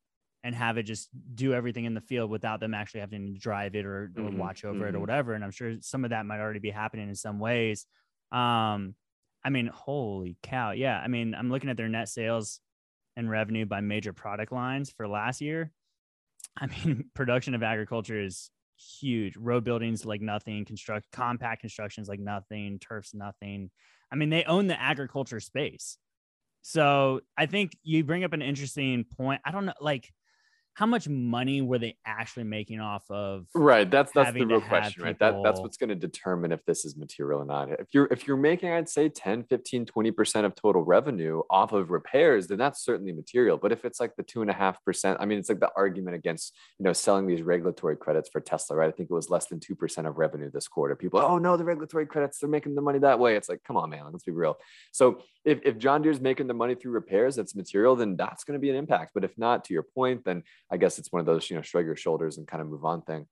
and 0.44 0.54
have 0.54 0.78
it 0.78 0.84
just 0.84 1.08
do 1.34 1.52
everything 1.52 1.84
in 1.84 1.94
the 1.94 2.00
field 2.00 2.30
without 2.30 2.60
them 2.60 2.74
actually 2.74 3.00
having 3.00 3.34
to 3.34 3.40
drive 3.40 3.74
it 3.74 3.84
or, 3.84 4.04
or 4.16 4.22
mm-hmm. 4.22 4.38
watch 4.38 4.64
over 4.64 4.74
mm-hmm. 4.74 4.82
it 4.82 4.88
or 4.88 4.92
mm-hmm. 4.92 5.00
whatever. 5.00 5.34
And 5.34 5.44
I'm 5.44 5.50
sure 5.50 5.74
some 5.80 6.04
of 6.04 6.10
that 6.10 6.26
might 6.26 6.40
already 6.40 6.60
be 6.60 6.70
happening 6.70 7.08
in 7.08 7.14
some 7.14 7.38
ways. 7.38 7.86
Um, 8.30 8.94
I 9.44 9.50
mean, 9.50 9.66
holy 9.66 10.36
cow. 10.42 10.72
Yeah. 10.72 10.98
I 10.98 11.08
mean, 11.08 11.34
I'm 11.34 11.50
looking 11.50 11.70
at 11.70 11.76
their 11.76 11.88
net 11.88 12.08
sales 12.08 12.60
and 13.16 13.28
revenue 13.28 13.66
by 13.66 13.80
major 13.80 14.12
product 14.12 14.52
lines 14.52 14.90
for 14.90 15.08
last 15.08 15.40
year. 15.40 15.72
I 16.58 16.66
mean, 16.66 17.06
production 17.14 17.54
of 17.54 17.62
agriculture 17.62 18.20
is 18.20 18.50
huge. 19.00 19.36
Road 19.36 19.64
buildings 19.64 20.04
like 20.04 20.20
nothing, 20.20 20.64
construct 20.64 21.10
compact 21.12 21.60
constructions 21.60 22.08
like 22.08 22.20
nothing, 22.20 22.78
turfs 22.78 23.14
nothing. 23.14 23.70
I 24.12 24.16
mean, 24.16 24.30
they 24.30 24.44
own 24.44 24.66
the 24.66 24.80
agriculture 24.80 25.40
space. 25.40 25.98
So 26.62 27.20
I 27.36 27.46
think 27.46 27.76
you 27.82 28.04
bring 28.04 28.24
up 28.24 28.32
an 28.32 28.42
interesting 28.42 29.04
point. 29.04 29.40
I 29.44 29.50
don't 29.50 29.66
know, 29.66 29.74
like 29.80 30.10
how 30.78 30.86
much 30.86 31.08
money 31.08 31.60
were 31.60 31.76
they 31.76 31.96
actually 32.06 32.44
making 32.44 32.78
off 32.78 33.02
of 33.10 33.46
right 33.52 33.90
that's 33.90 34.12
that's 34.12 34.32
the 34.32 34.44
real 34.44 34.60
question 34.60 35.02
right? 35.02 35.18
That 35.18 35.34
that's 35.42 35.58
what's 35.58 35.76
going 35.76 35.88
to 35.88 35.96
determine 35.96 36.52
if 36.52 36.64
this 36.66 36.84
is 36.84 36.96
material 36.96 37.40
or 37.40 37.44
not. 37.44 37.68
If 37.68 37.88
you're 37.92 38.06
if 38.12 38.28
you're 38.28 38.36
making 38.36 38.70
i'd 38.70 38.88
say 38.88 39.08
10 39.08 39.42
15 39.42 39.86
20% 39.86 40.44
of 40.44 40.54
total 40.54 40.84
revenue 40.84 41.42
off 41.50 41.72
of 41.72 41.90
repairs 41.90 42.46
then 42.46 42.58
that's 42.58 42.84
certainly 42.84 43.10
material. 43.10 43.56
But 43.56 43.72
if 43.72 43.84
it's 43.84 43.98
like 43.98 44.14
the 44.14 44.22
two 44.22 44.40
and 44.40 44.50
a 44.50 44.54
half 44.54 44.84
percent 44.84 45.18
i 45.20 45.24
mean 45.24 45.40
it's 45.40 45.48
like 45.48 45.58
the 45.58 45.72
argument 45.74 46.14
against 46.14 46.54
you 46.78 46.84
know 46.84 46.92
selling 46.92 47.26
these 47.26 47.42
regulatory 47.42 47.96
credits 47.96 48.28
for 48.28 48.40
tesla 48.40 48.76
right? 48.76 48.88
I 48.88 48.92
think 48.92 49.10
it 49.10 49.14
was 49.14 49.30
less 49.30 49.46
than 49.46 49.58
2% 49.58 50.06
of 50.08 50.16
revenue 50.16 50.48
this 50.48 50.68
quarter. 50.68 50.94
People 50.94 51.18
oh 51.18 51.38
no 51.38 51.56
the 51.56 51.64
regulatory 51.64 52.06
credits 52.06 52.38
they're 52.38 52.48
making 52.48 52.76
the 52.76 52.82
money 52.82 53.00
that 53.00 53.18
way. 53.18 53.34
It's 53.34 53.48
like 53.48 53.64
come 53.64 53.76
on 53.76 53.90
man 53.90 54.04
let's 54.12 54.22
be 54.22 54.30
real. 54.30 54.56
So 54.92 55.22
if, 55.44 55.58
if 55.64 55.76
john 55.76 56.02
deere's 56.02 56.20
making 56.20 56.46
the 56.46 56.54
money 56.54 56.76
through 56.76 56.92
repairs 56.92 57.34
that's 57.34 57.56
material 57.56 57.96
then 57.96 58.14
that's 58.14 58.44
going 58.44 58.54
to 58.54 58.60
be 58.60 58.70
an 58.70 58.76
impact. 58.76 59.10
But 59.12 59.24
if 59.24 59.36
not 59.36 59.64
to 59.64 59.74
your 59.74 59.82
point 59.82 60.24
then 60.24 60.44
I 60.70 60.76
guess 60.76 60.98
it's 60.98 61.10
one 61.10 61.20
of 61.20 61.26
those, 61.26 61.48
you 61.48 61.56
know, 61.56 61.62
shrug 61.62 61.86
your 61.86 61.96
shoulders 61.96 62.38
and 62.38 62.46
kind 62.46 62.60
of 62.60 62.68
move 62.68 62.84
on 62.84 63.02
thing. 63.02 63.26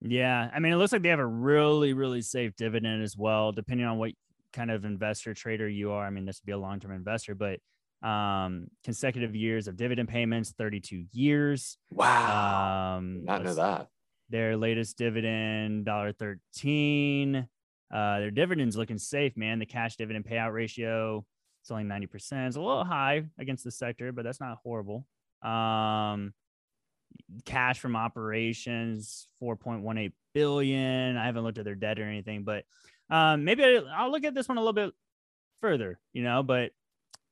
Yeah. 0.00 0.50
I 0.54 0.60
mean, 0.60 0.72
it 0.72 0.76
looks 0.76 0.92
like 0.92 1.02
they 1.02 1.08
have 1.08 1.18
a 1.18 1.26
really, 1.26 1.92
really 1.92 2.22
safe 2.22 2.54
dividend 2.56 3.02
as 3.02 3.16
well, 3.16 3.50
depending 3.52 3.86
on 3.86 3.98
what 3.98 4.12
kind 4.52 4.70
of 4.70 4.84
investor 4.84 5.34
trader 5.34 5.68
you 5.68 5.90
are. 5.90 6.06
I 6.06 6.10
mean, 6.10 6.24
this 6.24 6.40
would 6.40 6.46
be 6.46 6.52
a 6.52 6.58
long 6.58 6.78
term 6.78 6.92
investor, 6.92 7.34
but 7.34 7.58
um 8.02 8.68
consecutive 8.84 9.34
years 9.34 9.66
of 9.66 9.76
dividend 9.76 10.08
payments 10.08 10.54
32 10.56 11.06
years 11.10 11.78
wow 11.90 12.94
um 12.96 13.24
not 13.24 13.42
know 13.42 13.54
that 13.54 13.88
their 14.30 14.56
latest 14.56 14.96
dividend 14.96 15.84
dollar 15.84 16.12
13 16.12 17.48
uh 17.92 18.18
their 18.20 18.30
dividends 18.30 18.76
looking 18.76 18.98
safe 18.98 19.36
man 19.36 19.58
the 19.58 19.66
cash 19.66 19.96
dividend 19.96 20.24
payout 20.24 20.52
ratio 20.52 21.24
it's 21.60 21.72
only 21.72 21.82
90% 21.82 22.46
it's 22.46 22.56
a 22.56 22.60
little 22.60 22.84
high 22.84 23.24
against 23.36 23.64
the 23.64 23.70
sector 23.72 24.12
but 24.12 24.24
that's 24.24 24.40
not 24.40 24.58
horrible 24.62 25.04
um 25.42 26.32
cash 27.44 27.78
from 27.78 27.96
operations 27.96 29.26
4.18 29.42 30.12
billion. 30.34 31.16
I 31.16 31.26
haven't 31.26 31.42
looked 31.42 31.58
at 31.58 31.64
their 31.64 31.74
debt 31.74 31.98
or 31.98 32.04
anything 32.04 32.44
but 32.44 32.64
um, 33.10 33.44
maybe 33.44 33.64
i'll 33.96 34.10
look 34.10 34.24
at 34.24 34.34
this 34.34 34.48
one 34.48 34.58
a 34.58 34.60
little 34.60 34.72
bit 34.72 34.92
further 35.60 35.98
you 36.12 36.22
know 36.22 36.42
but 36.42 36.72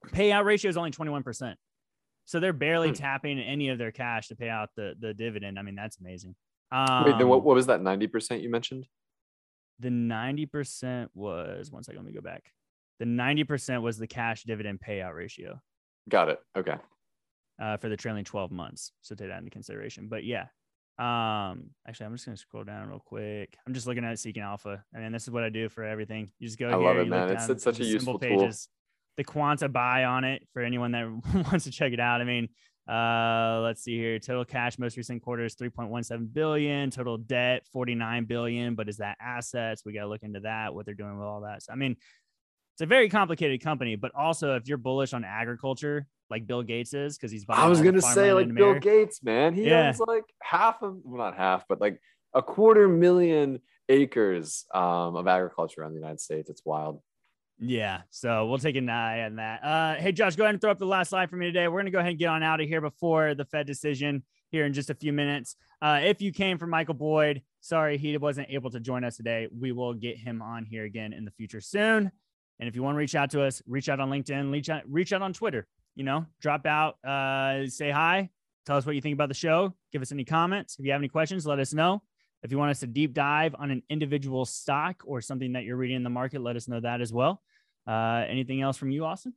payout 0.09 0.45
ratio 0.45 0.69
is 0.69 0.77
only 0.77 0.91
21% 0.91 1.55
so 2.27 2.41
they're 2.41 2.53
barely 2.53 2.89
hmm. 2.89 2.95
tapping 2.95 3.39
any 3.39 3.71
of 3.71 3.79
their 3.79 3.93
cash 3.93 4.29
to 4.29 4.37
pay 4.37 4.51
out 4.51 4.71
the 4.77 4.95
the 5.01 5.15
dividend. 5.15 5.59
I 5.59 5.63
mean 5.63 5.77
that's 5.77 5.99
amazing. 5.99 6.35
Um, 6.71 7.05
Wait, 7.05 7.17
then 7.19 7.29
what, 7.29 7.39
um, 7.39 7.45
what 7.45 7.55
was 7.55 7.67
that 7.67 7.81
90% 7.81 8.43
you 8.43 8.51
mentioned? 8.51 8.87
The 9.79 9.89
90% 9.89 11.07
was 11.15 11.71
one 11.71 11.85
second 11.85 12.01
let 12.01 12.07
me 12.07 12.13
go 12.13 12.21
back. 12.21 12.51
The 12.99 13.05
90% 13.05 13.83
was 13.83 13.99
the 13.99 14.09
cash 14.09 14.43
dividend 14.43 14.81
payout 14.81 15.15
ratio. 15.15 15.61
Got 16.09 16.31
it. 16.31 16.41
Okay 16.59 16.75
uh, 17.61 17.77
for 17.77 17.89
the 17.89 17.97
trailing 17.97 18.25
12 18.25 18.51
months. 18.51 18.93
So 19.03 19.15
take 19.15 19.29
that 19.29 19.39
into 19.39 19.51
consideration. 19.51 20.09
But 20.09 20.25
yeah, 20.25 20.47
um, 20.99 21.71
actually, 21.87 22.07
I'm 22.07 22.15
just 22.15 22.25
gonna 22.25 22.37
scroll 22.37 22.65
down 22.65 22.89
real 22.89 23.03
quick. 23.05 23.57
I'm 23.67 23.75
just 23.75 23.87
looking 23.87 24.05
at 24.05 24.19
Seeking 24.19 24.43
Alpha, 24.43 24.83
I 24.95 24.97
and 24.97 25.05
mean, 25.05 25.13
this 25.13 25.25
is 25.25 25.31
what 25.31 25.43
I 25.43 25.51
do 25.51 25.69
for 25.69 25.85
everything. 25.85 26.31
You 26.39 26.49
just 26.49 26.59
go. 26.59 26.69
I 26.69 26.71
here, 26.71 26.81
love 26.81 26.97
it, 26.97 27.09
man. 27.09 27.31
It's, 27.31 27.49
it's 27.49 27.65
such 27.65 27.81
a 27.81 27.85
useful 27.85 28.19
pages. 28.19 28.67
Tool. 28.67 28.73
The 29.19 29.25
quanta 29.25 29.69
buy 29.69 30.05
on 30.05 30.25
it 30.25 30.47
for 30.53 30.63
anyone 30.63 30.93
that 30.93 31.07
wants 31.35 31.65
to 31.65 31.71
check 31.71 31.93
it 31.93 32.01
out. 32.01 32.21
I 32.21 32.25
mean, 32.25 32.49
uh, 32.89 33.61
let's 33.63 33.83
see 33.83 33.97
here. 33.97 34.19
Total 34.19 34.45
cash 34.45 34.79
most 34.79 34.97
recent 34.97 35.23
quarter 35.23 35.45
is 35.45 35.57
3.17 35.57 36.33
billion. 36.33 36.91
Total 36.91 37.17
debt 37.17 37.67
49 37.73 38.25
billion. 38.27 38.75
But 38.75 38.89
is 38.89 38.99
that 38.99 39.17
assets? 39.21 39.85
We 39.85 39.93
got 39.93 40.03
to 40.03 40.09
look 40.09 40.23
into 40.23 40.41
that. 40.41 40.75
What 40.75 40.87
they're 40.87 40.95
doing 40.95 41.19
with 41.19 41.27
all 41.27 41.41
that. 41.43 41.63
So, 41.63 41.73
I 41.73 41.77
mean, 41.77 41.97
it's 42.77 42.83
a 42.83 42.87
very 42.87 43.09
complicated 43.09 43.63
company. 43.63 43.97
But 43.97 44.15
also, 44.15 44.55
if 44.57 44.69
you're 44.69 44.77
bullish 44.77 45.15
on 45.15 45.25
agriculture, 45.25 46.07
like 46.29 46.47
Bill 46.47 46.63
Gates 46.63 46.93
is 46.93 47.17
because 47.17 47.33
he's 47.33 47.47
buying. 47.47 47.59
I 47.59 47.69
was 47.69 47.81
gonna 47.81 48.03
say 48.03 48.35
like 48.35 48.55
Bill 48.55 48.79
Gates, 48.79 49.23
man. 49.23 49.55
He 49.55 49.67
yeah. 49.67 49.89
owns 49.89 49.99
like 49.99 50.25
half 50.43 50.83
of 50.83 50.99
well, 51.03 51.17
not 51.17 51.39
half, 51.39 51.65
but 51.71 51.81
like 51.81 51.99
a 52.35 52.43
quarter 52.43 52.87
million 52.87 53.61
acres 53.89 54.67
um, 54.75 55.17
of 55.17 55.27
agriculture 55.27 55.81
around 55.81 55.93
the 55.93 55.99
United 55.99 56.21
States. 56.21 56.51
It's 56.51 56.67
wild. 56.67 57.01
Yeah, 57.59 58.03
so 58.11 58.47
we'll 58.47 58.59
take 58.59 58.77
an 58.77 58.91
eye 58.91 59.23
on 59.23 59.37
that. 59.37 59.65
Uh, 59.65 59.95
hey, 59.95 60.13
Josh, 60.13 60.37
go 60.37 60.45
ahead 60.45 60.55
and 60.55 60.61
throw 60.61 60.71
up 60.71 60.79
the 60.79 60.85
last 60.85 61.09
slide 61.09 61.31
for 61.31 61.37
me 61.37 61.47
today. 61.47 61.67
We're 61.69 61.81
gonna 61.81 61.91
go 61.91 62.01
ahead 62.01 62.11
and 62.11 62.19
get 62.19 62.29
on 62.29 62.43
out 62.43 62.61
of 62.61 62.69
here 62.69 62.83
before 62.83 63.35
the 63.35 63.47
Fed 63.47 63.67
decision 63.67 64.23
here 64.51 64.67
in 64.67 64.75
just 64.75 64.91
a 64.91 64.95
few 64.95 65.15
minutes. 65.15 65.57
Uh, 65.81 66.01
if 66.03 66.21
you 66.21 66.31
came 66.31 66.59
from 66.59 66.69
Michael 66.69 66.93
Boyd, 66.93 67.41
sorry 67.61 67.97
he 67.97 68.19
wasn't 68.19 68.49
able 68.51 68.71
to 68.71 68.81
join 68.81 69.03
us 69.03 69.17
today. 69.17 69.49
We 69.59 69.73
will 69.73 69.95
get 69.95 70.19
him 70.19 70.43
on 70.43 70.67
here 70.67 70.85
again 70.85 71.15
in 71.15 71.25
the 71.25 71.31
future 71.31 71.63
soon. 71.63 72.13
And 72.59 72.69
if 72.69 72.75
you 72.75 72.83
want 72.83 72.95
to 72.95 72.99
reach 72.99 73.15
out 73.15 73.31
to 73.31 73.43
us, 73.43 73.63
reach 73.67 73.89
out 73.89 74.01
on 74.01 74.11
LinkedIn, 74.11 74.51
reach 74.51 74.71
out, 74.71 74.83
reach 74.87 75.13
out 75.13 75.23
on 75.23 75.33
Twitter 75.33 75.67
you 75.97 76.05
know, 76.05 76.27
drop 76.41 76.67
out, 76.67 77.03
uh, 77.05 77.67
say 77.67 77.91
hi, 77.91 78.29
tell 78.67 78.77
us 78.77 78.87
what 78.87 78.95
you 78.95 79.01
think 79.01 79.15
about 79.15 79.29
the 79.29 79.35
show, 79.35 79.75
give 79.93 80.03
us 80.03 80.13
any 80.13 80.25
comments. 80.25 80.79
If 80.79 80.85
you 80.85 80.93
have 80.93 81.01
any 81.01 81.09
questions, 81.09 81.47
let 81.47 81.59
us 81.59 81.73
know. 81.73 82.03
If 82.43 82.53
you 82.53 82.59
want 82.59 82.71
us 82.71 82.81
to 82.81 82.87
deep 82.87 83.15
dive 83.15 83.57
on 83.59 83.71
an 83.71 83.83
individual 83.89 84.45
stock 84.45 85.03
or 85.05 85.21
something 85.21 85.55
that 85.55 85.65
you're 85.65 85.77
reading 85.77 85.97
in 85.97 86.05
the 86.05 86.11
market, 86.11 86.43
let 86.43 86.55
us 86.55 86.69
know 86.69 86.79
that 86.81 87.01
as 87.01 87.13
well. 87.13 87.43
Uh, 87.89 88.25
anything 88.29 88.61
else 88.61 88.77
from 88.77 88.91
you, 88.91 89.05
Austin? 89.05 89.33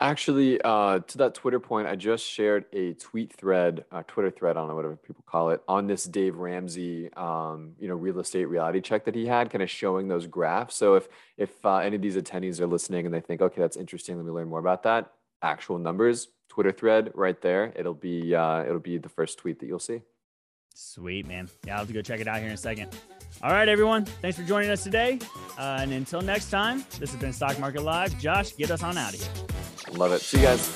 Actually, 0.00 0.60
uh, 0.62 0.98
to 0.98 1.18
that 1.18 1.34
Twitter 1.34 1.60
point, 1.60 1.86
I 1.86 1.94
just 1.94 2.26
shared 2.26 2.64
a 2.72 2.94
tweet 2.94 3.32
thread, 3.32 3.84
a 3.92 4.02
Twitter 4.02 4.30
thread, 4.30 4.56
I 4.56 4.60
don't 4.60 4.68
know 4.68 4.74
whatever 4.74 4.96
people 4.96 5.24
call 5.24 5.50
it, 5.50 5.62
on 5.68 5.86
this 5.86 6.04
Dave 6.04 6.36
Ramsey, 6.36 7.12
um, 7.14 7.74
you 7.78 7.86
know, 7.86 7.94
real 7.94 8.18
estate 8.18 8.46
reality 8.46 8.80
check 8.80 9.04
that 9.04 9.14
he 9.14 9.26
had, 9.26 9.50
kind 9.50 9.62
of 9.62 9.70
showing 9.70 10.08
those 10.08 10.26
graphs. 10.26 10.74
So 10.74 10.94
if 10.94 11.08
if 11.36 11.64
uh, 11.64 11.76
any 11.76 11.94
of 11.96 12.02
these 12.02 12.16
attendees 12.16 12.60
are 12.60 12.66
listening 12.66 13.06
and 13.06 13.14
they 13.14 13.20
think, 13.20 13.40
okay, 13.40 13.60
that's 13.60 13.76
interesting, 13.76 14.16
let 14.16 14.26
me 14.26 14.32
learn 14.32 14.48
more 14.48 14.58
about 14.58 14.82
that, 14.82 15.12
actual 15.42 15.78
numbers 15.78 16.28
Twitter 16.48 16.72
thread 16.72 17.12
right 17.14 17.40
there. 17.40 17.72
It'll 17.76 17.94
be 17.94 18.34
uh, 18.34 18.64
it'll 18.64 18.80
be 18.80 18.98
the 18.98 19.08
first 19.08 19.38
tweet 19.38 19.60
that 19.60 19.66
you'll 19.66 19.78
see. 19.78 20.02
Sweet 20.74 21.26
man. 21.26 21.48
Yeah, 21.66 21.74
I'll 21.74 21.78
have 21.78 21.86
to 21.86 21.94
go 21.94 22.02
check 22.02 22.20
it 22.20 22.26
out 22.26 22.38
here 22.38 22.48
in 22.48 22.54
a 22.54 22.56
second. 22.56 22.96
All 23.42 23.52
right, 23.52 23.68
everyone. 23.68 24.04
Thanks 24.04 24.36
for 24.36 24.44
joining 24.44 24.70
us 24.70 24.82
today. 24.82 25.20
Uh, 25.56 25.78
and 25.80 25.92
until 25.92 26.20
next 26.20 26.50
time, 26.50 26.84
this 26.98 27.12
has 27.12 27.20
been 27.20 27.32
Stock 27.32 27.58
Market 27.60 27.82
Live. 27.82 28.18
Josh, 28.18 28.56
get 28.56 28.72
us 28.72 28.82
on 28.82 28.98
out 28.98 29.14
of 29.14 29.20
here. 29.20 29.53
Love 29.92 30.12
it. 30.12 30.20
See 30.22 30.38
you 30.38 30.44
guys. 30.44 30.70